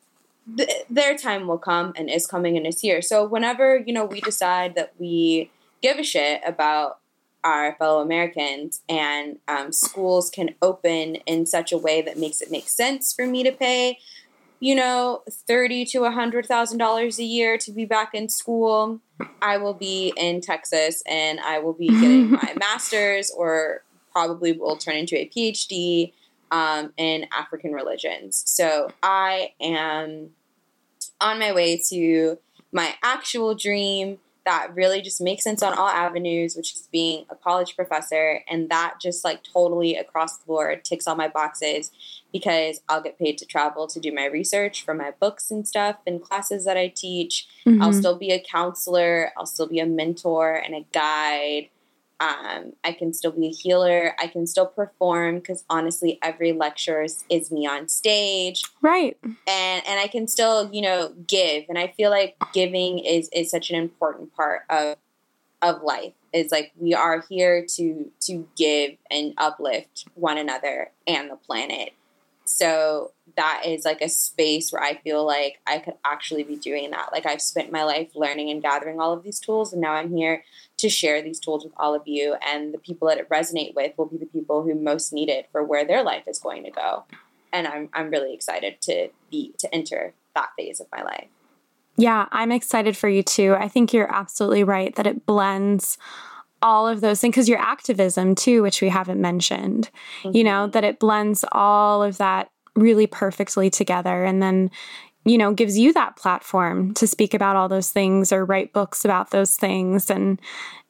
th- 0.56 0.84
their 0.90 1.16
time 1.16 1.46
will 1.46 1.58
come 1.58 1.92
and 1.96 2.10
is 2.10 2.26
coming 2.26 2.56
and 2.56 2.66
is 2.66 2.80
here 2.80 3.00
so 3.00 3.26
whenever 3.26 3.76
you 3.78 3.92
know 3.92 4.04
we 4.04 4.20
decide 4.20 4.74
that 4.74 4.92
we 4.98 5.50
give 5.82 5.98
a 5.98 6.02
shit 6.02 6.40
about 6.46 6.98
our 7.46 7.76
fellow 7.76 8.02
Americans, 8.02 8.82
and 8.88 9.38
um, 9.46 9.72
schools 9.72 10.30
can 10.30 10.54
open 10.60 11.14
in 11.26 11.46
such 11.46 11.70
a 11.70 11.78
way 11.78 12.02
that 12.02 12.18
makes 12.18 12.40
it 12.40 12.50
make 12.50 12.68
sense 12.68 13.12
for 13.12 13.24
me 13.24 13.44
to 13.44 13.52
pay, 13.52 13.98
you 14.58 14.74
know, 14.74 15.22
thirty 15.30 15.84
to 15.84 16.04
a 16.04 16.10
hundred 16.10 16.46
thousand 16.46 16.78
dollars 16.78 17.20
a 17.20 17.24
year 17.24 17.56
to 17.58 17.70
be 17.70 17.84
back 17.84 18.14
in 18.14 18.28
school. 18.28 19.00
I 19.40 19.58
will 19.58 19.74
be 19.74 20.12
in 20.16 20.40
Texas, 20.40 21.04
and 21.06 21.38
I 21.38 21.60
will 21.60 21.72
be 21.72 21.86
getting 21.86 22.30
my 22.42 22.52
master's, 22.58 23.30
or 23.30 23.84
probably 24.10 24.50
will 24.52 24.76
turn 24.76 24.96
into 24.96 25.16
a 25.16 25.28
PhD 25.28 26.12
um, 26.50 26.92
in 26.96 27.26
African 27.32 27.72
religions. 27.72 28.42
So 28.44 28.90
I 29.04 29.52
am 29.60 30.30
on 31.20 31.38
my 31.38 31.52
way 31.52 31.80
to 31.90 32.38
my 32.72 32.94
actual 33.04 33.54
dream 33.54 34.18
that 34.46 34.74
really 34.74 35.02
just 35.02 35.20
makes 35.20 35.44
sense 35.44 35.62
on 35.62 35.74
all 35.74 35.88
avenues, 35.88 36.56
which 36.56 36.72
is 36.74 36.88
being 36.90 37.26
a 37.28 37.34
college 37.34 37.76
professor. 37.76 38.40
And 38.48 38.70
that 38.70 38.94
just 39.00 39.24
like 39.24 39.42
totally 39.42 39.96
across 39.96 40.38
the 40.38 40.46
board 40.46 40.84
ticks 40.84 41.06
all 41.06 41.16
my 41.16 41.28
boxes 41.28 41.90
because 42.32 42.80
I'll 42.88 43.02
get 43.02 43.18
paid 43.18 43.38
to 43.38 43.44
travel 43.44 43.86
to 43.88 44.00
do 44.00 44.12
my 44.12 44.26
research 44.26 44.84
for 44.84 44.94
my 44.94 45.12
books 45.18 45.50
and 45.50 45.66
stuff 45.66 45.96
and 46.06 46.22
classes 46.22 46.64
that 46.64 46.76
I 46.76 46.88
teach. 46.88 47.48
Mm-hmm. 47.66 47.82
I'll 47.82 47.92
still 47.92 48.16
be 48.16 48.30
a 48.30 48.40
counselor, 48.40 49.32
I'll 49.36 49.46
still 49.46 49.66
be 49.66 49.80
a 49.80 49.86
mentor 49.86 50.54
and 50.54 50.74
a 50.74 50.86
guide. 50.92 51.68
Um, 52.18 52.72
I 52.82 52.92
can 52.92 53.12
still 53.12 53.32
be 53.32 53.48
a 53.48 53.50
healer. 53.50 54.14
I 54.18 54.26
can 54.26 54.46
still 54.46 54.66
perform 54.66 55.36
because 55.36 55.64
honestly, 55.68 56.18
every 56.22 56.52
lecture 56.52 57.02
is, 57.02 57.24
is, 57.28 57.50
me 57.50 57.66
on 57.66 57.88
stage, 57.88 58.62
right? 58.80 59.18
And 59.22 59.86
and 59.86 60.00
I 60.00 60.06
can 60.06 60.26
still, 60.26 60.70
you 60.72 60.80
know, 60.80 61.12
give. 61.26 61.64
And 61.68 61.78
I 61.78 61.88
feel 61.88 62.10
like 62.10 62.36
giving 62.54 63.00
is 63.00 63.28
is 63.34 63.50
such 63.50 63.68
an 63.70 63.76
important 63.76 64.34
part 64.34 64.62
of 64.70 64.96
of 65.60 65.82
life. 65.82 66.14
Is 66.32 66.50
like 66.50 66.72
we 66.78 66.94
are 66.94 67.22
here 67.28 67.66
to 67.76 68.10
to 68.22 68.48
give 68.56 68.92
and 69.10 69.34
uplift 69.36 70.06
one 70.14 70.38
another 70.38 70.92
and 71.06 71.30
the 71.30 71.36
planet. 71.36 71.92
So 72.46 73.12
that 73.36 73.64
is 73.66 73.84
like 73.84 74.00
a 74.00 74.08
space 74.08 74.72
where 74.72 74.82
I 74.82 74.94
feel 74.94 75.26
like 75.26 75.58
I 75.66 75.78
could 75.78 75.94
actually 76.04 76.44
be 76.44 76.56
doing 76.56 76.92
that. 76.92 77.10
Like 77.12 77.26
I've 77.26 77.42
spent 77.42 77.72
my 77.72 77.84
life 77.84 78.10
learning 78.14 78.50
and 78.50 78.62
gathering 78.62 79.00
all 79.00 79.12
of 79.12 79.22
these 79.22 79.40
tools, 79.40 79.72
and 79.72 79.82
now 79.82 79.92
I'm 79.92 80.16
here 80.16 80.44
to 80.78 80.88
share 80.88 81.22
these 81.22 81.40
tools 81.40 81.64
with 81.64 81.72
all 81.76 81.94
of 81.94 82.02
you. 82.06 82.36
And 82.46 82.74
the 82.74 82.78
people 82.78 83.08
that 83.08 83.18
it 83.18 83.28
resonate 83.28 83.74
with 83.74 83.96
will 83.96 84.06
be 84.06 84.18
the 84.18 84.26
people 84.26 84.62
who 84.62 84.74
most 84.74 85.12
need 85.12 85.28
it 85.28 85.48
for 85.50 85.64
where 85.64 85.84
their 85.84 86.02
life 86.02 86.24
is 86.26 86.38
going 86.38 86.64
to 86.64 86.70
go. 86.70 87.04
And 87.52 87.66
I'm 87.66 87.88
I'm 87.92 88.10
really 88.10 88.34
excited 88.34 88.80
to 88.82 89.08
be 89.30 89.54
to 89.58 89.74
enter 89.74 90.14
that 90.34 90.50
phase 90.56 90.80
of 90.80 90.86
my 90.92 91.02
life. 91.02 91.28
Yeah, 91.96 92.26
I'm 92.30 92.52
excited 92.52 92.96
for 92.96 93.08
you 93.08 93.22
too. 93.22 93.56
I 93.58 93.68
think 93.68 93.92
you're 93.92 94.12
absolutely 94.12 94.64
right 94.64 94.94
that 94.96 95.06
it 95.06 95.24
blends 95.24 95.96
all 96.62 96.86
of 96.88 97.00
those 97.00 97.20
things 97.20 97.34
because 97.34 97.48
your 97.48 97.58
activism 97.58 98.34
too, 98.34 98.62
which 98.62 98.82
we 98.82 98.88
haven't 98.88 99.20
mentioned, 99.20 99.90
mm-hmm. 100.22 100.36
you 100.36 100.44
know, 100.44 100.64
mm-hmm. 100.64 100.72
that 100.72 100.84
it 100.84 100.98
blends 100.98 101.44
all 101.52 102.02
of 102.02 102.18
that 102.18 102.50
really 102.74 103.06
perfectly 103.06 103.70
together. 103.70 104.24
And 104.24 104.42
then, 104.42 104.70
you 105.26 105.36
know, 105.36 105.52
gives 105.52 105.76
you 105.76 105.92
that 105.92 106.14
platform 106.14 106.94
to 106.94 107.04
speak 107.04 107.34
about 107.34 107.56
all 107.56 107.68
those 107.68 107.90
things 107.90 108.30
or 108.32 108.44
write 108.44 108.72
books 108.72 109.04
about 109.04 109.30
those 109.32 109.56
things 109.56 110.08
and, 110.08 110.40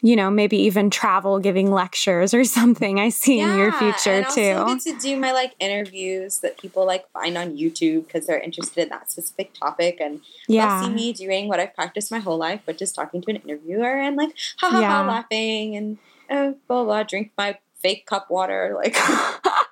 you 0.02 0.14
know, 0.14 0.30
maybe 0.30 0.58
even 0.58 0.90
travel 0.90 1.38
giving 1.38 1.70
lectures 1.70 2.34
or 2.34 2.44
something 2.58 3.00
I 3.00 3.08
see 3.08 3.38
yeah, 3.38 3.50
in 3.50 3.58
your 3.58 3.72
future 3.72 4.10
and 4.10 4.28
too. 4.28 4.42
I 4.42 4.74
get 4.74 4.82
to 4.82 4.98
do 4.98 5.16
my 5.16 5.32
like 5.32 5.54
interviews 5.58 6.40
that 6.40 6.58
people 6.58 6.84
like 6.86 7.10
find 7.12 7.38
on 7.38 7.56
YouTube 7.56 8.06
because 8.06 8.26
they're 8.26 8.38
interested 8.38 8.82
in 8.82 8.88
that 8.90 9.10
specific 9.10 9.54
topic 9.54 10.00
and 10.00 10.20
yeah. 10.48 10.80
they'll 10.80 10.88
see 10.88 10.94
me 10.94 11.12
doing 11.14 11.48
what 11.48 11.58
I've 11.58 11.74
practiced 11.74 12.12
my 12.12 12.18
whole 12.18 12.36
life, 12.36 12.60
which 12.66 12.82
is 12.82 12.92
talking 12.92 13.22
to 13.22 13.30
an 13.30 13.36
interviewer 13.36 13.98
and 13.98 14.16
like 14.16 14.34
ha 14.58 14.68
ha 14.68 14.80
yeah. 14.80 15.02
ha 15.02 15.08
laughing 15.08 15.76
and 15.76 15.96
oh, 16.30 16.56
blah 16.68 16.84
blah 16.84 17.02
drink 17.04 17.32
my 17.38 17.58
fake 17.80 18.04
cup 18.04 18.30
water 18.30 18.74
like 18.76 18.94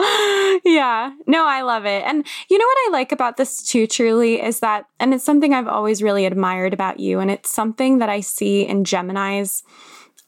yeah. 0.64 1.12
No, 1.26 1.46
I 1.46 1.62
love 1.62 1.84
it. 1.84 2.02
And 2.04 2.26
you 2.48 2.58
know 2.58 2.64
what 2.64 2.78
I 2.86 2.90
like 2.92 3.12
about 3.12 3.36
this 3.36 3.62
too, 3.62 3.86
truly, 3.86 4.40
is 4.40 4.60
that, 4.60 4.86
and 4.98 5.12
it's 5.12 5.24
something 5.24 5.52
I've 5.52 5.68
always 5.68 6.02
really 6.02 6.26
admired 6.26 6.72
about 6.72 7.00
you, 7.00 7.20
and 7.20 7.30
it's 7.30 7.50
something 7.50 7.98
that 7.98 8.08
I 8.08 8.20
see 8.20 8.66
in 8.66 8.84
Geminis 8.84 9.62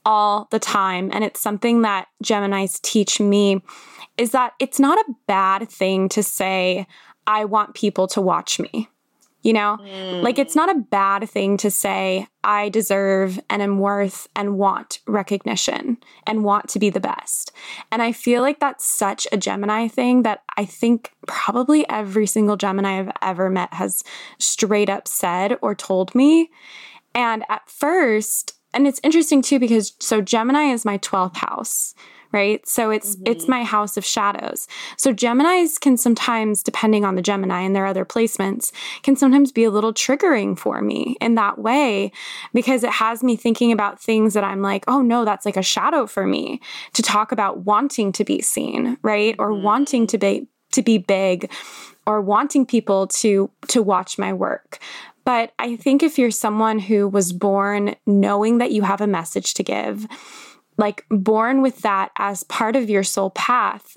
all 0.04 0.48
the 0.50 0.58
time. 0.58 1.10
And 1.12 1.24
it's 1.24 1.40
something 1.40 1.82
that 1.82 2.08
Geminis 2.24 2.80
teach 2.82 3.20
me 3.20 3.62
is 4.18 4.32
that 4.32 4.52
it's 4.58 4.80
not 4.80 4.98
a 4.98 5.14
bad 5.26 5.68
thing 5.68 6.08
to 6.10 6.22
say, 6.22 6.86
I 7.26 7.44
want 7.44 7.74
people 7.74 8.06
to 8.08 8.20
watch 8.20 8.58
me. 8.58 8.88
You 9.42 9.52
know, 9.52 9.78
mm. 9.80 10.22
like 10.22 10.38
it's 10.38 10.54
not 10.54 10.70
a 10.70 10.78
bad 10.78 11.28
thing 11.28 11.56
to 11.58 11.70
say, 11.70 12.28
I 12.44 12.68
deserve 12.68 13.40
and 13.50 13.60
am 13.60 13.78
worth 13.78 14.28
and 14.36 14.56
want 14.56 15.00
recognition 15.06 15.98
and 16.26 16.44
want 16.44 16.68
to 16.70 16.78
be 16.78 16.90
the 16.90 17.00
best. 17.00 17.52
And 17.90 18.02
I 18.02 18.12
feel 18.12 18.40
like 18.42 18.60
that's 18.60 18.84
such 18.84 19.26
a 19.32 19.36
Gemini 19.36 19.88
thing 19.88 20.22
that 20.22 20.42
I 20.56 20.64
think 20.64 21.12
probably 21.26 21.88
every 21.88 22.26
single 22.26 22.56
Gemini 22.56 23.00
I've 23.00 23.12
ever 23.20 23.50
met 23.50 23.74
has 23.74 24.02
straight 24.38 24.88
up 24.88 25.08
said 25.08 25.58
or 25.60 25.74
told 25.74 26.14
me. 26.14 26.50
And 27.14 27.44
at 27.48 27.68
first, 27.68 28.54
and 28.72 28.86
it's 28.86 29.00
interesting 29.02 29.42
too 29.42 29.58
because 29.58 29.92
so 29.98 30.20
Gemini 30.20 30.72
is 30.72 30.84
my 30.84 30.98
12th 30.98 31.36
house 31.36 31.94
right? 32.32 32.66
So 32.66 32.90
it's 32.90 33.16
mm-hmm. 33.16 33.32
it's 33.32 33.48
my 33.48 33.64
house 33.64 33.96
of 33.96 34.04
shadows. 34.04 34.66
So 34.96 35.12
Geminis 35.12 35.80
can 35.80 35.96
sometimes 35.96 36.62
depending 36.62 37.04
on 37.04 37.14
the 37.14 37.22
Gemini 37.22 37.60
and 37.60 37.76
their 37.76 37.86
other 37.86 38.04
placements 38.04 38.72
can 39.02 39.16
sometimes 39.16 39.52
be 39.52 39.64
a 39.64 39.70
little 39.70 39.92
triggering 39.92 40.58
for 40.58 40.80
me 40.80 41.16
in 41.20 41.34
that 41.36 41.58
way 41.58 42.12
because 42.52 42.84
it 42.84 42.90
has 42.90 43.22
me 43.22 43.36
thinking 43.36 43.72
about 43.72 44.00
things 44.00 44.34
that 44.34 44.44
I'm 44.44 44.62
like, 44.62 44.84
"Oh 44.88 45.02
no, 45.02 45.24
that's 45.24 45.46
like 45.46 45.56
a 45.56 45.62
shadow 45.62 46.06
for 46.06 46.26
me 46.26 46.60
to 46.94 47.02
talk 47.02 47.32
about 47.32 47.64
wanting 47.64 48.12
to 48.12 48.24
be 48.24 48.40
seen, 48.40 48.98
right? 49.02 49.34
Or 49.38 49.50
mm-hmm. 49.50 49.62
wanting 49.62 50.06
to 50.08 50.18
be 50.18 50.48
to 50.72 50.82
be 50.82 50.98
big 50.98 51.50
or 52.06 52.20
wanting 52.20 52.66
people 52.66 53.06
to 53.06 53.50
to 53.68 53.82
watch 53.82 54.18
my 54.18 54.32
work. 54.32 54.78
But 55.24 55.52
I 55.58 55.76
think 55.76 56.02
if 56.02 56.18
you're 56.18 56.32
someone 56.32 56.80
who 56.80 57.06
was 57.06 57.32
born 57.32 57.94
knowing 58.06 58.58
that 58.58 58.72
you 58.72 58.82
have 58.82 59.00
a 59.00 59.06
message 59.06 59.54
to 59.54 59.62
give, 59.62 60.06
like 60.76 61.04
born 61.10 61.62
with 61.62 61.80
that 61.82 62.10
as 62.18 62.42
part 62.44 62.76
of 62.76 62.90
your 62.90 63.02
soul 63.02 63.30
path, 63.30 63.96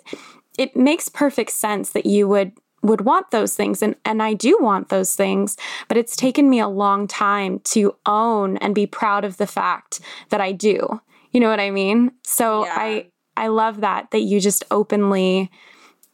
it 0.57 0.75
makes 0.75 1.09
perfect 1.09 1.51
sense 1.51 1.91
that 1.91 2.05
you 2.05 2.27
would 2.27 2.53
would 2.81 3.01
want 3.01 3.31
those 3.31 3.55
things. 3.55 3.81
And 3.81 3.95
and 4.05 4.21
I 4.21 4.33
do 4.33 4.57
want 4.61 4.89
those 4.89 5.15
things 5.15 5.57
but 5.87 5.97
it's 5.97 6.15
taken 6.15 6.49
me 6.49 6.59
a 6.59 6.67
long 6.67 7.07
time 7.07 7.59
to 7.59 7.95
own 8.05 8.57
and 8.57 8.75
be 8.75 8.85
proud 8.85 9.25
of 9.25 9.37
the 9.37 9.47
fact 9.47 9.99
that 10.29 10.41
I 10.41 10.51
do. 10.51 11.01
You 11.31 11.39
know 11.39 11.49
what 11.49 11.59
I 11.59 11.71
mean? 11.71 12.11
So 12.23 12.65
yeah. 12.65 12.75
I 12.77 13.07
I 13.37 13.47
love 13.47 13.81
that 13.81 14.11
that 14.11 14.21
you 14.21 14.39
just 14.39 14.63
openly 14.71 15.49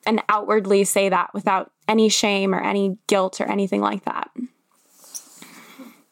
and 0.05 0.23
outwardly 0.29 0.83
say 0.83 1.09
that 1.09 1.33
without 1.33 1.71
any 1.87 2.09
shame 2.09 2.55
or 2.55 2.61
any 2.61 2.97
guilt 3.07 3.39
or 3.39 3.45
anything 3.45 3.81
like 3.81 4.05
that. 4.05 4.31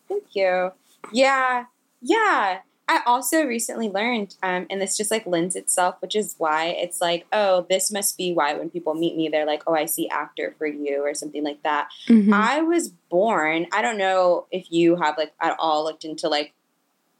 Thank 0.08 0.36
you. 0.36 0.72
Yeah. 1.12 1.66
Yeah 2.02 2.60
I 2.90 3.04
also 3.06 3.44
recently 3.44 3.88
learned, 3.88 4.36
um, 4.42 4.66
and 4.72 4.82
this 4.82 4.98
just 4.98 5.12
like 5.12 5.28
lends 5.28 5.56
itself, 5.56 5.98
which 6.00 6.16
is 6.16 6.34
why 6.40 6.70
it's 6.70 7.00
like, 7.00 7.28
oh, 7.32 7.68
this 7.70 7.92
must 7.92 8.18
be 8.18 8.34
why 8.34 8.56
when 8.56 8.72
people 8.72 8.96
meet 8.96 9.16
me, 9.16 9.30
they're 9.30 9.46
like, 9.46 9.62
oh, 9.68 9.76
I 9.76 9.86
see 9.86 10.10
actor 10.10 10.56
for 10.58 10.66
you 10.66 11.06
or 11.06 11.14
something 11.14 11.44
like 11.44 11.62
that. 11.62 11.90
Mm-hmm. 12.08 12.34
I 12.34 12.62
was 12.62 12.90
born, 12.90 13.68
I 13.72 13.84
don't 13.84 14.00
know 14.00 14.48
if 14.50 14.72
you 14.72 14.96
have 14.96 15.20
like 15.20 15.34
at 15.40 15.56
all 15.60 15.84
looked 15.84 16.04
into 16.04 16.28
like 16.30 16.54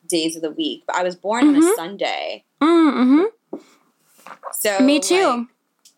days 0.08 0.36
of 0.36 0.42
the 0.42 0.50
week, 0.50 0.86
but 0.88 0.96
I 0.96 1.04
was 1.04 1.16
born 1.16 1.46
mm-hmm. 1.46 1.58
on 1.58 1.62
a 1.62 1.66
mm-hmm. 1.66 1.76
Sunday. 1.76 2.44
Mm-hmm. 2.62 3.58
So, 4.54 4.80
me 4.80 5.00
too. 5.00 5.24
Like, 5.24 5.48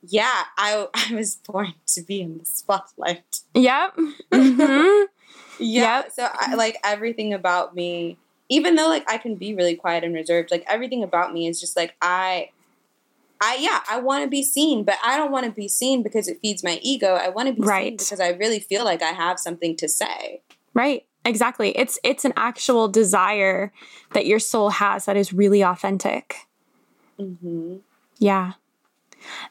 yeah, 0.02 0.44
I, 0.58 0.88
I 0.94 1.16
was 1.16 1.38
born 1.38 1.76
to 1.88 2.02
be 2.02 2.20
in 2.20 2.40
the 2.40 2.46
spotlight. 2.46 3.40
Yep. 3.54 3.98
Mm-hmm. 4.32 5.06
yeah. 5.60 6.02
Yep. 6.02 6.12
So, 6.12 6.28
I, 6.30 6.56
like, 6.56 6.78
everything 6.84 7.34
about 7.34 7.74
me 7.74 8.18
even 8.52 8.76
though 8.76 8.90
like 8.90 9.10
I 9.10 9.18
can 9.18 9.36
be 9.36 9.56
really 9.56 9.76
quiet 9.76 10.04
and 10.04 10.14
reserved, 10.14 10.52
like 10.52 10.66
everything 10.68 11.04
about 11.04 11.34
me 11.34 11.48
is 11.48 11.60
just 11.60 11.78
like 11.78 11.96
I 12.02 12.50
I 13.40 13.56
yeah, 13.60 13.80
I 13.90 14.00
want 14.00 14.26
to 14.26 14.30
be 14.30 14.44
seen, 14.44 14.84
but 14.84 14.96
I 15.04 15.18
don't 15.18 15.32
want 15.32 15.46
to 15.46 15.52
be 15.52 15.70
seen 15.70 16.04
because 16.04 16.28
it 16.28 16.40
feeds 16.42 16.62
my 16.62 16.78
ego. 16.84 17.16
I 17.16 17.30
want 17.30 17.48
to 17.48 17.54
be 17.54 17.62
right. 17.62 17.86
seen 17.86 17.98
because 17.98 18.20
I 18.20 18.30
really 18.30 18.60
feel 18.60 18.84
like 18.84 19.02
I 19.02 19.12
have 19.14 19.40
something 19.40 19.78
to 19.78 19.88
say. 19.88 20.42
Right. 20.74 21.06
Exactly. 21.24 21.70
It's 21.78 21.98
it's 22.04 22.26
an 22.26 22.34
actual 22.36 22.90
desire 22.90 23.72
that 24.14 24.26
your 24.26 24.40
soul 24.40 24.70
has 24.70 25.06
that 25.06 25.16
is 25.16 25.32
really 25.32 25.64
authentic. 25.64 26.36
Mm-hmm. 27.18 27.78
Yeah. 28.20 28.54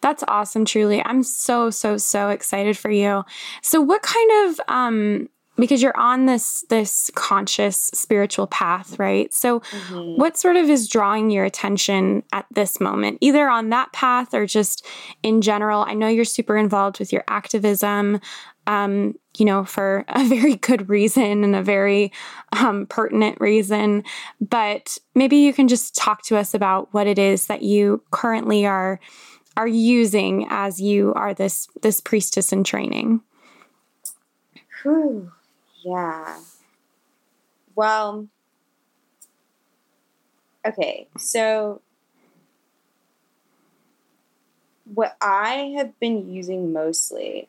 That's 0.02 0.24
awesome, 0.28 0.64
truly. 0.64 1.02
I'm 1.04 1.22
so, 1.22 1.70
so, 1.70 1.96
so 1.96 2.28
excited 2.28 2.76
for 2.76 2.90
you. 2.90 3.24
So 3.62 3.80
what 3.80 4.02
kind 4.02 4.30
of 4.48 4.60
um 4.68 5.28
because 5.56 5.82
you're 5.82 5.96
on 5.96 6.26
this 6.26 6.64
this 6.68 7.10
conscious 7.14 7.90
spiritual 7.94 8.46
path 8.46 8.98
right 8.98 9.32
so 9.32 9.60
mm-hmm. 9.60 10.16
what 10.16 10.36
sort 10.36 10.56
of 10.56 10.68
is 10.68 10.88
drawing 10.88 11.30
your 11.30 11.44
attention 11.44 12.22
at 12.32 12.46
this 12.50 12.80
moment 12.80 13.18
either 13.20 13.48
on 13.48 13.70
that 13.70 13.92
path 13.92 14.34
or 14.34 14.46
just 14.46 14.84
in 15.22 15.40
general 15.40 15.82
i 15.82 15.94
know 15.94 16.08
you're 16.08 16.24
super 16.24 16.56
involved 16.56 16.98
with 16.98 17.12
your 17.12 17.24
activism 17.28 18.20
um, 18.66 19.18
you 19.36 19.44
know 19.44 19.64
for 19.64 20.04
a 20.08 20.24
very 20.24 20.56
good 20.56 20.88
reason 20.88 21.44
and 21.44 21.56
a 21.56 21.62
very 21.62 22.12
um, 22.52 22.86
pertinent 22.86 23.40
reason 23.40 24.04
but 24.40 24.98
maybe 25.14 25.36
you 25.36 25.52
can 25.52 25.68
just 25.68 25.94
talk 25.96 26.22
to 26.22 26.36
us 26.36 26.54
about 26.54 26.92
what 26.92 27.06
it 27.06 27.18
is 27.18 27.46
that 27.46 27.62
you 27.62 28.02
currently 28.10 28.66
are 28.66 29.00
are 29.56 29.66
using 29.66 30.46
as 30.48 30.80
you 30.80 31.12
are 31.14 31.34
this 31.34 31.68
this 31.82 32.00
priestess 32.00 32.52
in 32.52 32.64
training 32.64 33.20
Whew. 34.82 35.32
Yeah. 35.84 36.40
Well, 37.74 38.28
okay, 40.66 41.08
so 41.18 41.80
what 44.92 45.16
I 45.20 45.74
have 45.76 45.98
been 46.00 46.32
using 46.32 46.72
mostly, 46.72 47.48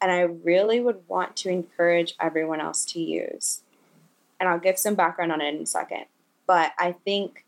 and 0.00 0.10
I 0.10 0.22
really 0.22 0.80
would 0.80 1.08
want 1.08 1.36
to 1.38 1.50
encourage 1.50 2.14
everyone 2.20 2.60
else 2.60 2.84
to 2.86 3.00
use, 3.00 3.62
and 4.40 4.48
I'll 4.48 4.60
give 4.60 4.78
some 4.78 4.94
background 4.94 5.32
on 5.32 5.40
it 5.40 5.54
in 5.54 5.62
a 5.62 5.66
second, 5.66 6.06
but 6.46 6.72
I 6.78 6.92
think 7.04 7.44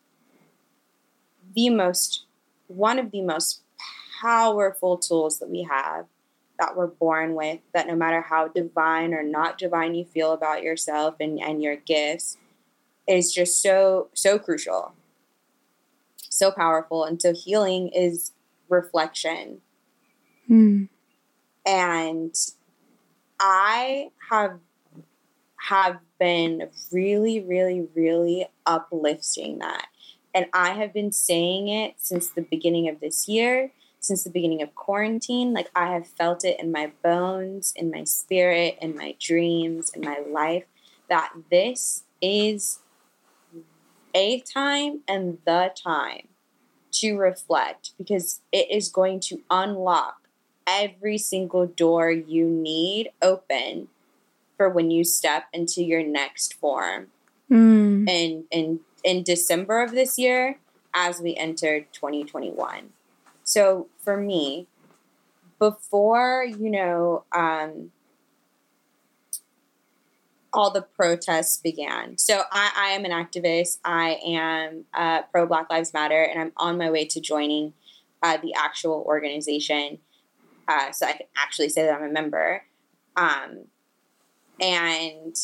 the 1.55 1.71
most, 1.71 2.25
one 2.67 2.99
of 2.99 3.11
the 3.11 3.23
most 3.23 3.61
powerful 4.21 4.97
tools 4.97 5.39
that 5.39 5.51
we 5.51 5.63
have 5.63 6.07
that 6.59 6.77
we're 6.77 6.87
born 6.87 7.35
with 7.35 7.61
that 7.73 7.87
no 7.87 7.97
matter 7.97 8.21
how 8.21 8.49
divine 8.49 9.13
or 9.13 9.23
not 9.23 9.59
divine 9.59 9.95
you 9.95 10.05
feel 10.05 10.33
about 10.33 10.63
yourself 10.63 11.17
and, 11.21 11.41
and 11.41 11.63
your 11.63 11.77
gifts 11.77 12.37
is 13.07 13.33
just 13.33 13.61
so 13.61 14.09
so 14.15 14.39
crucial 14.39 14.95
so 16.35 16.51
powerful. 16.51 17.05
And 17.05 17.23
so 17.23 17.33
healing 17.33 17.89
is 17.89 18.33
reflection. 18.69 19.61
Mm. 20.51 20.91
and 21.65 22.35
i 23.41 24.11
have 24.29 24.59
have 25.71 25.99
been 26.19 26.69
really 26.93 27.41
really 27.41 27.89
really 27.95 28.47
uplifting 28.67 29.61
that. 29.61 29.87
And 30.35 30.47
i 30.53 30.73
have 30.75 30.93
been 30.93 31.13
saying 31.13 31.69
it 31.69 31.95
since 31.97 32.29
the 32.29 32.43
beginning 32.43 32.91
of 32.91 33.01
this 33.01 33.27
year 33.27 33.73
since 34.05 34.23
the 34.23 34.31
beginning 34.31 34.63
of 34.63 34.75
quarantine. 34.75 35.53
Like 35.53 35.71
I 35.75 35.93
have 35.93 36.07
felt 36.07 36.45
it 36.45 36.61
in 36.61 36.71
my 36.71 36.93
bones, 37.03 37.73
in 37.75 37.91
my 37.91 38.05
spirit, 38.05 38.79
in 38.81 38.97
my 38.97 39.17
dreams, 39.19 39.91
in 39.91 40.03
my 40.03 40.21
life, 40.29 40.65
that 41.09 41.33
this 41.51 42.05
is 42.21 42.81
a 44.15 44.41
time 44.41 45.01
and 45.09 45.39
the 45.45 45.73
time 45.75 46.29
to 46.93 47.17
reflect 47.17 47.93
because 47.99 48.41
it 48.53 48.71
is 48.71 48.89
going 48.89 49.21
to 49.21 49.43
unlock 49.51 50.29
every 50.67 51.19
single 51.19 51.67
door 51.67 52.11
you 52.11 52.47
need 52.47 53.11
open 53.21 53.89
for 54.57 54.69
when 54.69 54.91
you 54.91 55.03
step 55.03 55.45
into 55.53 55.83
your 55.83 56.03
next 56.03 56.55
form. 56.55 57.09
Mm. 57.51 58.09
And 58.09 58.45
in 58.51 58.81
in 59.03 59.23
December 59.23 59.83
of 59.83 59.93
this 59.93 60.19
year, 60.19 60.59
as 60.95 61.21
we 61.21 61.35
enter 61.37 61.81
2021. 61.81 62.91
So 63.45 63.89
for 64.03 64.17
me, 64.17 64.67
before, 65.59 66.45
you 66.45 66.71
know, 66.71 67.25
um, 67.33 67.93
all 70.53 70.71
the 70.71 70.83
protests 70.83 71.59
began. 71.59 72.17
So 72.17 72.43
I, 72.51 72.73
I 72.77 72.89
am 72.91 73.05
an 73.05 73.11
activist. 73.11 73.79
I 73.85 74.19
am 74.25 74.85
uh, 74.95 75.23
pro 75.31 75.47
Black 75.47 75.69
Lives 75.69 75.93
Matter, 75.93 76.23
and 76.23 76.41
I'm 76.41 76.53
on 76.57 76.79
my 76.79 76.91
way 76.91 77.05
to 77.07 77.21
joining 77.21 77.75
uh, 78.23 78.39
the 78.39 78.55
actual 78.55 79.05
organization. 79.07 79.99
Uh, 80.67 80.93
so 80.93 81.07
I 81.07 81.13
can 81.13 81.27
actually 81.37 81.69
say 81.69 81.85
that 81.85 81.95
I'm 81.95 82.09
a 82.09 82.13
member. 82.13 82.63
Um, 83.17 83.67
and 84.61 85.37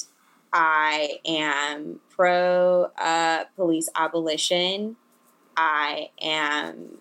I 0.53 1.19
am 1.27 2.01
pro 2.11 2.91
uh, 2.97 3.45
police 3.57 3.89
abolition. 3.95 4.97
I 5.57 6.11
am 6.21 6.99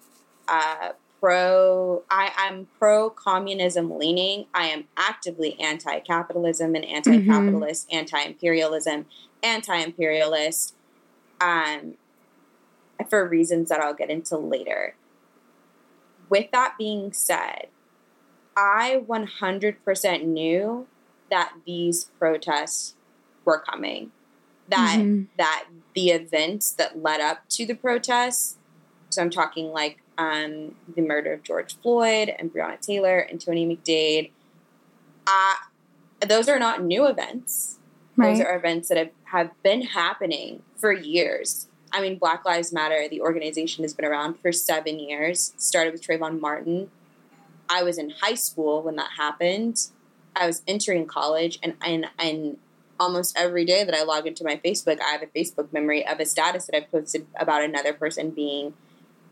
uh, 0.50 0.94
pro 1.20 2.04
I, 2.10 2.32
I'm 2.38 2.68
pro 2.78 3.10
communism 3.10 3.98
leaning. 3.98 4.46
I 4.54 4.66
am 4.66 4.86
actively 4.98 5.60
anti 5.60 6.00
capitalism 6.00 6.76
and 6.76 6.86
anti 6.86 7.24
capitalist, 7.26 7.88
mm-hmm. 7.88 7.98
anti 7.98 8.22
imperialism, 8.22 9.06
anti 9.44 9.78
imperialist, 9.78 10.76
um, 11.42 11.96
for 13.10 13.28
reasons 13.28 13.70
that 13.70 13.80
I'll 13.80 13.94
get 13.94 14.10
into 14.10 14.38
later. 14.38 14.96
With 16.30 16.52
that 16.52 16.76
being 16.78 17.12
said, 17.12 17.68
I 18.56 19.02
100% 19.08 20.24
knew 20.26 20.88
that 21.30 21.54
these 21.66 22.06
protests 22.20 22.96
were 23.46 23.60
coming. 23.60 24.12
That 24.68 25.00
mm-hmm. 25.00 25.24
that 25.38 25.66
the 25.96 26.10
events 26.10 26.72
that 26.74 27.02
led 27.02 27.22
up 27.22 27.50
to 27.50 27.66
the 27.66 27.74
protests, 27.74 28.59
so 29.10 29.22
I'm 29.22 29.30
talking 29.30 29.72
like 29.72 30.00
um, 30.18 30.76
the 30.96 31.02
murder 31.02 31.34
of 31.34 31.44
George 31.44 31.76
Floyd 31.82 32.34
and 32.38 32.54
Breonna 32.54 32.80
Taylor 32.80 33.20
and 33.20 33.40
Tony 33.40 33.66
McDade. 33.66 34.32
Uh, 35.26 35.56
those 36.28 36.50
are 36.50 36.60
not 36.60 36.84
new 36.84 37.08
events. 37.08 37.80
Right. 38.16 38.36
Those 38.36 38.46
are 38.46 38.56
events 38.56 38.90
that 38.90 38.98
have, 38.98 39.12
have 39.26 39.64
been 39.64 39.84
happening 39.84 40.62
for 40.76 40.92
years. 40.92 41.68
I 41.92 42.02
mean, 42.02 42.18
Black 42.18 42.46
Lives 42.46 42.72
Matter, 42.72 43.08
the 43.10 43.22
organization 43.22 43.84
has 43.84 43.94
been 43.94 44.06
around 44.06 44.40
for 44.40 44.52
seven 44.52 45.00
years. 45.00 45.54
Started 45.58 45.94
with 45.94 46.06
Trayvon 46.06 46.40
Martin. 46.40 46.92
I 47.70 47.84
was 47.84 47.98
in 47.98 48.12
high 48.22 48.36
school 48.36 48.84
when 48.84 48.96
that 48.98 49.12
happened. 49.18 49.88
I 50.36 50.46
was 50.46 50.62
entering 50.68 51.06
college, 51.06 51.60
and 51.64 51.76
and 51.82 52.08
and 52.18 52.58
almost 53.00 53.38
every 53.38 53.66
day 53.66 53.84
that 53.84 53.96
I 53.96 54.04
log 54.04 54.28
into 54.28 54.44
my 54.44 54.58
Facebook, 54.58 55.00
I 55.02 55.12
have 55.12 55.24
a 55.24 55.28
Facebook 55.28 55.72
memory 55.72 56.06
of 56.06 56.20
a 56.20 56.26
status 56.26 56.66
that 56.66 56.76
I 56.76 56.82
posted 56.82 57.26
about 57.40 57.64
another 57.64 57.94
person 57.94 58.32
being 58.32 58.74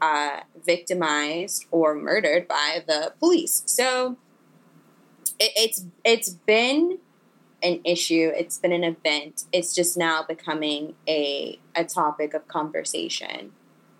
uh, 0.02 0.42
victimized 0.66 1.66
or 1.72 1.96
murdered 1.96 2.48
by 2.48 2.84
the 2.88 3.14
police. 3.20 3.64
So 3.66 4.18
it, 5.40 5.52
it's 5.56 5.86
it's 6.04 6.30
been 6.30 7.00
an 7.64 7.82
issue. 7.84 8.32
It's 8.36 8.58
been 8.60 8.72
an 8.72 8.84
event. 8.84 9.46
It's 9.52 9.74
just 9.74 9.98
now 9.98 10.24
becoming 10.24 10.96
a 11.08 11.60
a 11.76 11.84
topic 11.84 12.34
of 12.34 12.48
conversation. 12.48 13.52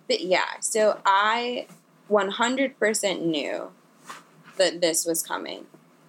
But 0.08 0.22
yeah, 0.22 0.60
so 0.60 1.00
I 1.04 1.66
100% 2.10 3.20
knew 3.26 3.70
that 4.56 4.80
this 4.80 5.04
was 5.04 5.22
coming 5.22 5.66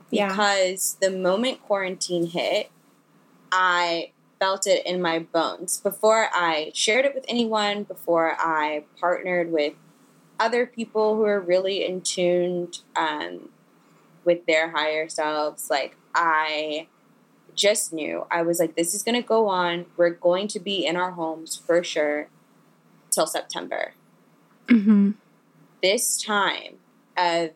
Yeah. 0.10 0.30
because 0.30 0.96
the 1.02 1.12
moment 1.12 1.62
quarantine 1.62 2.28
hit, 2.28 2.72
I 3.52 4.12
felt 4.40 4.66
it 4.66 4.86
in 4.86 5.02
my 5.02 5.20
bones. 5.20 5.80
Before 5.80 6.30
I 6.34 6.72
shared 6.74 7.06
it 7.06 7.14
with 7.14 7.26
anyone, 7.28 7.84
before 7.84 8.36
I 8.40 8.86
partnered 9.00 9.52
with 9.52 9.74
other 10.40 10.66
people 10.66 11.16
who 11.16 11.26
are 11.26 11.40
really 11.40 11.84
in 11.86 12.02
tuned 12.02 12.80
um, 12.96 13.50
with 14.24 14.46
their 14.46 14.72
higher 14.72 15.10
selves, 15.10 15.70
like 15.70 15.98
I 16.16 16.88
just 17.54 17.92
knew. 17.92 18.26
I 18.32 18.42
was 18.42 18.60
like, 18.60 18.76
this 18.76 18.94
is 18.94 19.04
going 19.04 19.22
to 19.22 19.28
go 19.28 19.48
on. 19.48 19.86
We're 19.98 20.12
going 20.12 20.48
to 20.50 20.60
be 20.60 20.86
in 20.86 20.96
our 20.96 21.12
homes 21.12 21.58
for 21.58 21.84
sure 21.84 22.28
till 23.12 23.28
September 23.28 23.94
Mm-hmm. 24.68 25.12
this 25.82 26.22
time 26.22 26.76
of 27.18 27.50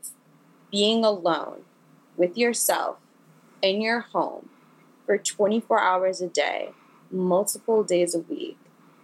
being 0.71 1.05
alone 1.05 1.61
with 2.17 2.35
yourself 2.39 2.97
in 3.61 3.81
your 3.81 3.99
home 3.99 4.49
for 5.05 5.17
24 5.17 5.79
hours 5.79 6.21
a 6.21 6.27
day, 6.27 6.71
multiple 7.11 7.83
days 7.83 8.15
a 8.15 8.19
week, 8.19 8.57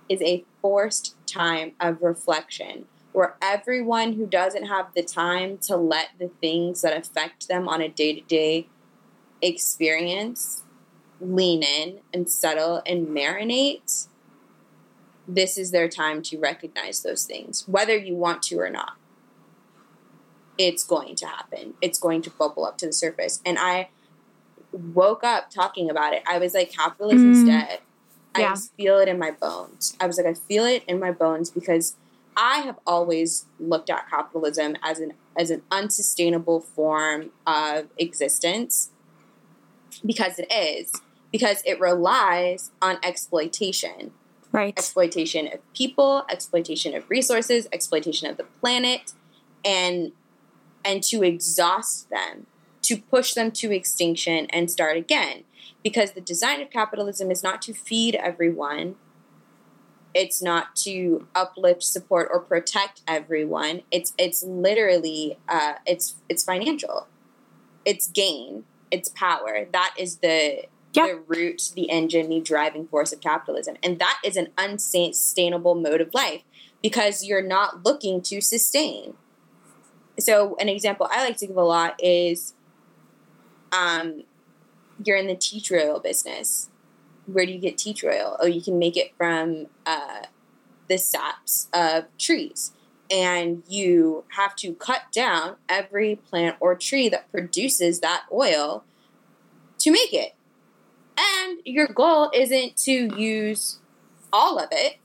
is 0.07 0.21
a 0.21 0.43
forced 0.61 1.15
time 1.27 1.73
of 1.79 2.01
reflection 2.01 2.85
where 3.11 3.35
everyone 3.41 4.13
who 4.13 4.25
doesn't 4.25 4.65
have 4.65 4.93
the 4.95 5.03
time 5.03 5.57
to 5.57 5.75
let 5.75 6.09
the 6.19 6.29
things 6.41 6.81
that 6.81 6.95
affect 6.95 7.47
them 7.47 7.67
on 7.67 7.81
a 7.81 7.89
day 7.89 8.13
to 8.13 8.21
day 8.21 8.67
experience 9.41 10.63
lean 11.19 11.63
in 11.63 11.99
and 12.13 12.29
settle 12.29 12.81
and 12.85 13.07
marinate 13.07 14.07
this 15.35 15.57
is 15.57 15.71
their 15.71 15.87
time 15.87 16.21
to 16.23 16.39
recognize 16.39 17.03
those 17.03 17.25
things, 17.25 17.67
whether 17.67 17.95
you 17.95 18.15
want 18.15 18.41
to 18.43 18.59
or 18.59 18.69
not. 18.69 18.93
It's 20.57 20.83
going 20.83 21.15
to 21.17 21.27
happen. 21.27 21.75
It's 21.81 21.99
going 21.99 22.21
to 22.23 22.31
bubble 22.31 22.65
up 22.65 22.77
to 22.79 22.87
the 22.87 22.93
surface. 22.93 23.41
And 23.45 23.57
I 23.59 23.89
woke 24.93 25.23
up 25.23 25.49
talking 25.49 25.89
about 25.89 26.13
it. 26.13 26.23
I 26.27 26.37
was 26.39 26.53
like, 26.53 26.71
capitalism's 26.71 27.43
Mm. 27.43 27.47
dead. 27.47 27.79
I 28.35 28.41
Yeah. 28.41 28.49
just 28.49 28.73
feel 28.75 28.99
it 28.99 29.07
in 29.07 29.17
my 29.19 29.31
bones. 29.31 29.95
I 29.99 30.07
was 30.07 30.17
like, 30.17 30.27
I 30.27 30.33
feel 30.33 30.65
it 30.65 30.83
in 30.87 30.99
my 30.99 31.11
bones 31.11 31.49
because 31.49 31.95
I 32.37 32.59
have 32.59 32.79
always 32.87 33.45
looked 33.59 33.89
at 33.89 34.09
capitalism 34.09 34.77
as 34.83 34.99
an 34.99 35.13
as 35.35 35.49
an 35.51 35.61
unsustainable 35.71 36.59
form 36.61 37.31
of 37.47 37.87
existence 37.97 38.89
because 40.05 40.39
it 40.39 40.51
is 40.51 40.91
because 41.31 41.61
it 41.65 41.79
relies 41.79 42.71
on 42.81 42.97
exploitation 43.03 44.11
Right. 44.51 44.73
exploitation 44.77 45.47
of 45.53 45.59
people, 45.75 46.25
exploitation 46.27 46.95
of 46.95 47.07
resources, 47.07 47.67
exploitation 47.71 48.27
of 48.27 48.37
the 48.37 48.45
planet, 48.61 49.13
and 49.63 50.11
and 50.83 51.03
to 51.03 51.23
exhaust 51.23 52.09
them, 52.09 52.47
to 52.89 52.97
push 52.97 53.33
them 53.33 53.51
to 53.51 53.71
extinction 53.71 54.47
and 54.49 54.71
start 54.71 54.97
again. 54.97 55.43
Because 55.83 56.11
the 56.11 56.21
design 56.21 56.59
of 56.59 56.71
capitalism 56.71 57.29
is 57.29 57.43
not 57.43 57.61
to 57.63 57.73
feed 57.73 58.15
everyone. 58.15 58.95
It's 60.15 60.41
not 60.41 60.75
to 60.77 61.27
uplift, 61.35 61.83
support, 61.83 62.29
or 62.31 62.39
protect 62.39 63.01
everyone. 63.07 63.83
It's 63.91 64.13
it's 64.17 64.41
literally 64.43 65.37
uh, 65.47 65.73
it's 65.85 66.15
it's 66.27 66.43
financial. 66.43 67.07
It's 67.85 68.07
gain. 68.07 68.63
It's 68.89 69.09
power. 69.09 69.67
That 69.71 69.93
is 69.97 70.17
the 70.17 70.63
Yeah. 70.95 71.05
the 71.07 71.15
root, 71.27 71.71
the 71.75 71.91
engine, 71.91 72.27
the 72.29 72.39
driving 72.41 72.87
force 72.87 73.13
of 73.13 73.21
capitalism. 73.21 73.75
And 73.83 73.99
that 73.99 74.19
is 74.25 74.35
an 74.35 74.47
unsustainable 74.57 75.75
mode 75.75 76.01
of 76.01 76.11
life 76.15 76.41
because 76.81 77.23
you're 77.23 77.43
not 77.43 77.85
looking 77.85 78.21
to 78.23 78.41
sustain. 78.41 79.13
So, 80.19 80.55
an 80.59 80.67
example 80.69 81.07
I 81.11 81.23
like 81.23 81.37
to 81.37 81.47
give 81.47 81.55
a 81.55 81.63
lot 81.63 81.95
is 82.03 82.53
um, 83.71 84.23
you're 85.03 85.17
in 85.17 85.27
the 85.27 85.35
tea 85.35 85.61
tree 85.61 85.81
oil 85.81 85.99
business. 85.99 86.69
Where 87.25 87.45
do 87.45 87.51
you 87.51 87.59
get 87.59 87.77
tea 87.77 87.93
tree 87.93 88.09
oil? 88.09 88.37
Oh, 88.39 88.45
you 88.45 88.61
can 88.61 88.79
make 88.79 88.97
it 88.97 89.13
from 89.17 89.67
uh, 89.85 90.23
the 90.87 90.97
saps 90.97 91.67
of 91.73 92.05
trees. 92.17 92.73
And 93.11 93.63
you 93.67 94.25
have 94.35 94.55
to 94.57 94.73
cut 94.73 95.03
down 95.11 95.55
every 95.67 96.15
plant 96.15 96.57
or 96.59 96.75
tree 96.75 97.09
that 97.09 97.31
produces 97.31 98.01
that 98.01 98.25
oil 98.31 98.83
to 99.79 99.91
make 99.91 100.13
it. 100.13 100.35
And 101.17 101.59
your 101.65 101.87
goal 101.87 102.31
isn't 102.33 102.77
to 102.77 102.91
use 102.91 103.79
all 104.31 104.59
of 104.59 104.69
it. 104.71 104.97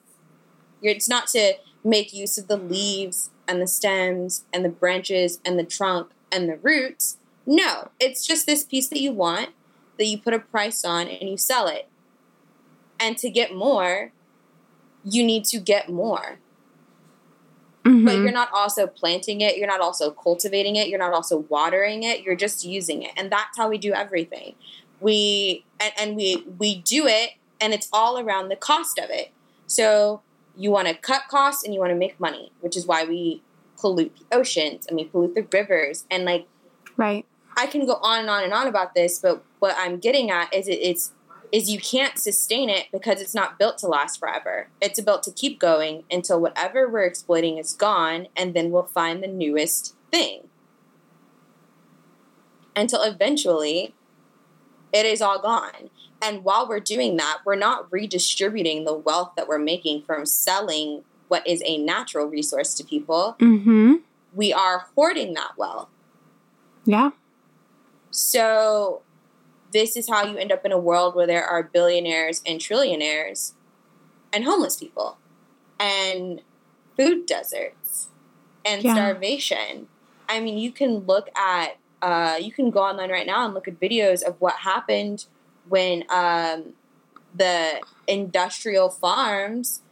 It's 0.82 1.08
not 1.08 1.28
to 1.28 1.54
make 1.82 2.12
use 2.12 2.36
of 2.36 2.46
the 2.46 2.56
leaves 2.56 3.30
and 3.48 3.60
the 3.60 3.66
stems 3.66 4.44
and 4.52 4.64
the 4.64 4.70
branches 4.70 5.40
and 5.44 5.58
the 5.58 5.64
trunk 5.64 6.10
and 6.30 6.48
the 6.48 6.56
roots. 6.56 7.18
No, 7.46 7.90
it's 8.00 8.26
just 8.26 8.46
this 8.46 8.64
piece 8.64 8.88
that 8.88 9.00
you 9.00 9.12
want 9.12 9.50
that 9.98 10.06
you 10.06 10.18
put 10.18 10.34
a 10.34 10.38
price 10.38 10.84
on 10.84 11.08
and 11.08 11.28
you 11.28 11.36
sell 11.36 11.66
it. 11.66 11.88
And 12.98 13.16
to 13.18 13.30
get 13.30 13.54
more, 13.54 14.12
you 15.04 15.24
need 15.24 15.44
to 15.46 15.58
get 15.58 15.88
more. 15.88 16.38
Mhm. 17.84 18.04
But 18.06 18.16
you're 18.16 18.32
not 18.32 18.48
also 18.52 18.86
planting 18.86 19.42
it, 19.42 19.58
you're 19.58 19.68
not 19.68 19.80
also 19.80 20.10
cultivating 20.10 20.76
it, 20.76 20.88
you're 20.88 20.98
not 20.98 21.12
also 21.12 21.38
watering 21.50 22.02
it, 22.02 22.22
you're 22.22 22.36
just 22.36 22.64
using 22.64 23.02
it. 23.02 23.12
And 23.16 23.30
that's 23.30 23.58
how 23.58 23.68
we 23.68 23.76
do 23.76 23.92
everything. 23.92 24.54
We 25.00 25.64
and, 25.78 25.92
and 25.98 26.16
we 26.16 26.44
we 26.58 26.76
do 26.76 27.06
it 27.06 27.32
and 27.60 27.74
it's 27.74 27.88
all 27.92 28.18
around 28.18 28.48
the 28.48 28.56
cost 28.56 28.98
of 28.98 29.10
it. 29.10 29.32
So 29.66 30.22
you 30.56 30.70
want 30.70 30.88
to 30.88 30.94
cut 30.94 31.22
costs 31.28 31.62
and 31.62 31.74
you 31.74 31.80
want 31.80 31.90
to 31.90 31.96
make 31.96 32.18
money, 32.18 32.52
which 32.60 32.76
is 32.76 32.86
why 32.86 33.04
we 33.04 33.42
pollute 33.76 34.16
the 34.16 34.36
oceans 34.36 34.86
and 34.86 34.96
we 34.96 35.04
pollute 35.04 35.34
the 35.34 35.46
rivers 35.52 36.06
and 36.10 36.24
like 36.24 36.46
right. 36.96 37.26
I 37.56 37.66
can 37.66 37.86
go 37.86 37.94
on 37.94 38.20
and 38.20 38.30
on 38.30 38.44
and 38.44 38.52
on 38.52 38.66
about 38.66 38.94
this, 38.94 39.18
but 39.18 39.42
what 39.58 39.74
I'm 39.78 39.98
getting 39.98 40.30
at 40.30 40.52
is 40.52 40.68
it, 40.68 40.78
it's 40.80 41.12
is 41.52 41.70
you 41.70 41.78
can't 41.78 42.18
sustain 42.18 42.68
it 42.68 42.86
because 42.90 43.20
it's 43.20 43.34
not 43.34 43.60
built 43.60 43.78
to 43.78 43.86
last 43.86 44.18
forever. 44.18 44.66
It's 44.80 45.00
built 45.00 45.22
to 45.22 45.30
keep 45.30 45.60
going 45.60 46.02
until 46.10 46.40
whatever 46.40 46.88
we're 46.88 47.04
exploiting 47.04 47.58
is 47.58 47.72
gone, 47.72 48.26
and 48.36 48.54
then 48.54 48.72
we'll 48.72 48.82
find 48.82 49.22
the 49.22 49.28
newest 49.28 49.94
thing. 50.10 50.48
Until 52.74 53.02
eventually, 53.02 53.94
it 54.92 55.06
is 55.06 55.22
all 55.22 55.40
gone. 55.40 55.90
And 56.20 56.42
while 56.42 56.68
we're 56.68 56.80
doing 56.80 57.16
that, 57.18 57.38
we're 57.44 57.54
not 57.54 57.86
redistributing 57.92 58.84
the 58.84 58.94
wealth 58.94 59.32
that 59.36 59.46
we're 59.46 59.58
making 59.58 60.02
from 60.02 60.26
selling 60.26 61.04
what 61.28 61.46
is 61.46 61.62
a 61.64 61.78
natural 61.78 62.26
resource 62.26 62.74
to 62.74 62.84
people. 62.84 63.36
Mm-hmm. 63.38 63.96
We 64.32 64.52
are 64.52 64.86
hoarding 64.96 65.34
that 65.34 65.52
wealth. 65.56 65.88
Yeah. 66.84 67.10
So, 68.14 69.02
this 69.72 69.96
is 69.96 70.08
how 70.08 70.24
you 70.24 70.36
end 70.36 70.52
up 70.52 70.64
in 70.64 70.70
a 70.70 70.78
world 70.78 71.16
where 71.16 71.26
there 71.26 71.44
are 71.44 71.64
billionaires 71.64 72.40
and 72.46 72.60
trillionaires 72.60 73.54
and 74.32 74.44
homeless 74.44 74.76
people 74.76 75.18
and 75.80 76.42
food 76.96 77.26
deserts 77.26 78.10
and 78.64 78.84
Yeah. 78.84 78.92
starvation. 78.92 79.88
I 80.28 80.40
mean, 80.40 80.58
you 80.58 80.72
can 80.72 80.98
look 81.00 81.28
at, 81.36 81.78
uh, 82.02 82.38
you 82.40 82.52
can 82.52 82.70
go 82.70 82.80
online 82.84 83.10
right 83.10 83.26
now 83.26 83.44
and 83.44 83.54
look 83.54 83.66
at 83.68 83.80
videos 83.80 84.22
of 84.22 84.40
what 84.40 84.54
happened 84.60 85.26
when 85.68 86.04
um, 86.08 86.74
the 87.34 87.82
industrial 88.06 88.90
farms 88.90 89.82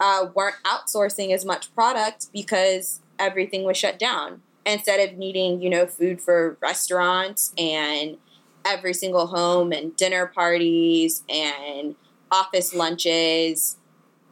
uh, 0.00 0.28
weren't 0.34 0.56
outsourcing 0.64 1.32
as 1.34 1.44
much 1.44 1.74
product 1.74 2.28
because 2.32 3.02
everything 3.18 3.64
was 3.64 3.76
shut 3.76 3.98
down. 3.98 4.42
Instead 4.66 5.08
of 5.08 5.16
needing, 5.16 5.62
you 5.62 5.70
know, 5.70 5.86
food 5.86 6.20
for 6.20 6.58
restaurants 6.60 7.54
and 7.56 8.18
every 8.66 8.92
single 8.92 9.28
home 9.28 9.72
and 9.72 9.94
dinner 9.96 10.26
parties 10.26 11.22
and 11.28 11.94
office 12.32 12.74
lunches 12.74 13.76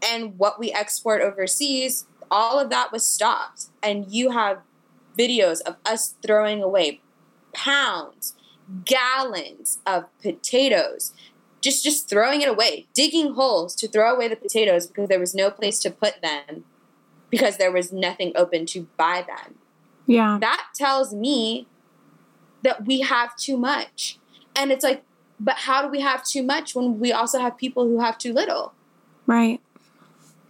and 0.04 0.36
what 0.38 0.58
we 0.58 0.72
export 0.72 1.22
overseas, 1.22 2.06
all 2.30 2.58
of 2.58 2.68
that 2.70 2.92
was 2.92 3.06
stopped. 3.06 3.66
And 3.82 4.10
you 4.12 4.30
have 4.30 4.58
videos 5.16 5.60
of 5.62 5.76
us 5.86 6.16
throwing 6.20 6.62
away 6.62 7.00
pounds, 7.52 8.34
gallons 8.84 9.78
of 9.86 10.06
potatoes, 10.20 11.12
just 11.60 11.84
just 11.84 12.10
throwing 12.10 12.42
it 12.42 12.48
away, 12.48 12.86
digging 12.92 13.34
holes 13.34 13.74
to 13.76 13.88
throw 13.88 14.12
away 14.12 14.28
the 14.28 14.36
potatoes 14.36 14.86
because 14.86 15.08
there 15.08 15.20
was 15.20 15.34
no 15.34 15.50
place 15.50 15.78
to 15.78 15.90
put 15.90 16.20
them 16.20 16.64
because 17.30 17.56
there 17.56 17.72
was 17.72 17.92
nothing 17.92 18.32
open 18.34 18.66
to 18.66 18.88
buy 18.96 19.24
them 19.26 19.54
Yeah. 20.06 20.38
that 20.40 20.68
tells 20.74 21.14
me 21.14 21.66
that 22.62 22.86
we 22.86 23.00
have 23.00 23.36
too 23.36 23.56
much. 23.56 24.18
And 24.56 24.70
it's 24.70 24.84
like, 24.84 25.02
but 25.40 25.56
how 25.56 25.82
do 25.82 25.88
we 25.88 26.00
have 26.00 26.24
too 26.24 26.42
much 26.42 26.74
when 26.74 26.98
we 27.00 27.12
also 27.12 27.38
have 27.38 27.56
people 27.56 27.84
who 27.84 28.00
have 28.00 28.18
too 28.18 28.32
little? 28.32 28.72
Right. 29.26 29.60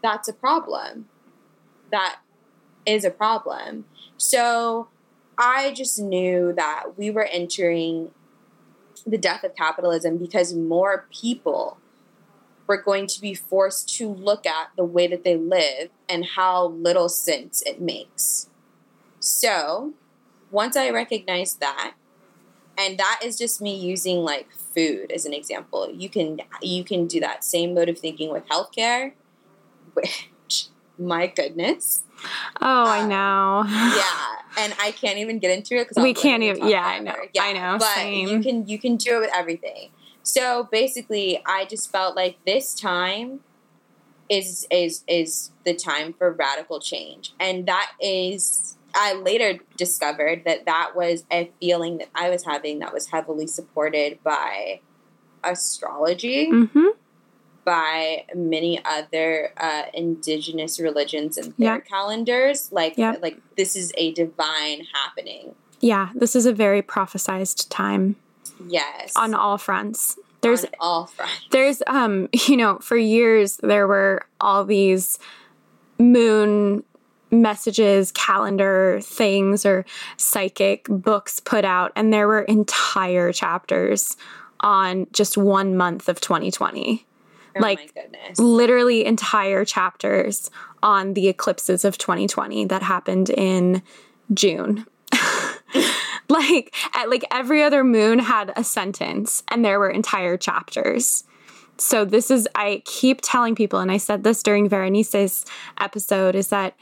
That's 0.03 0.29
a 0.29 0.33
problem. 0.33 1.09
That 1.91 2.19
is 2.87 3.05
a 3.05 3.11
problem. 3.11 3.87
So 4.17 4.89
I 5.39 5.73
just 5.73 5.99
knew 5.99 6.53
that 6.57 6.97
we 6.97 7.11
were 7.11 7.25
entering 7.25 8.11
the 9.07 9.19
death 9.19 9.45
of 9.45 9.55
capitalism 9.55 10.19
because 10.19 10.55
more 10.55 11.07
people 11.13 11.79
were 12.67 12.81
going 12.81 13.07
to 13.07 13.21
be 13.21 13.35
forced 13.35 13.95
to 13.97 14.09
look 14.09 14.47
at 14.47 14.69
the 14.77 14.85
way 14.85 15.07
that 15.07 15.25
they 15.25 15.37
live 15.37 15.91
and 16.09 16.25
how 16.37 16.69
little 16.69 17.09
sense 17.09 17.63
it 17.67 17.81
makes. 17.81 18.49
So, 19.25 19.95
once 20.51 20.77
I 20.77 20.91
recognized 20.91 21.61
that, 21.61 21.95
and 22.77 22.99
that 22.99 23.21
is 23.25 23.39
just 23.39 23.61
me 23.63 23.75
using 23.75 24.19
like 24.19 24.49
food 24.53 25.13
as 25.13 25.25
an 25.25 25.33
example. 25.33 25.91
You 25.91 26.09
can 26.09 26.41
you 26.61 26.85
can 26.85 27.07
do 27.07 27.21
that 27.21 27.45
same 27.45 27.75
mode 27.75 27.89
of 27.89 27.99
thinking 27.99 28.31
with 28.31 28.47
healthcare, 28.49 29.13
which 29.95 30.29
my 30.99 31.27
goodness. 31.27 32.03
Oh, 32.61 32.85
I 32.87 33.01
um, 33.01 33.09
know. 33.09 33.65
Yeah, 33.67 34.37
and 34.65 34.75
I 34.81 34.93
can't 34.93 35.19
even 35.19 35.39
get 35.39 35.51
into 35.51 35.77
it 35.77 35.89
because 35.89 36.03
we 36.03 36.15
can't 36.15 36.43
even. 36.43 36.69
Yeah, 36.69 36.85
I 36.85 36.99
know. 36.99 37.15
Yeah, 37.33 37.43
I 37.43 37.53
know. 37.53 37.77
But 37.79 37.95
Same. 37.95 38.29
you 38.29 38.41
can 38.41 38.67
you 38.67 38.79
can 38.79 38.97
do 38.97 39.17
it 39.17 39.21
with 39.21 39.31
everything. 39.35 39.91
So 40.23 40.69
basically, 40.71 41.43
I 41.47 41.65
just 41.65 41.91
felt 41.91 42.17
like 42.17 42.39
this 42.47 42.75
time 42.75 43.41
is 44.29 44.67
is 44.71 45.05
is 45.07 45.51
the 45.65 45.75
time 45.75 46.13
for 46.13 46.33
radical 46.33 46.81
change, 46.81 47.33
and 47.41 47.67
that 47.67 47.93
is. 48.01 48.74
I 48.95 49.15
later 49.15 49.59
discovered 49.77 50.43
that 50.45 50.67
that 50.67 50.93
was 50.95 51.25
a 51.33 51.51
feeling 51.61 51.99
that 51.99 52.09
I 52.15 52.31
was 52.31 52.45
having 52.45 52.79
that 52.79 52.93
was 52.93 53.09
heavily 53.09 53.47
supported 53.47 54.19
by 54.23 54.81
astrology, 55.43 56.51
hmm 56.51 56.89
by 57.65 58.27
many 58.35 58.79
other 58.85 59.51
uh, 59.57 59.85
indigenous 59.95 60.79
religions 60.79 61.39
and 61.39 61.55
their 61.57 61.81
calendars. 61.81 62.71
Like, 62.71 62.99
like 62.99 63.39
this 63.57 63.75
is 63.75 63.91
a 63.97 64.13
divine 64.13 64.83
happening. 64.93 65.55
Yeah, 65.81 66.11
this 66.15 66.37
is 66.37 66.45
a 66.45 66.53
very 66.53 66.83
prophesized 66.83 67.69
time 67.71 68.17
Yes, 68.69 69.13
on 69.17 69.35
all 69.35 69.59
fronts. 69.59 70.19
There's 70.41 70.65
on 70.65 70.71
all 70.79 71.07
fronts. 71.07 71.47
there's 71.51 71.83
um 71.87 72.29
you 72.49 72.57
know 72.57 72.79
for 72.79 72.97
years 72.97 73.59
there 73.63 73.87
were 73.87 74.27
all 74.41 74.65
these 74.65 75.19
moon 75.99 76.85
messages 77.31 78.13
calendar 78.13 79.01
things 79.03 79.67
or 79.67 79.85
psychic 80.17 80.87
books 80.89 81.41
put 81.41 81.65
out 81.65 81.93
and 81.97 82.13
there 82.13 82.29
were 82.29 82.43
entire 82.43 83.33
chapters 83.33 84.17
on 84.61 85.07
just 85.13 85.37
one 85.37 85.77
month 85.77 86.09
of 86.09 86.21
2020 86.21 87.05
Oh 87.57 87.61
like, 87.61 87.79
my 87.95 88.03
goodness. 88.03 88.39
literally 88.39 89.05
entire 89.05 89.65
chapters 89.65 90.51
on 90.83 91.15
the 91.15 91.29
eclipses 91.29 91.85
of 91.85 91.99
2020 91.99 92.65
that 92.67 92.83
happened 92.83 93.31
in 93.31 93.83
June. 94.33 94.87
like 96.29 96.75
at, 96.95 97.09
like 97.11 97.25
every 97.31 97.63
other 97.63 97.85
moon 97.85 98.19
had 98.19 98.53
a 98.57 98.65
sentence 98.65 99.43
and 99.49 99.65
there 99.65 99.79
were 99.79 99.91
entire 99.91 100.37
chapters. 100.37 101.25
So 101.79 102.05
this 102.05 102.31
is 102.31 102.49
I 102.55 102.83
keep 102.85 103.21
telling 103.23 103.55
people 103.55 103.79
and 103.79 103.91
I 103.91 103.99
said 103.99 104.25
this 104.25 104.43
during 104.43 104.69
Veronice's 104.69 105.45
episode 105.79 106.35
is 106.35 106.49
that 106.49 106.75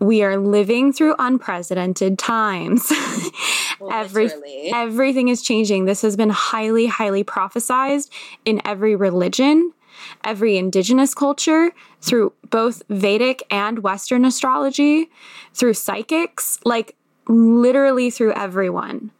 we 0.00 0.22
are 0.22 0.36
living 0.36 0.92
through 0.92 1.14
unprecedented 1.18 2.18
times. 2.18 2.92
Every, 3.92 4.28
Literally. 4.28 4.70
everything 4.72 5.28
is 5.28 5.42
changing. 5.42 5.84
This 5.84 6.00
has 6.02 6.16
been 6.16 6.30
highly, 6.30 6.86
highly 6.86 7.22
prophesized 7.22 8.08
in 8.44 8.62
every 8.64 8.96
religion, 8.96 9.72
every 10.22 10.56
indigenous 10.56 11.12
culture, 11.12 11.72
through 12.00 12.32
both 12.48 12.82
Vedic 12.88 13.42
and 13.50 13.80
Western 13.80 14.24
astrology, 14.24 15.10
through 15.52 15.74
psychics, 15.74 16.60
like 16.64 16.96
literally 17.28 18.10
through 18.10 18.32
everyone. 18.32 19.10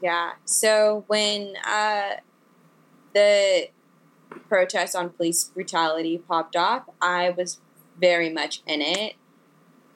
Yeah. 0.00 0.32
So 0.44 1.04
when 1.08 1.54
uh, 1.66 2.16
the 3.12 3.68
protests 4.48 4.94
on 4.94 5.10
police 5.10 5.44
brutality 5.44 6.18
popped 6.18 6.56
off, 6.56 6.84
I 7.00 7.30
was 7.30 7.60
very 7.98 8.30
much 8.30 8.62
in 8.66 8.82
it, 8.82 9.14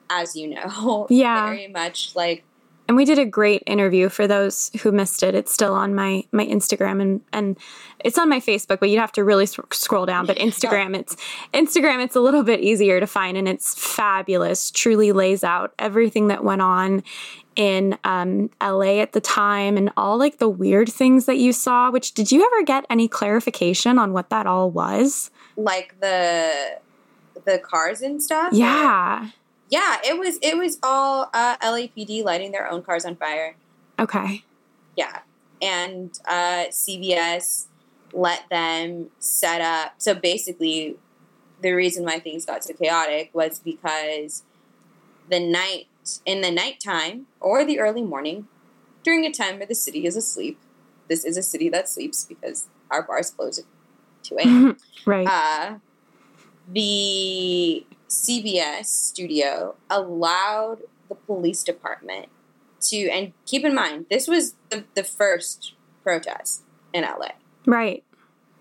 as 0.09 0.35
you 0.35 0.47
know. 0.49 1.07
Yeah. 1.09 1.45
Very 1.49 1.67
much 1.67 2.15
like, 2.15 2.43
And 2.87 2.97
we 2.97 3.05
did 3.05 3.19
a 3.19 3.25
great 3.25 3.61
interview 3.67 4.09
for 4.09 4.27
those 4.27 4.71
who 4.81 4.91
missed 4.91 5.21
it. 5.23 5.35
It's 5.35 5.53
still 5.53 5.73
on 5.73 5.93
my 5.95 6.23
my 6.31 6.45
Instagram 6.45 7.01
and 7.01 7.21
and 7.31 7.57
it's 8.03 8.17
on 8.17 8.29
my 8.29 8.39
Facebook, 8.39 8.79
but 8.79 8.89
you'd 8.89 8.99
have 8.99 9.11
to 9.13 9.23
really 9.23 9.43
s- 9.43 9.59
scroll 9.71 10.05
down. 10.05 10.25
But 10.25 10.37
Instagram, 10.47 10.97
it's 10.97 11.15
Instagram, 11.53 12.03
it's 12.03 12.15
a 12.15 12.21
little 12.21 12.43
bit 12.43 12.59
easier 12.61 12.99
to 12.99 13.07
find, 13.07 13.37
and 13.37 13.47
it's 13.47 13.75
fabulous. 13.75 14.71
Truly 14.71 15.11
lays 15.11 15.43
out 15.43 15.73
everything 15.77 16.27
that 16.29 16.43
went 16.43 16.61
on 16.61 17.03
in 17.55 17.97
um, 18.05 18.49
LA 18.61 19.01
at 19.01 19.11
the 19.11 19.19
time 19.21 19.75
and 19.75 19.91
all 19.97 20.17
like 20.17 20.37
the 20.37 20.47
weird 20.49 20.87
things 20.89 21.25
that 21.25 21.37
you 21.37 21.51
saw. 21.51 21.91
Which 21.91 22.13
did 22.13 22.31
you 22.31 22.45
ever 22.45 22.63
get 22.63 22.85
any 22.89 23.07
clarification 23.07 23.99
on 23.99 24.13
what 24.13 24.29
that 24.29 24.47
all 24.47 24.71
was? 24.71 25.29
like 25.57 25.99
the 25.99 26.79
the 27.45 27.57
cars 27.59 28.01
and 28.01 28.23
stuff. 28.23 28.53
Yeah. 28.53 29.29
Yeah, 29.69 29.97
it 30.03 30.17
was 30.17 30.39
it 30.41 30.57
was 30.57 30.79
all 30.81 31.29
uh, 31.33 31.57
LAPD 31.57 32.23
lighting 32.23 32.51
their 32.51 32.69
own 32.69 32.81
cars 32.81 33.05
on 33.05 33.15
fire. 33.15 33.55
Okay. 33.99 34.43
Yeah. 34.95 35.19
And 35.61 36.17
uh, 36.27 36.65
CBS 36.69 37.67
let 38.13 38.49
them 38.49 39.09
set 39.19 39.61
up. 39.61 39.93
So 39.97 40.15
basically, 40.15 40.97
the 41.61 41.73
reason 41.73 42.05
why 42.05 42.19
things 42.19 42.45
got 42.45 42.63
so 42.63 42.73
chaotic 42.73 43.29
was 43.33 43.59
because 43.59 44.43
the 45.29 45.39
night, 45.39 45.87
in 46.25 46.41
the 46.41 46.51
nighttime 46.51 47.27
or 47.39 47.63
the 47.65 47.79
early 47.79 48.01
morning, 48.01 48.47
during 49.03 49.25
a 49.25 49.31
time 49.31 49.57
where 49.57 49.67
the 49.67 49.75
city 49.75 50.05
is 50.05 50.15
asleep, 50.15 50.59
this 51.07 51.23
is 51.23 51.37
a 51.37 51.43
city 51.43 51.69
that 51.69 51.89
sleeps 51.89 52.25
because 52.25 52.67
our 52.89 53.03
bars 53.03 53.29
close 53.31 53.59
at 53.59 53.65
2 54.23 54.37
a.m. 54.39 54.77
right. 55.05 55.27
uh, 55.27 55.77
the 56.71 57.85
CBS 58.09 58.85
studio 58.85 59.75
allowed 59.89 60.79
the 61.07 61.15
police 61.15 61.63
department 61.63 62.27
to, 62.81 63.09
and 63.09 63.33
keep 63.45 63.63
in 63.63 63.75
mind, 63.75 64.07
this 64.09 64.27
was 64.27 64.55
the, 64.69 64.83
the 64.95 65.03
first 65.03 65.73
protest 66.03 66.63
in 66.93 67.03
LA. 67.03 67.29
right. 67.65 68.03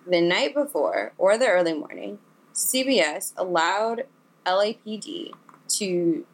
The 0.07 0.20
night 0.22 0.55
before 0.55 1.12
or 1.18 1.36
the 1.36 1.49
early 1.49 1.74
morning, 1.74 2.18
CBS 2.55 3.34
allowed 3.36 4.05
LAPD 4.46 5.32
to 5.68 6.26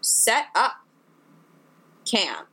set 0.00 0.46
up 0.54 0.84
camp 2.04 2.48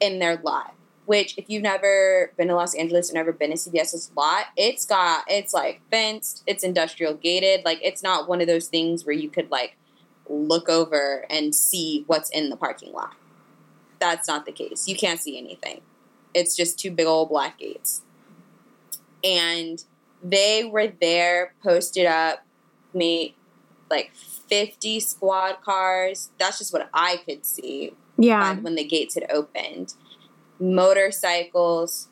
in 0.00 0.18
their 0.18 0.36
lot. 0.36 0.74
Which, 1.12 1.36
if 1.36 1.44
you've 1.48 1.62
never 1.62 2.32
been 2.38 2.48
to 2.48 2.54
Los 2.54 2.74
Angeles 2.74 3.10
or 3.10 3.12
never 3.12 3.32
been 3.32 3.50
to 3.50 3.56
CBS's 3.58 4.10
lot, 4.16 4.46
it's 4.56 4.86
got 4.86 5.24
it's 5.28 5.52
like 5.52 5.82
fenced, 5.90 6.42
it's 6.46 6.64
industrial 6.64 7.12
gated. 7.12 7.66
Like 7.66 7.80
it's 7.82 8.02
not 8.02 8.30
one 8.30 8.40
of 8.40 8.46
those 8.46 8.68
things 8.68 9.04
where 9.04 9.14
you 9.14 9.28
could 9.28 9.50
like 9.50 9.76
look 10.30 10.70
over 10.70 11.26
and 11.28 11.54
see 11.54 12.04
what's 12.06 12.30
in 12.30 12.48
the 12.48 12.56
parking 12.56 12.94
lot. 12.94 13.12
That's 13.98 14.26
not 14.26 14.46
the 14.46 14.52
case. 14.52 14.88
You 14.88 14.96
can't 14.96 15.20
see 15.20 15.36
anything. 15.36 15.82
It's 16.32 16.56
just 16.56 16.78
two 16.78 16.90
big 16.90 17.06
old 17.06 17.28
black 17.28 17.58
gates. 17.58 18.00
And 19.22 19.84
they 20.22 20.64
were 20.64 20.88
there, 20.98 21.52
posted 21.62 22.06
up, 22.06 22.46
made 22.94 23.34
like 23.90 24.12
50 24.14 24.98
squad 25.00 25.56
cars. 25.62 26.30
That's 26.38 26.56
just 26.56 26.72
what 26.72 26.88
I 26.94 27.18
could 27.26 27.44
see 27.44 27.92
Yeah. 28.16 28.54
when 28.56 28.76
the 28.76 28.84
gates 28.84 29.14
had 29.14 29.30
opened. 29.30 29.92
Motorcycles, 30.62 32.08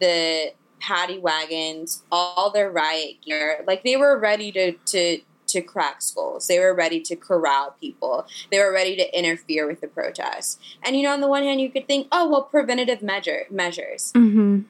the 0.00 0.52
paddy 0.80 1.18
wagons, 1.18 2.04
all 2.12 2.50
their 2.50 2.70
riot 2.70 3.16
gear. 3.24 3.64
Like 3.66 3.82
they 3.82 3.96
were 3.96 4.18
ready 4.18 4.52
to 4.52 4.72
to 4.72 5.20
to 5.48 5.62
crack 5.62 6.02
skulls. 6.02 6.46
They 6.46 6.58
were 6.60 6.74
ready 6.74 7.00
to 7.00 7.16
corral 7.16 7.74
people. 7.80 8.26
They 8.50 8.58
were 8.58 8.72
ready 8.72 8.96
to 8.96 9.18
interfere 9.18 9.66
with 9.66 9.80
the 9.80 9.88
protests. 9.88 10.58
And 10.84 10.94
you 10.96 11.02
know, 11.02 11.12
on 11.12 11.20
the 11.20 11.28
one 11.28 11.42
hand, 11.42 11.60
you 11.60 11.70
could 11.70 11.86
think, 11.86 12.06
oh 12.12 12.28
well, 12.28 12.42
preventative 12.42 13.02
measure 13.02 13.46
measures. 13.50 14.12
Mm-hmm. 14.12 14.60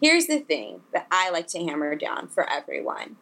Here's 0.00 0.26
the 0.26 0.38
thing 0.38 0.80
that 0.92 1.06
I 1.10 1.30
like 1.30 1.46
to 1.48 1.64
hammer 1.64 1.94
down 1.94 2.28
for 2.28 2.48
everyone. 2.48 3.16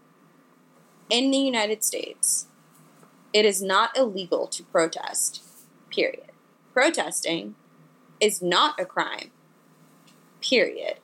In 1.10 1.30
the 1.30 1.38
United 1.38 1.82
States, 1.82 2.46
it 3.32 3.44
is 3.44 3.62
not 3.62 3.96
illegal 3.96 4.46
to 4.48 4.62
protest, 4.64 5.42
period. 5.90 6.30
Protesting 6.72 7.54
is 8.20 8.42
not 8.42 8.78
a 8.78 8.84
crime, 8.84 9.30
period. 10.40 10.98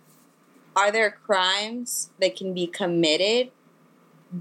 Are 0.76 0.90
there 0.90 1.10
crimes 1.10 2.10
that 2.20 2.36
can 2.36 2.52
be 2.52 2.66
committed 2.66 3.50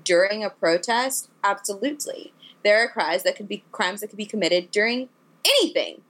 during 0.04 0.44
a 0.44 0.50
protest? 0.50 1.30
Absolutely. 1.44 2.34
There 2.64 2.84
are 2.84 2.88
crimes 2.88 3.24
that 3.24 3.36
could 3.36 3.48
be 3.48 3.64
crimes 3.72 4.02
that 4.02 4.08
could 4.08 4.18
be 4.18 4.26
committed 4.26 4.72
during 4.72 5.10
anything 5.46 6.02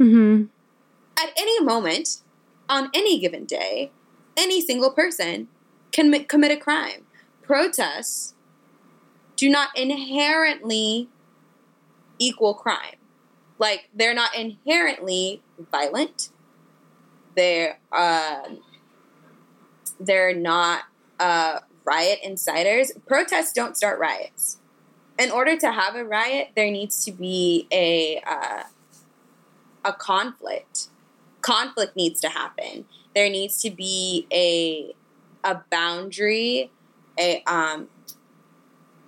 Mm-hmm. 0.00 0.46
at 1.16 1.30
any 1.36 1.60
moment, 1.60 2.18
on 2.68 2.90
any 2.92 3.20
given 3.20 3.44
day, 3.44 3.92
any 4.36 4.60
single 4.60 4.90
person 4.90 5.46
can 5.92 6.10
mi- 6.10 6.24
commit 6.24 6.50
a 6.50 6.56
crime. 6.56 7.06
Protests 7.42 8.34
do 9.36 9.48
not 9.48 9.68
inherently 9.76 11.08
equal 12.18 12.54
crime. 12.54 12.96
Like, 13.58 13.88
they're 13.94 14.14
not 14.14 14.34
inherently 14.34 15.42
violent. 15.70 16.30
They're, 17.36 17.78
um, 17.92 18.60
they're 19.98 20.34
not 20.34 20.82
uh, 21.18 21.60
riot 21.84 22.20
inciters. 22.26 22.90
Protests 23.06 23.52
don't 23.52 23.76
start 23.76 23.98
riots. 23.98 24.58
In 25.18 25.30
order 25.30 25.56
to 25.56 25.70
have 25.70 25.94
a 25.94 26.04
riot, 26.04 26.48
there 26.56 26.70
needs 26.70 27.04
to 27.04 27.12
be 27.12 27.68
a 27.70 28.20
uh, 28.26 28.64
a 29.84 29.92
conflict. 29.92 30.88
Conflict 31.40 31.94
needs 31.94 32.20
to 32.22 32.28
happen. 32.28 32.86
There 33.14 33.30
needs 33.30 33.60
to 33.62 33.70
be 33.70 34.26
a 34.32 34.94
a 35.44 35.62
boundary, 35.70 36.72
a 37.18 37.44
um, 37.46 37.88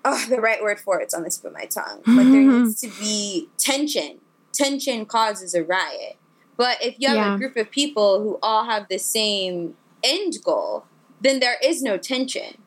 oh, 0.05 0.25
the 0.29 0.41
right 0.41 0.63
word 0.63 0.79
for 0.79 1.01
it's 1.01 1.15
on 1.15 1.25
the 1.25 1.31
tip 1.31 1.45
of 1.45 1.53
my 1.53 1.65
tongue. 1.65 2.03
But 2.07 2.25
there 2.25 2.43
needs 2.45 2.81
to 2.83 2.89
be 3.01 3.49
tension. 3.59 4.21
Tension 4.53 5.07
causes 5.07 5.55
a 5.55 5.65
riot. 5.65 6.17
But 6.57 6.83
if 6.83 6.97
you 6.99 7.09
have 7.09 7.17
Yeah. 7.17 7.35
a 7.35 7.39
group 7.39 7.57
of 7.57 7.71
people 7.71 8.23
who 8.23 8.39
all 8.43 8.65
have 8.65 8.89
the 8.89 8.99
same 8.99 9.77
end 10.03 10.39
goal, 10.45 10.85
then 11.21 11.41
there 11.41 11.59
is 11.63 11.83
no 11.83 11.99
tension. 11.99 12.63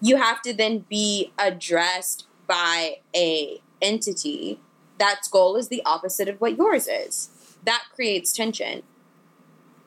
You 0.00 0.16
have 0.16 0.42
to 0.42 0.52
then 0.52 0.84
be 0.88 1.32
addressed 1.38 2.26
by 2.46 2.98
a 3.14 3.60
entity 3.80 4.60
that's 4.98 5.28
goal 5.28 5.56
is 5.56 5.68
the 5.68 5.82
opposite 5.86 6.28
of 6.28 6.40
what 6.40 6.56
yours 6.56 6.86
is. 6.88 7.30
That 7.64 7.84
creates 7.94 8.32
tension. 8.32 8.82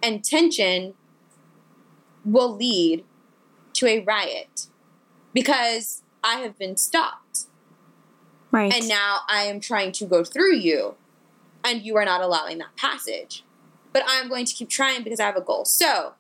And 0.02 0.24
tension 0.24 0.96
will 2.26 2.56
lead 2.56 3.04
to 3.74 3.88
a 3.88 4.00
riot 4.00 4.68
because 5.34 6.02
I 6.24 6.40
have 6.40 6.58
been 6.58 6.78
stopped. 6.78 7.46
Right. 8.52 8.74
And 8.74 8.88
now 8.88 9.20
I 9.30 9.44
am 9.44 9.60
trying 9.60 9.92
to 9.94 10.06
go 10.06 10.24
through 10.24 10.56
you, 10.56 10.96
and 11.64 11.82
you 11.82 11.98
are 11.98 12.06
not 12.06 12.22
allowing 12.22 12.58
that 12.60 12.76
passage. 12.76 13.44
But 13.94 14.04
I'm 14.08 14.30
going 14.30 14.46
to 14.46 14.54
keep 14.54 14.70
trying 14.70 15.04
because 15.04 15.20
I 15.20 15.26
have 15.26 15.36
a 15.36 15.42
goal. 15.42 15.66
So, 15.66 16.14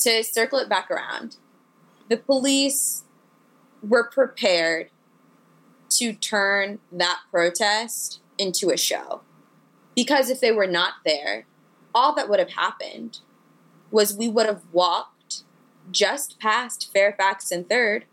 to 0.00 0.22
circle 0.22 0.58
it 0.58 0.68
back 0.68 0.90
around, 0.90 1.36
the 2.08 2.16
police 2.16 3.04
were 3.82 4.04
prepared 4.04 4.90
to 5.90 6.12
turn 6.12 6.78
that 6.90 7.20
protest 7.30 8.20
into 8.38 8.70
a 8.70 8.76
show. 8.76 9.22
Because 9.94 10.30
if 10.30 10.40
they 10.40 10.52
were 10.52 10.66
not 10.66 10.94
there, 11.04 11.46
all 11.94 12.14
that 12.14 12.28
would 12.28 12.38
have 12.38 12.50
happened 12.50 13.20
was 13.90 14.16
we 14.16 14.28
would 14.28 14.46
have 14.46 14.62
walked 14.72 15.42
just 15.90 16.38
past 16.38 16.90
Fairfax 16.92 17.50
and 17.50 17.68
Third, 17.68 18.06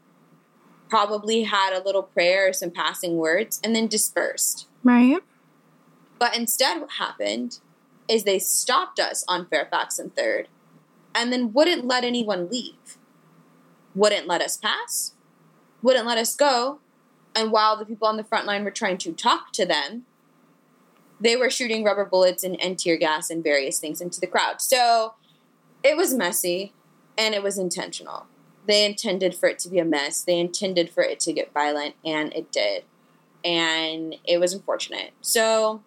probably 0.90 1.44
had 1.44 1.74
a 1.74 1.84
little 1.84 2.04
prayer 2.04 2.50
or 2.50 2.54
some 2.54 2.72
passing 2.72 3.18
words, 3.18 3.62
and 3.64 3.76
then 3.76 3.88
dispersed. 3.88 4.68
right. 4.84 5.20
But 6.20 6.36
instead, 6.36 6.82
what 6.82 6.92
happened 7.00 7.60
is 8.10 8.24
they 8.24 8.40
stopped 8.40 9.00
us 9.00 9.24
on 9.28 9.48
Fairfax 9.48 9.98
and 9.98 10.14
Third 10.16 10.50
and 11.16 11.32
then 11.32 11.54
wouldn't 11.54 11.86
let 11.86 12.04
anyone 12.04 12.50
leave. 12.50 12.98
Wouldn't 13.96 14.28
let 14.28 14.42
us 14.42 14.58
pass, 14.58 15.14
wouldn't 15.82 16.06
let 16.06 16.18
us 16.18 16.36
go. 16.36 16.80
And 17.36 17.52
while 17.52 17.78
the 17.78 17.86
people 17.86 18.08
on 18.08 18.18
the 18.18 18.24
front 18.24 18.46
line 18.46 18.64
were 18.64 18.72
trying 18.72 18.98
to 19.00 19.14
talk 19.14 19.52
to 19.54 19.66
them, 19.66 20.06
they 21.20 21.36
were 21.36 21.50
shooting 21.50 21.84
rubber 21.84 22.06
bullets 22.06 22.44
and, 22.44 22.60
and 22.62 22.78
tear 22.78 22.98
gas 22.98 23.30
and 23.30 23.44
various 23.44 23.80
things 23.80 24.02
into 24.02 24.20
the 24.20 24.28
crowd. 24.28 24.62
So 24.62 25.16
it 25.84 25.98
was 25.98 26.14
messy 26.14 26.74
and 27.18 27.36
it 27.36 27.44
was 27.44 27.58
intentional. 27.58 28.28
They 28.68 28.86
intended 28.86 29.36
for 29.36 29.50
it 29.50 29.60
to 29.60 29.70
be 29.70 29.80
a 29.80 29.86
mess, 29.86 30.22
they 30.22 30.40
intended 30.40 30.90
for 30.92 31.04
it 31.04 31.20
to 31.22 31.34
get 31.34 31.54
violent, 31.54 31.96
and 32.06 32.34
it 32.34 32.52
did. 32.52 32.84
And 33.44 34.16
it 34.26 34.40
was 34.40 34.54
unfortunate. 34.54 35.12
So 35.22 35.82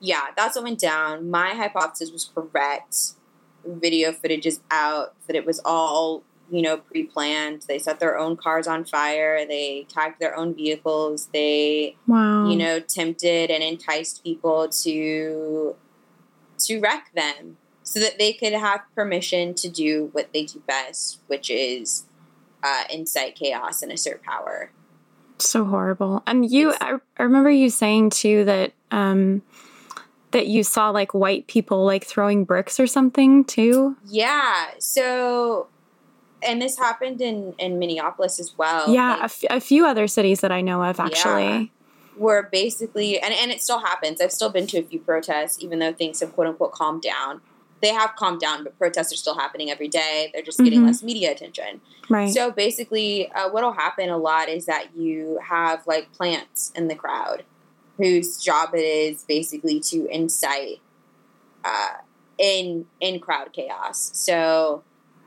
yeah, 0.00 0.26
that's 0.36 0.56
what 0.56 0.64
went 0.64 0.78
down. 0.80 1.30
My 1.30 1.50
hypothesis 1.50 2.10
was 2.10 2.24
correct. 2.34 3.12
Video 3.66 4.12
footage 4.12 4.46
is 4.46 4.60
out 4.70 5.14
that 5.26 5.36
it 5.36 5.44
was 5.46 5.60
all, 5.64 6.22
you 6.50 6.62
know, 6.62 6.78
pre 6.78 7.04
planned. 7.04 7.62
They 7.68 7.78
set 7.78 8.00
their 8.00 8.18
own 8.18 8.36
cars 8.36 8.66
on 8.66 8.84
fire, 8.84 9.44
they 9.46 9.86
tagged 9.88 10.18
their 10.20 10.34
own 10.36 10.54
vehicles, 10.54 11.28
they, 11.32 11.96
Wow. 12.06 12.48
you 12.48 12.56
know, 12.56 12.80
tempted 12.80 13.50
and 13.50 13.62
enticed 13.62 14.24
people 14.24 14.68
to 14.84 15.76
to 16.60 16.80
wreck 16.80 17.10
them 17.14 17.56
so 17.82 17.98
that 18.00 18.18
they 18.18 18.32
could 18.32 18.52
have 18.52 18.80
permission 18.94 19.54
to 19.54 19.68
do 19.68 20.08
what 20.12 20.32
they 20.32 20.44
do 20.44 20.62
best, 20.66 21.20
which 21.26 21.50
is 21.50 22.04
uh, 22.62 22.84
incite 22.90 23.34
chaos 23.34 23.82
and 23.82 23.90
assert 23.90 24.22
power. 24.22 24.70
so 25.38 25.64
horrible. 25.64 26.22
And 26.26 26.50
you, 26.50 26.74
I, 26.80 26.98
I 27.18 27.22
remember 27.22 27.50
you 27.50 27.70
saying 27.70 28.10
too 28.10 28.44
that 28.44 28.72
um, 28.90 29.40
that 30.32 30.46
you 30.46 30.62
saw 30.62 30.90
like 30.90 31.12
white 31.14 31.46
people 31.48 31.84
like 31.84 32.04
throwing 32.04 32.44
bricks 32.44 32.78
or 32.78 32.86
something 32.86 33.44
too. 33.44 33.96
Yeah. 34.06 34.66
So, 34.78 35.66
and 36.42 36.60
this 36.62 36.78
happened 36.78 37.20
in 37.20 37.54
in 37.58 37.78
Minneapolis 37.78 38.38
as 38.40 38.56
well. 38.56 38.88
yeah, 38.92 39.10
Like, 39.14 39.20
a, 39.20 39.24
f- 39.24 39.44
a 39.50 39.60
few 39.60 39.86
other 39.86 40.06
cities 40.06 40.40
that 40.40 40.52
I 40.52 40.60
know 40.60 40.82
of 40.84 40.98
Yeah. 40.98 41.04
actually. 41.06 41.72
where 42.16 42.42
basically, 42.44 43.18
and 43.18 43.32
and 43.34 43.50
it 43.50 43.60
still 43.62 43.78
happens. 43.80 44.20
I've 44.20 44.32
still 44.32 44.50
been 44.50 44.66
to 44.68 44.78
a 44.78 44.82
few 44.82 44.98
protests, 45.00 45.62
even 45.62 45.78
though 45.78 45.92
things 45.92 46.20
have 46.20 46.32
quote 46.34 46.46
unquote 46.48 46.72
calmed 46.72 47.02
down. 47.02 47.40
They 47.82 47.88
have 47.94 48.14
calmed 48.14 48.40
down, 48.40 48.62
but 48.62 48.78
protests 48.78 49.10
are 49.10 49.16
still 49.16 49.36
happening 49.38 49.70
every 49.70 49.88
day. 49.88 50.30
They're 50.34 50.42
just 50.42 50.58
getting 50.58 50.82
Mhm. 50.82 50.86
less 50.88 51.02
media 51.02 51.30
attention. 51.32 51.80
Right. 52.10 52.28
So 52.30 52.50
basically, 52.50 53.30
uh, 53.32 53.48
what'll 53.48 53.72
happen 53.72 54.10
a 54.10 54.18
lot 54.18 54.50
is 54.50 54.66
that 54.66 54.94
you 54.94 55.38
have 55.42 55.86
like 55.86 56.12
plants 56.12 56.72
in 56.76 56.88
the 56.88 56.94
crowd 56.94 57.42
whose 58.00 58.36
job 58.42 58.70
it 58.74 58.78
is 58.80 59.24
basically 59.24 59.80
to 59.80 60.06
incite 60.06 60.80
uh, 61.64 61.98
in 62.38 62.86
in 63.00 63.20
crowd 63.20 63.52
chaos. 63.52 64.10
So 64.14 64.82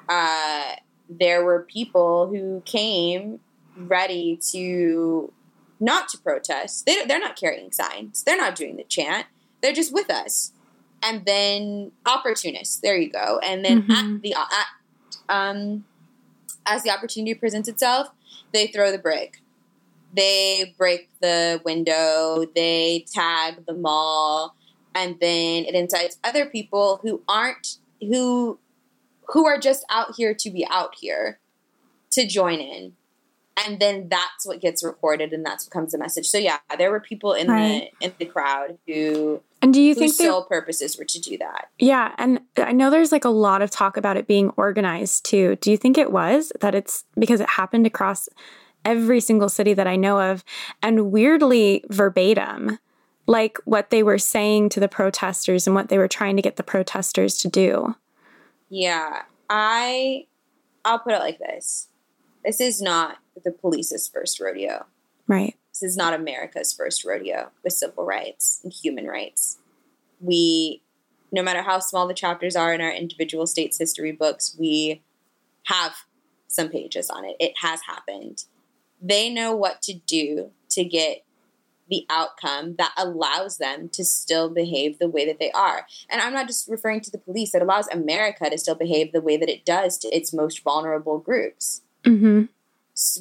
uh, 0.09 0.73
there 1.09 1.43
were 1.45 1.61
people 1.61 2.27
who 2.27 2.61
came 2.65 3.39
ready 3.77 4.39
to 4.51 5.31
not 5.79 6.07
to 6.09 6.17
protest. 6.17 6.85
They, 6.85 7.05
they're 7.05 7.19
not 7.19 7.35
carrying 7.35 7.71
signs. 7.71 8.23
They're 8.23 8.37
not 8.37 8.55
doing 8.55 8.77
the 8.77 8.83
chant. 8.85 9.27
They're 9.61 9.73
just 9.73 9.93
with 9.93 10.09
us. 10.09 10.53
And 11.01 11.25
then 11.25 11.91
opportunists. 12.05 12.77
There 12.77 12.95
you 12.97 13.09
go. 13.11 13.39
And 13.43 13.63
then 13.65 13.83
Mhm. 13.83 14.15
at 14.15 14.21
the 14.21 14.33
at, 14.35 14.67
um, 15.29 15.85
as 16.65 16.83
the 16.83 16.91
opportunity 16.91 17.33
presents 17.33 17.67
itself, 17.67 18.07
they 18.53 18.67
throw 18.67 18.91
the 18.91 18.97
brick. 18.97 19.41
They 20.15 20.75
break 20.77 21.09
the 21.21 21.61
window. 21.65 22.45
They 22.55 23.05
tag 23.11 23.65
the 23.65 23.73
mall, 23.73 24.55
and 24.93 25.17
then 25.19 25.65
it 25.65 25.73
incites 25.73 26.17
other 26.23 26.45
people 26.45 26.99
who 27.03 27.23
aren't 27.27 27.77
who 27.99 28.59
who 29.29 29.47
are 29.47 29.57
just 29.57 29.85
out 29.89 30.15
here 30.15 30.33
to 30.33 30.51
be 30.51 30.67
out 30.69 30.95
here 30.99 31.39
to 32.11 32.27
join 32.27 32.59
in. 32.59 32.93
And 33.65 33.79
then 33.79 34.07
that's 34.09 34.45
what 34.45 34.61
gets 34.61 34.83
recorded, 34.83 35.31
and 35.31 35.45
that's 35.45 35.65
what 35.65 35.71
becomes 35.71 35.91
the 35.91 35.99
message. 35.99 36.25
So 36.27 36.37
yeah, 36.39 36.57
there 36.77 36.89
were 36.89 36.99
people 36.99 37.33
in 37.33 37.47
Right. 37.47 37.91
the 37.99 38.07
in 38.07 38.13
the 38.17 38.25
crowd 38.25 38.77
who 38.87 39.41
and 39.61 39.73
do 39.73 39.81
you 39.81 39.95
think 39.95 40.17
they 40.17 40.25
sole 40.25 40.43
purposes 40.43 40.97
were 40.97 41.05
to 41.05 41.19
do 41.21 41.37
that. 41.37 41.69
Yeah, 41.79 42.13
and 42.17 42.41
I 42.57 42.71
know 42.73 42.89
there's 42.89 43.11
like 43.11 43.25
a 43.25 43.29
lot 43.29 43.61
of 43.61 43.69
talk 43.71 43.95
about 43.95 44.17
it 44.17 44.27
being 44.27 44.49
organized 44.57 45.25
too. 45.25 45.55
Do 45.57 45.71
you 45.71 45.77
think 45.77 45.97
it 45.97 46.11
was 46.11 46.51
that 46.61 46.75
it's 46.75 47.05
because 47.17 47.39
it 47.39 47.49
happened 47.49 47.85
across 47.87 48.27
every 48.85 49.19
single 49.19 49.49
city 49.49 49.73
that 49.73 49.87
I 49.87 49.95
know 49.95 50.19
of 50.19 50.43
and 50.81 51.11
weirdly 51.11 51.83
verbatim, 51.89 52.79
like 53.27 53.57
what 53.65 53.89
they 53.89 54.03
were 54.03 54.17
saying 54.17 54.69
to 54.69 54.79
the 54.79 54.87
protesters 54.87 55.67
and 55.67 55.75
what 55.75 55.89
they 55.89 55.97
were 55.97 56.07
trying 56.07 56.35
to 56.35 56.41
get 56.41 56.55
the 56.55 56.63
protesters 56.63 57.37
to 57.39 57.47
do? 57.47 57.95
Yeah, 58.69 59.23
I 59.49 60.25
I'll 60.85 60.99
put 60.99 61.13
it 61.13 61.19
like 61.19 61.39
this. 61.39 61.87
This 62.43 62.59
is 62.59 62.81
not 62.81 63.17
the 63.43 63.51
police's 63.51 64.07
first 64.07 64.39
rodeo. 64.39 64.85
Right. 65.27 65.55
This 65.71 65.83
is 65.83 65.97
not 65.97 66.13
America's 66.13 66.73
first 66.73 67.05
rodeo 67.05 67.51
with 67.63 67.73
civil 67.73 68.05
rights 68.05 68.59
and 68.63 68.73
human 68.73 69.07
rights. 69.07 69.57
We 70.19 70.81
no 71.31 71.41
matter 71.41 71.63
how 71.63 71.79
small 71.79 72.07
the 72.07 72.13
chapters 72.13 72.55
are 72.55 72.73
in 72.73 72.81
our 72.81 72.91
individual 72.91 73.47
states 73.47 73.79
history 73.79 74.11
books, 74.11 74.55
we 74.59 75.01
have 75.65 75.95
some 76.47 76.69
pages 76.69 77.09
on 77.09 77.25
it. 77.25 77.35
It 77.39 77.53
has 77.61 77.81
happened. 77.87 78.45
They 79.03 79.29
know 79.29 79.53
what 79.53 79.81
to 79.83 79.93
do 79.93 80.51
to 80.69 80.83
get 80.83 81.23
the 81.89 82.05
outcome 82.09 82.75
that 82.77 82.93
allows 82.97 83.57
them 83.57 83.89
to 83.89 84.05
still 84.05 84.49
behave 84.49 84.97
the 84.97 85.09
way 85.09 85.25
that 85.25 85.37
they 85.37 85.51
are. 85.51 85.85
And 86.09 86.21
I'm 86.21 86.33
not 86.33 86.47
just 86.47 86.69
referring 86.69 87.01
to 87.01 87.11
the 87.11 87.17
police, 87.17 87.53
it 87.53 87.61
allows 87.61 87.87
America 87.89 88.49
to 88.49 88.57
still 88.57 88.75
behave 88.75 89.11
the 89.11 89.21
way 89.21 89.35
that 89.37 89.49
it 89.49 89.65
does 89.65 89.97
to 89.99 90.07
its 90.07 90.33
most 90.33 90.63
vulnerable 90.63 91.19
groups, 91.19 91.81
Mm-hmm. 92.05 92.43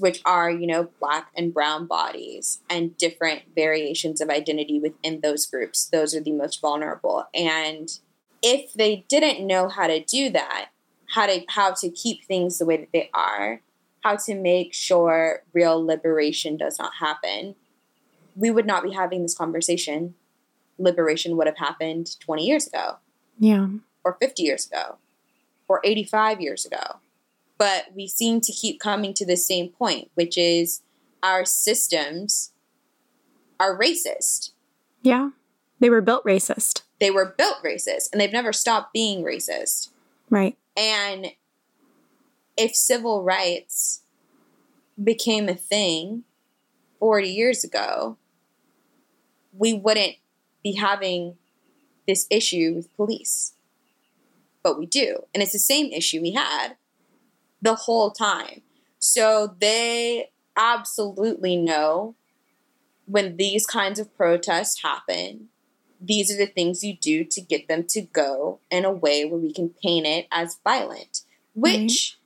which 0.00 0.20
are, 0.24 0.50
you 0.50 0.66
know, 0.66 0.88
black 1.00 1.30
and 1.36 1.52
brown 1.52 1.86
bodies 1.86 2.60
and 2.68 2.96
different 2.96 3.42
variations 3.54 4.20
of 4.20 4.28
identity 4.28 4.80
within 4.80 5.20
those 5.20 5.46
groups. 5.46 5.84
Those 5.86 6.14
are 6.14 6.20
the 6.20 6.32
most 6.32 6.60
vulnerable. 6.60 7.26
And 7.34 7.88
if 8.42 8.72
they 8.72 9.04
didn't 9.08 9.46
know 9.46 9.68
how 9.68 9.86
to 9.86 10.02
do 10.02 10.30
that, 10.30 10.70
how 11.14 11.26
to 11.26 11.44
how 11.48 11.72
to 11.74 11.90
keep 11.90 12.24
things 12.24 12.58
the 12.58 12.66
way 12.66 12.76
that 12.78 12.92
they 12.92 13.10
are, 13.14 13.60
how 14.02 14.16
to 14.16 14.34
make 14.34 14.74
sure 14.74 15.42
real 15.52 15.84
liberation 15.84 16.56
does 16.56 16.78
not 16.78 16.92
happen, 17.00 17.54
we 18.36 18.50
would 18.50 18.66
not 18.66 18.82
be 18.82 18.92
having 18.92 19.22
this 19.22 19.34
conversation. 19.34 20.14
Liberation 20.78 21.36
would 21.36 21.46
have 21.46 21.58
happened 21.58 22.18
20 22.20 22.44
years 22.46 22.66
ago 22.66 22.96
Yeah. 23.38 23.68
or 24.04 24.16
50 24.20 24.42
years 24.42 24.66
ago 24.66 24.96
or 25.68 25.80
85 25.84 26.40
years 26.40 26.66
ago. 26.66 26.96
But 27.58 27.86
we 27.94 28.08
seem 28.08 28.40
to 28.40 28.52
keep 28.52 28.80
coming 28.80 29.14
to 29.14 29.24
the 29.24 29.36
same 29.36 29.68
point, 29.68 30.10
which 30.14 30.36
is 30.36 30.80
our 31.22 31.44
systems 31.44 32.52
are 33.60 33.78
racist. 33.78 34.50
Yeah. 35.02 35.30
They 35.78 35.90
were 35.90 36.00
built 36.00 36.24
racist. 36.24 36.82
They 36.98 37.10
were 37.10 37.34
built 37.38 37.56
racist 37.64 38.10
and 38.12 38.20
they've 38.20 38.32
never 38.32 38.52
stopped 38.52 38.92
being 38.92 39.22
racist. 39.22 39.90
Right. 40.30 40.56
And 40.76 41.32
if 42.56 42.74
civil 42.74 43.22
rights 43.22 44.02
became 45.02 45.48
a 45.48 45.54
thing 45.54 46.24
40 46.98 47.28
years 47.28 47.64
ago, 47.64 48.16
we 49.52 49.74
wouldn't 49.74 50.16
be 50.62 50.72
having 50.72 51.36
this 52.06 52.26
issue 52.30 52.74
with 52.74 52.94
police. 52.96 53.54
But 54.62 54.78
we 54.78 54.86
do. 54.86 55.24
And 55.34 55.42
it's 55.42 55.52
the 55.52 55.58
same 55.58 55.92
issue 55.92 56.20
we 56.20 56.32
had 56.32 56.76
the 57.60 57.74
whole 57.74 58.10
time. 58.10 58.62
So 58.98 59.56
they 59.60 60.30
absolutely 60.56 61.56
know 61.56 62.14
when 63.06 63.36
these 63.36 63.66
kinds 63.66 63.98
of 63.98 64.14
protests 64.16 64.82
happen, 64.82 65.48
these 66.00 66.32
are 66.32 66.36
the 66.36 66.46
things 66.46 66.84
you 66.84 66.96
do 66.96 67.24
to 67.24 67.40
get 67.40 67.68
them 67.68 67.84
to 67.88 68.02
go 68.02 68.60
in 68.70 68.84
a 68.84 68.92
way 68.92 69.24
where 69.24 69.38
we 69.38 69.52
can 69.52 69.70
paint 69.82 70.06
it 70.06 70.26
as 70.30 70.58
violent, 70.64 71.22
which. 71.54 71.72
Mm-hmm. 71.76 72.18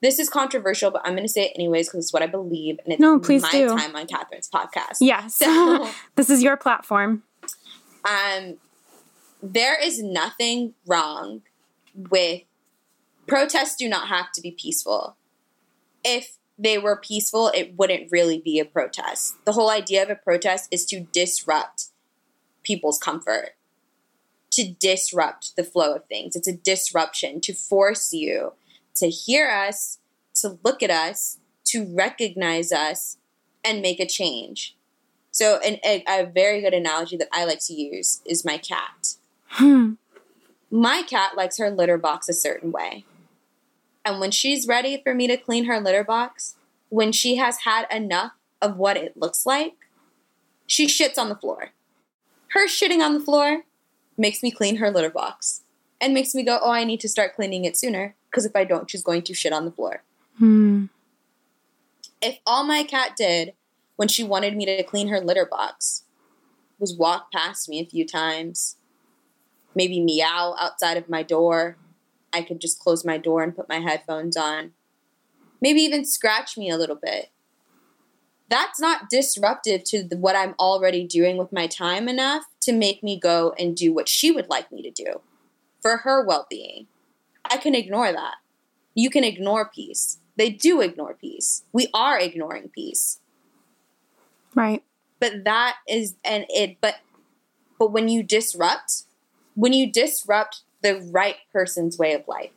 This 0.00 0.18
is 0.18 0.28
controversial, 0.28 0.90
but 0.90 1.02
I'm 1.04 1.14
going 1.14 1.26
to 1.26 1.32
say 1.32 1.46
it 1.46 1.52
anyways 1.56 1.88
because 1.88 2.04
it's 2.04 2.12
what 2.12 2.22
I 2.22 2.26
believe, 2.26 2.78
and 2.84 2.92
it's 2.92 3.00
no, 3.00 3.18
please 3.18 3.42
my 3.42 3.50
do. 3.50 3.68
time 3.76 3.96
on 3.96 4.06
Catherine's 4.06 4.48
podcast. 4.48 4.98
Yes, 5.00 5.34
so, 5.34 5.90
this 6.14 6.30
is 6.30 6.42
your 6.42 6.56
platform. 6.56 7.24
Um, 8.04 8.58
there 9.42 9.80
is 9.80 10.00
nothing 10.02 10.74
wrong 10.86 11.42
with 11.94 12.42
protests. 13.26 13.76
Do 13.76 13.88
not 13.88 14.08
have 14.08 14.30
to 14.32 14.40
be 14.40 14.52
peaceful. 14.52 15.16
If 16.04 16.38
they 16.58 16.78
were 16.78 16.96
peaceful, 16.96 17.48
it 17.54 17.76
wouldn't 17.76 18.10
really 18.10 18.38
be 18.38 18.58
a 18.58 18.64
protest. 18.64 19.36
The 19.44 19.52
whole 19.52 19.70
idea 19.70 20.02
of 20.02 20.10
a 20.10 20.16
protest 20.16 20.68
is 20.70 20.84
to 20.86 21.00
disrupt 21.00 21.86
people's 22.62 22.98
comfort, 22.98 23.50
to 24.52 24.72
disrupt 24.72 25.56
the 25.56 25.64
flow 25.64 25.94
of 25.94 26.06
things. 26.06 26.36
It's 26.36 26.48
a 26.48 26.56
disruption 26.56 27.40
to 27.42 27.52
force 27.52 28.12
you 28.12 28.52
to 28.98 29.08
hear 29.08 29.48
us, 29.48 29.98
to 30.36 30.58
look 30.64 30.82
at 30.82 30.90
us, 30.90 31.38
to 31.66 31.84
recognize 31.94 32.72
us, 32.72 33.18
and 33.64 33.82
make 33.82 34.00
a 34.00 34.06
change. 34.06 34.76
So, 35.30 35.60
an, 35.64 35.78
a, 35.84 36.04
a 36.08 36.26
very 36.26 36.60
good 36.60 36.74
analogy 36.74 37.16
that 37.16 37.28
I 37.32 37.44
like 37.44 37.60
to 37.66 37.74
use 37.74 38.22
is 38.24 38.44
my 38.44 38.58
cat. 38.58 39.14
Hmm. 39.48 39.92
My 40.70 41.02
cat 41.02 41.36
likes 41.36 41.58
her 41.58 41.70
litter 41.70 41.98
box 41.98 42.28
a 42.28 42.32
certain 42.32 42.72
way. 42.72 43.04
And 44.04 44.20
when 44.20 44.30
she's 44.30 44.66
ready 44.66 45.00
for 45.02 45.14
me 45.14 45.26
to 45.26 45.36
clean 45.36 45.64
her 45.64 45.80
litter 45.80 46.04
box, 46.04 46.56
when 46.88 47.12
she 47.12 47.36
has 47.36 47.60
had 47.60 47.86
enough 47.92 48.32
of 48.60 48.76
what 48.76 48.96
it 48.96 49.16
looks 49.16 49.46
like, 49.46 49.74
she 50.66 50.86
shits 50.86 51.18
on 51.18 51.28
the 51.28 51.36
floor. 51.36 51.70
Her 52.52 52.66
shitting 52.66 53.00
on 53.00 53.14
the 53.14 53.20
floor 53.20 53.64
makes 54.16 54.42
me 54.42 54.50
clean 54.50 54.76
her 54.76 54.90
litter 54.90 55.10
box 55.10 55.62
and 56.00 56.14
makes 56.14 56.34
me 56.34 56.42
go, 56.42 56.58
oh, 56.62 56.70
I 56.70 56.84
need 56.84 57.00
to 57.00 57.08
start 57.08 57.34
cleaning 57.34 57.64
it 57.64 57.76
sooner 57.76 58.14
because 58.30 58.44
if 58.44 58.54
I 58.54 58.64
don't, 58.64 58.90
she's 58.90 59.02
going 59.02 59.22
to 59.22 59.34
shit 59.34 59.52
on 59.52 59.64
the 59.64 59.70
floor. 59.70 60.02
Hmm. 60.38 60.86
If 62.20 62.38
all 62.46 62.64
my 62.64 62.82
cat 62.82 63.12
did 63.16 63.54
when 63.96 64.08
she 64.08 64.24
wanted 64.24 64.56
me 64.56 64.66
to 64.66 64.82
clean 64.82 65.08
her 65.08 65.20
litter 65.20 65.46
box 65.46 66.04
was 66.78 66.96
walk 66.96 67.32
past 67.32 67.68
me 67.68 67.80
a 67.80 67.86
few 67.86 68.06
times, 68.06 68.76
maybe 69.74 70.00
meow 70.00 70.54
outside 70.58 70.96
of 70.96 71.08
my 71.08 71.22
door, 71.22 71.76
I 72.32 72.42
could 72.42 72.60
just 72.60 72.78
close 72.78 73.04
my 73.04 73.18
door 73.18 73.42
and 73.42 73.54
put 73.54 73.68
my 73.68 73.80
headphones 73.80 74.36
on. 74.36 74.72
Maybe 75.60 75.80
even 75.80 76.04
scratch 76.04 76.56
me 76.56 76.70
a 76.70 76.76
little 76.76 76.96
bit. 76.96 77.30
That's 78.48 78.80
not 78.80 79.10
disruptive 79.10 79.84
to 79.84 80.02
the, 80.02 80.16
what 80.16 80.36
I'm 80.36 80.54
already 80.58 81.06
doing 81.06 81.36
with 81.36 81.52
my 81.52 81.66
time 81.66 82.08
enough 82.08 82.44
to 82.62 82.72
make 82.72 83.02
me 83.02 83.18
go 83.18 83.54
and 83.58 83.76
do 83.76 83.92
what 83.92 84.08
she 84.08 84.30
would 84.30 84.48
like 84.48 84.72
me 84.72 84.82
to 84.82 84.90
do 84.90 85.20
for 85.80 85.98
her 85.98 86.24
well 86.24 86.46
being. 86.48 86.86
I 87.50 87.56
can 87.56 87.74
ignore 87.74 88.12
that. 88.12 88.36
You 88.94 89.10
can 89.10 89.24
ignore 89.24 89.68
peace. 89.68 90.18
They 90.36 90.50
do 90.50 90.80
ignore 90.80 91.14
peace. 91.14 91.64
We 91.72 91.88
are 91.92 92.18
ignoring 92.18 92.68
peace. 92.68 93.20
Right. 94.54 94.82
But 95.20 95.44
that 95.44 95.76
is 95.88 96.16
and 96.24 96.46
it 96.48 96.78
but 96.80 96.96
but 97.78 97.92
when 97.92 98.08
you 98.08 98.22
disrupt 98.22 99.04
when 99.54 99.72
you 99.72 99.90
disrupt 99.90 100.62
the 100.82 101.00
right 101.12 101.36
person's 101.52 101.98
way 101.98 102.14
of 102.14 102.26
life. 102.28 102.50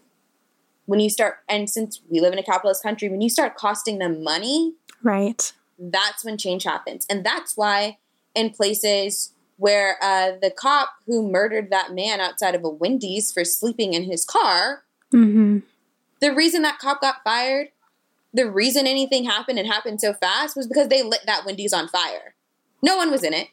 When 0.85 0.99
you 0.99 1.09
start, 1.09 1.37
and 1.47 1.69
since 1.69 2.01
we 2.09 2.19
live 2.19 2.33
in 2.33 2.39
a 2.39 2.43
capitalist 2.43 2.83
country, 2.83 3.09
when 3.09 3.21
you 3.21 3.29
start 3.29 3.55
costing 3.55 3.99
them 3.99 4.23
money, 4.23 4.73
right, 5.01 5.51
that's 5.79 6.23
when 6.25 6.37
change 6.37 6.63
happens, 6.63 7.05
and 7.09 7.25
that's 7.25 7.55
why 7.55 7.97
in 8.35 8.49
places 8.51 9.33
where 9.61 9.97
uh, 10.01 10.31
the 10.41 10.49
cop 10.49 10.89
who 11.05 11.29
murdered 11.29 11.69
that 11.69 11.93
man 11.93 12.19
outside 12.19 12.55
of 12.55 12.63
a 12.63 12.69
Wendy's 12.69 13.31
for 13.31 13.45
sleeping 13.45 13.93
in 13.93 14.05
his 14.05 14.25
car, 14.25 14.81
mm-hmm. 15.13 15.59
the 16.19 16.33
reason 16.33 16.63
that 16.63 16.79
cop 16.79 16.99
got 16.99 17.17
fired, 17.23 17.67
the 18.33 18.49
reason 18.49 18.87
anything 18.87 19.23
happened 19.23 19.59
and 19.59 19.67
happened 19.67 20.01
so 20.01 20.13
fast 20.13 20.55
was 20.57 20.65
because 20.65 20.87
they 20.87 21.03
lit 21.03 21.27
that 21.27 21.45
Wendy's 21.45 21.73
on 21.73 21.87
fire. 21.87 22.33
No 22.81 22.95
one 22.95 23.11
was 23.11 23.23
in 23.23 23.35
it. 23.35 23.49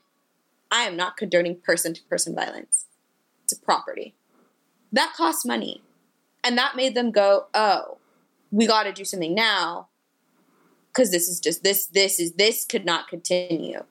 I 0.70 0.84
am 0.84 0.96
not 0.96 1.18
condoning 1.18 1.56
person 1.56 1.92
to 1.92 2.02
person 2.04 2.34
violence. 2.34 2.86
It's 3.44 3.52
a 3.52 3.60
property. 3.60 4.14
That 4.90 5.12
costs 5.14 5.44
money. 5.44 5.82
And 6.42 6.56
that 6.56 6.74
made 6.74 6.94
them 6.94 7.10
go, 7.10 7.48
oh, 7.52 7.98
we 8.50 8.66
got 8.66 8.84
to 8.84 8.94
do 8.94 9.04
something 9.04 9.34
now 9.34 9.88
because 10.90 11.10
this 11.10 11.28
is 11.28 11.38
just, 11.38 11.62
this, 11.62 11.84
this 11.84 12.18
is, 12.18 12.32
this 12.32 12.64
could 12.64 12.86
not 12.86 13.08
continue. 13.08 13.84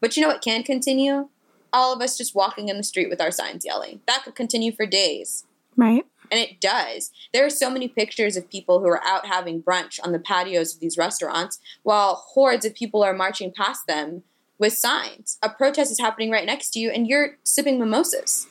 But 0.00 0.16
you 0.16 0.22
know 0.22 0.28
what 0.28 0.40
can 0.40 0.62
continue? 0.62 1.30
All 1.74 1.92
of 1.92 2.00
us 2.00 2.16
just 2.16 2.34
walking 2.34 2.68
in 2.68 2.78
the 2.78 2.82
street 2.82 3.10
with 3.10 3.20
our 3.20 3.30
signs 3.30 3.64
yelling. 3.64 4.00
That 4.06 4.22
could 4.24 4.34
continue 4.34 4.72
for 4.72 4.86
days. 4.86 5.44
Right. 5.76 6.06
And 6.30 6.40
it 6.40 6.60
does. 6.60 7.10
There 7.32 7.44
are 7.44 7.50
so 7.50 7.68
many 7.68 7.88
pictures 7.88 8.36
of 8.36 8.48
people 8.48 8.80
who 8.80 8.86
are 8.86 9.04
out 9.04 9.26
having 9.26 9.62
brunch 9.62 9.98
on 10.02 10.12
the 10.12 10.18
patios 10.18 10.74
of 10.74 10.80
these 10.80 10.96
restaurants 10.96 11.58
while 11.82 12.14
hordes 12.14 12.64
of 12.64 12.74
people 12.74 13.02
are 13.02 13.12
marching 13.12 13.52
past 13.52 13.86
them 13.86 14.22
with 14.58 14.72
signs. 14.72 15.38
A 15.42 15.50
protest 15.50 15.90
is 15.90 15.98
happening 15.98 16.30
right 16.30 16.46
next 16.46 16.70
to 16.70 16.78
you 16.78 16.90
and 16.90 17.06
you're 17.06 17.36
sipping 17.42 17.78
mimosas. 17.78 18.46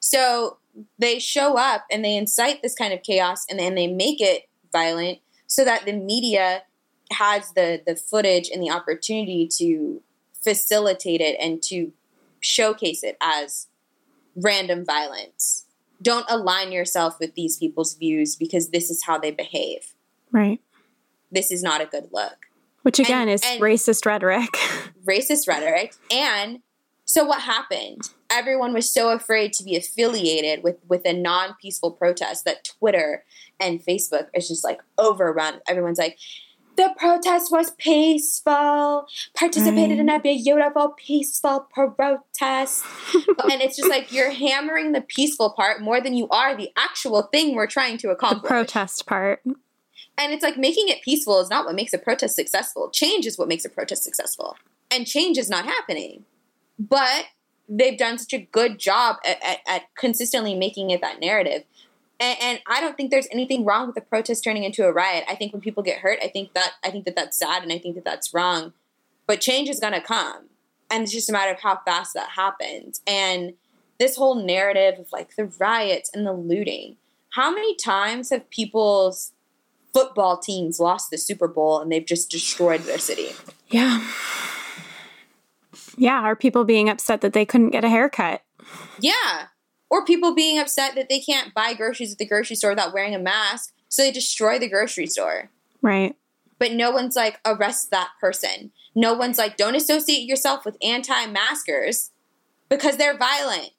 So 0.00 0.56
they 0.98 1.18
show 1.18 1.56
up 1.56 1.84
and 1.90 2.04
they 2.04 2.16
incite 2.16 2.62
this 2.62 2.74
kind 2.74 2.92
of 2.92 3.02
chaos 3.02 3.44
and 3.48 3.58
then 3.58 3.74
they 3.74 3.86
make 3.86 4.20
it 4.20 4.48
violent 4.72 5.18
so 5.46 5.64
that 5.64 5.84
the 5.84 5.92
media 5.92 6.62
has 7.12 7.52
the 7.52 7.82
the 7.86 7.96
footage 7.96 8.50
and 8.50 8.62
the 8.62 8.70
opportunity 8.70 9.48
to 9.58 10.02
facilitate 10.42 11.20
it 11.20 11.36
and 11.40 11.62
to 11.62 11.92
showcase 12.40 13.02
it 13.02 13.16
as 13.20 13.68
random 14.36 14.84
violence. 14.84 15.66
Don't 16.00 16.26
align 16.28 16.72
yourself 16.72 17.18
with 17.18 17.34
these 17.34 17.56
people's 17.56 17.94
views 17.94 18.36
because 18.36 18.70
this 18.70 18.90
is 18.90 19.04
how 19.04 19.18
they 19.18 19.30
behave. 19.30 19.94
Right. 20.30 20.60
This 21.30 21.50
is 21.50 21.62
not 21.62 21.80
a 21.80 21.86
good 21.86 22.08
look. 22.12 22.46
Which 22.82 22.98
again 22.98 23.22
and, 23.22 23.30
is 23.30 23.42
and 23.44 23.60
racist 23.60 24.06
rhetoric. 24.06 24.48
racist 25.04 25.48
rhetoric. 25.48 25.94
And 26.10 26.60
so 27.04 27.24
what 27.24 27.42
happened? 27.42 28.10
Everyone 28.30 28.72
was 28.72 28.88
so 28.90 29.10
afraid 29.10 29.52
to 29.54 29.64
be 29.64 29.76
affiliated 29.76 30.62
with 30.62 30.76
with 30.88 31.02
a 31.04 31.12
non-peaceful 31.12 31.92
protest 31.92 32.44
that 32.44 32.64
Twitter 32.64 33.24
and 33.58 33.84
Facebook 33.84 34.28
is 34.34 34.48
just 34.48 34.62
like 34.62 34.80
overrun. 34.96 35.60
Everyone's 35.66 35.98
like, 35.98 36.18
the 36.78 36.94
protest 36.96 37.52
was 37.52 37.72
peaceful, 37.72 39.06
participated 39.34 39.98
right. 39.98 40.00
in 40.00 40.08
a 40.08 40.20
beautiful, 40.20 40.94
peaceful 40.96 41.68
protest. 41.70 42.84
and 43.14 43.60
it's 43.60 43.76
just 43.76 43.90
like 43.90 44.10
you're 44.10 44.30
hammering 44.30 44.92
the 44.92 45.02
peaceful 45.02 45.50
part 45.50 45.82
more 45.82 46.00
than 46.00 46.14
you 46.14 46.28
are 46.30 46.56
the 46.56 46.70
actual 46.76 47.22
thing 47.22 47.54
we're 47.54 47.66
trying 47.66 47.98
to 47.98 48.08
accomplish. 48.08 48.42
The 48.42 48.48
protest 48.48 49.06
part. 49.06 49.42
And 49.44 50.32
it's 50.32 50.42
like 50.42 50.56
making 50.56 50.88
it 50.88 51.02
peaceful 51.02 51.40
is 51.40 51.50
not 51.50 51.66
what 51.66 51.74
makes 51.74 51.92
a 51.92 51.98
protest 51.98 52.34
successful. 52.34 52.88
Change 52.90 53.26
is 53.26 53.36
what 53.36 53.48
makes 53.48 53.66
a 53.66 53.68
protest 53.68 54.04
successful. 54.04 54.56
And 54.90 55.06
change 55.06 55.36
is 55.36 55.50
not 55.50 55.66
happening 55.66 56.24
but 56.78 57.26
they've 57.68 57.98
done 57.98 58.18
such 58.18 58.32
a 58.32 58.38
good 58.38 58.78
job 58.78 59.16
at, 59.24 59.42
at, 59.42 59.58
at 59.66 59.94
consistently 59.96 60.54
making 60.54 60.90
it 60.90 61.00
that 61.00 61.20
narrative. 61.20 61.64
And, 62.20 62.36
and, 62.40 62.60
I 62.66 62.80
don't 62.80 62.96
think 62.96 63.10
there's 63.10 63.28
anything 63.30 63.64
wrong 63.64 63.86
with 63.86 63.96
a 63.96 64.00
protest 64.00 64.42
turning 64.42 64.64
into 64.64 64.84
a 64.84 64.92
riot. 64.92 65.24
I 65.28 65.36
think 65.36 65.52
when 65.52 65.62
people 65.62 65.84
get 65.84 65.98
hurt, 65.98 66.18
I 66.22 66.28
think 66.28 66.52
that 66.54 66.72
I 66.84 66.90
think 66.90 67.04
that 67.04 67.14
that's 67.14 67.38
sad, 67.38 67.62
and 67.62 67.72
I 67.72 67.78
think 67.78 67.94
that 67.94 68.04
that's 68.04 68.34
wrong. 68.34 68.72
But 69.26 69.40
change 69.40 69.68
is 69.68 69.78
going 69.78 69.92
to 69.92 70.00
come, 70.00 70.48
and 70.90 71.04
it's 71.04 71.12
just 71.12 71.30
a 71.30 71.32
matter 71.32 71.52
of 71.52 71.60
how 71.60 71.80
fast 71.84 72.14
that 72.14 72.30
happens. 72.30 73.00
And 73.06 73.54
this 73.98 74.16
whole 74.16 74.34
narrative 74.34 74.98
of 74.98 75.12
like 75.12 75.36
the 75.36 75.46
riots 75.58 76.10
and 76.14 76.26
the 76.26 76.32
looting. 76.32 76.96
How 77.30 77.50
many 77.50 77.76
times 77.76 78.30
have 78.30 78.48
people's 78.50 79.32
football 79.92 80.38
teams 80.38 80.80
lost 80.80 81.10
the 81.10 81.18
Super 81.18 81.48
Bowl 81.48 81.80
and 81.80 81.90
they've 81.90 82.06
just 82.06 82.30
destroyed 82.30 82.82
their 82.82 82.98
city? 82.98 83.30
Yeah. 83.68 84.08
Yeah, 85.96 86.20
are 86.20 86.36
people 86.36 86.64
being 86.64 86.88
upset 86.88 87.20
that 87.22 87.32
they 87.32 87.44
couldn't 87.44 87.70
get 87.70 87.84
a 87.84 87.88
haircut? 87.88 88.42
Yeah. 89.00 89.46
Or 89.90 90.04
people 90.04 90.34
being 90.34 90.58
upset 90.58 90.94
that 90.94 91.08
they 91.08 91.20
can't 91.20 91.54
buy 91.54 91.74
groceries 91.74 92.12
at 92.12 92.18
the 92.18 92.26
grocery 92.26 92.56
store 92.56 92.70
without 92.70 92.92
wearing 92.92 93.14
a 93.14 93.18
mask, 93.18 93.72
so 93.88 94.02
they 94.02 94.10
destroy 94.10 94.58
the 94.58 94.68
grocery 94.68 95.06
store. 95.06 95.50
Right. 95.80 96.14
But 96.58 96.72
no 96.72 96.90
one's 96.90 97.16
like, 97.16 97.40
arrest 97.44 97.90
that 97.90 98.10
person. 98.20 98.72
No 98.94 99.14
one's 99.14 99.38
like, 99.38 99.56
don't 99.56 99.76
associate 99.76 100.26
yourself 100.28 100.64
with 100.64 100.76
anti 100.82 101.26
maskers 101.26 102.10
because 102.68 102.96
they're 102.96 103.16
violent. 103.16 103.70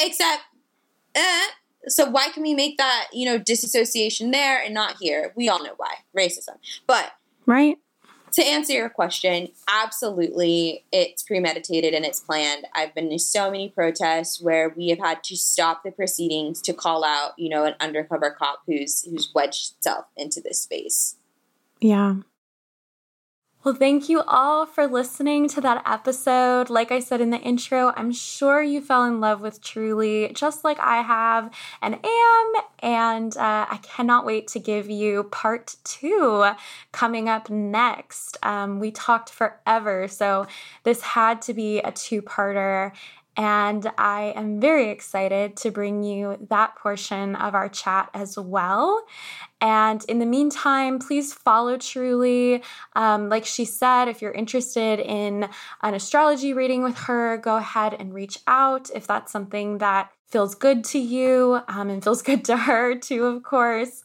Except, 0.00 0.42
eh. 1.14 1.46
So 1.86 2.08
why 2.10 2.30
can 2.30 2.42
we 2.42 2.54
make 2.54 2.76
that, 2.78 3.08
you 3.12 3.24
know, 3.26 3.38
disassociation 3.38 4.30
there 4.30 4.60
and 4.62 4.74
not 4.74 4.96
here? 5.00 5.32
We 5.36 5.48
all 5.48 5.62
know 5.62 5.74
why. 5.76 5.94
Racism. 6.16 6.56
But 6.86 7.12
Right. 7.46 7.78
To 8.32 8.42
answer 8.42 8.72
your 8.72 8.88
question, 8.88 9.48
absolutely, 9.68 10.84
it's 10.92 11.22
premeditated 11.22 11.94
and 11.94 12.04
it's 12.04 12.20
planned. 12.20 12.66
I've 12.74 12.94
been 12.94 13.10
to 13.10 13.18
so 13.18 13.50
many 13.50 13.68
protests 13.68 14.40
where 14.40 14.68
we 14.70 14.88
have 14.88 14.98
had 14.98 15.24
to 15.24 15.36
stop 15.36 15.82
the 15.82 15.90
proceedings 15.90 16.60
to 16.62 16.72
call 16.72 17.04
out, 17.04 17.32
you 17.38 17.48
know, 17.48 17.64
an 17.64 17.74
undercover 17.80 18.30
cop 18.30 18.62
who's 18.66 19.02
who's 19.02 19.30
wedged 19.34 19.74
itself 19.76 20.06
into 20.16 20.40
this 20.40 20.62
space. 20.62 21.16
Yeah. 21.80 22.16
Well, 23.64 23.74
thank 23.74 24.08
you 24.08 24.22
all 24.22 24.66
for 24.66 24.86
listening 24.86 25.48
to 25.48 25.60
that 25.62 25.82
episode. 25.84 26.70
Like 26.70 26.92
I 26.92 27.00
said 27.00 27.20
in 27.20 27.30
the 27.30 27.40
intro, 27.40 27.92
I'm 27.96 28.12
sure 28.12 28.62
you 28.62 28.80
fell 28.80 29.04
in 29.04 29.18
love 29.18 29.40
with 29.40 29.60
Truly, 29.60 30.30
just 30.32 30.62
like 30.62 30.78
I 30.78 31.02
have 31.02 31.52
and 31.82 31.98
am. 32.04 32.52
And 32.78 33.36
uh, 33.36 33.66
I 33.68 33.80
cannot 33.82 34.24
wait 34.24 34.46
to 34.48 34.60
give 34.60 34.88
you 34.88 35.24
part 35.24 35.74
two 35.82 36.48
coming 36.92 37.28
up 37.28 37.50
next. 37.50 38.38
Um, 38.44 38.78
we 38.78 38.92
talked 38.92 39.30
forever, 39.30 40.06
so 40.06 40.46
this 40.84 41.02
had 41.02 41.42
to 41.42 41.52
be 41.52 41.80
a 41.80 41.90
two 41.90 42.22
parter. 42.22 42.92
And 43.38 43.88
I 43.96 44.32
am 44.34 44.60
very 44.60 44.90
excited 44.90 45.56
to 45.58 45.70
bring 45.70 46.02
you 46.02 46.36
that 46.50 46.74
portion 46.74 47.36
of 47.36 47.54
our 47.54 47.68
chat 47.68 48.10
as 48.12 48.36
well. 48.36 49.06
And 49.60 50.04
in 50.08 50.18
the 50.18 50.26
meantime, 50.26 50.98
please 50.98 51.32
follow 51.32 51.78
Truly. 51.78 52.64
Um, 52.96 53.28
like 53.28 53.44
she 53.44 53.64
said, 53.64 54.08
if 54.08 54.20
you're 54.20 54.32
interested 54.32 54.98
in 54.98 55.48
an 55.82 55.94
astrology 55.94 56.52
reading 56.52 56.82
with 56.82 56.98
her, 56.98 57.36
go 57.36 57.56
ahead 57.56 57.94
and 57.94 58.12
reach 58.12 58.40
out 58.48 58.90
if 58.92 59.06
that's 59.06 59.30
something 59.30 59.78
that 59.78 60.10
feels 60.28 60.54
good 60.54 60.84
to 60.84 60.98
you 60.98 61.60
um, 61.68 61.88
and 61.88 62.04
feels 62.04 62.22
good 62.22 62.44
to 62.44 62.56
her 62.56 62.94
too, 62.98 63.24
of 63.24 63.42
course. 63.42 64.02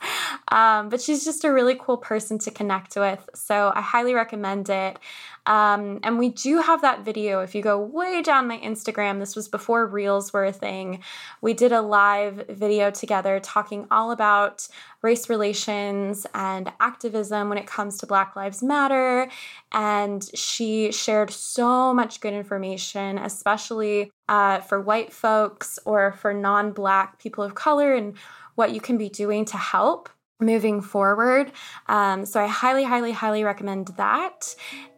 Um, 0.49 0.89
but 0.89 1.01
she's 1.01 1.25
just 1.25 1.43
a 1.43 1.51
really 1.51 1.75
cool 1.75 1.97
person 1.97 2.39
to 2.39 2.51
connect 2.51 2.95
with. 2.95 3.29
So 3.35 3.71
I 3.75 3.81
highly 3.81 4.13
recommend 4.13 4.69
it. 4.69 4.97
Um, 5.45 5.99
and 6.03 6.17
we 6.17 6.29
do 6.29 6.59
have 6.59 6.81
that 6.81 7.03
video. 7.03 7.41
If 7.41 7.53
you 7.53 7.61
go 7.61 7.79
way 7.79 8.21
down 8.21 8.47
my 8.47 8.59
Instagram, 8.59 9.19
this 9.19 9.35
was 9.35 9.47
before 9.47 9.85
Reels 9.85 10.31
were 10.31 10.45
a 10.45 10.53
thing. 10.53 11.03
We 11.41 11.53
did 11.53 11.71
a 11.71 11.81
live 11.81 12.45
video 12.49 12.91
together 12.91 13.39
talking 13.39 13.85
all 13.91 14.11
about 14.11 14.67
race 15.01 15.29
relations 15.29 16.25
and 16.33 16.71
activism 16.79 17.49
when 17.49 17.57
it 17.57 17.67
comes 17.67 17.97
to 17.97 18.07
Black 18.07 18.35
Lives 18.35 18.63
Matter. 18.63 19.29
And 19.71 20.23
she 20.33 20.91
shared 20.91 21.29
so 21.29 21.93
much 21.93 22.21
good 22.21 22.33
information, 22.33 23.17
especially 23.17 24.11
uh, 24.29 24.61
for 24.61 24.79
white 24.79 25.11
folks 25.11 25.77
or 25.85 26.13
for 26.13 26.33
non 26.33 26.71
Black 26.71 27.19
people 27.19 27.43
of 27.43 27.55
color, 27.55 27.93
and 27.93 28.15
what 28.55 28.73
you 28.73 28.79
can 28.79 28.97
be 28.97 29.09
doing 29.09 29.45
to 29.45 29.57
help 29.57 30.09
moving 30.39 30.81
forward. 30.81 31.51
Um, 31.87 32.25
so 32.25 32.41
I 32.41 32.47
highly, 32.47 32.83
highly, 32.83 33.11
highly 33.11 33.43
recommend 33.43 33.87
that. 33.97 34.55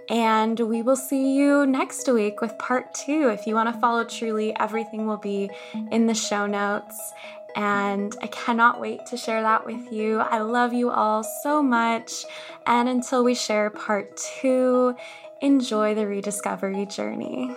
And 0.10 0.60
we 0.60 0.82
will 0.82 0.96
see 0.96 1.34
you 1.36 1.66
next 1.66 2.08
week 2.12 2.42
with 2.42 2.58
part 2.58 2.94
two. 2.94 3.30
If 3.30 3.48
you 3.48 3.56
want 3.56 3.74
to 3.74 3.80
follow 3.80 4.04
Truly, 4.04 4.56
everything 4.60 5.08
will 5.08 5.18
be 5.18 5.50
in 5.92 6.06
the 6.06 6.14
show 6.14 6.46
notes. 6.46 7.14
And 7.56 8.16
I 8.22 8.28
cannot 8.28 8.82
wait 8.82 9.06
to 9.08 9.18
share 9.18 9.42
that 9.42 9.66
with 9.66 9.92
you. 9.92 10.20
I 10.20 10.40
love 10.40 10.74
you 10.74 10.92
all 10.92 11.24
so 11.24 11.64
much. 11.64 12.26
And 12.68 12.90
until 12.90 13.24
we 13.24 13.34
share 13.34 13.70
part 13.70 14.18
two, 14.18 14.96
enjoy 15.42 15.96
the 15.96 16.06
rediscovery 16.06 16.86
journey. 16.86 17.56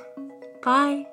Bye. 0.63 1.07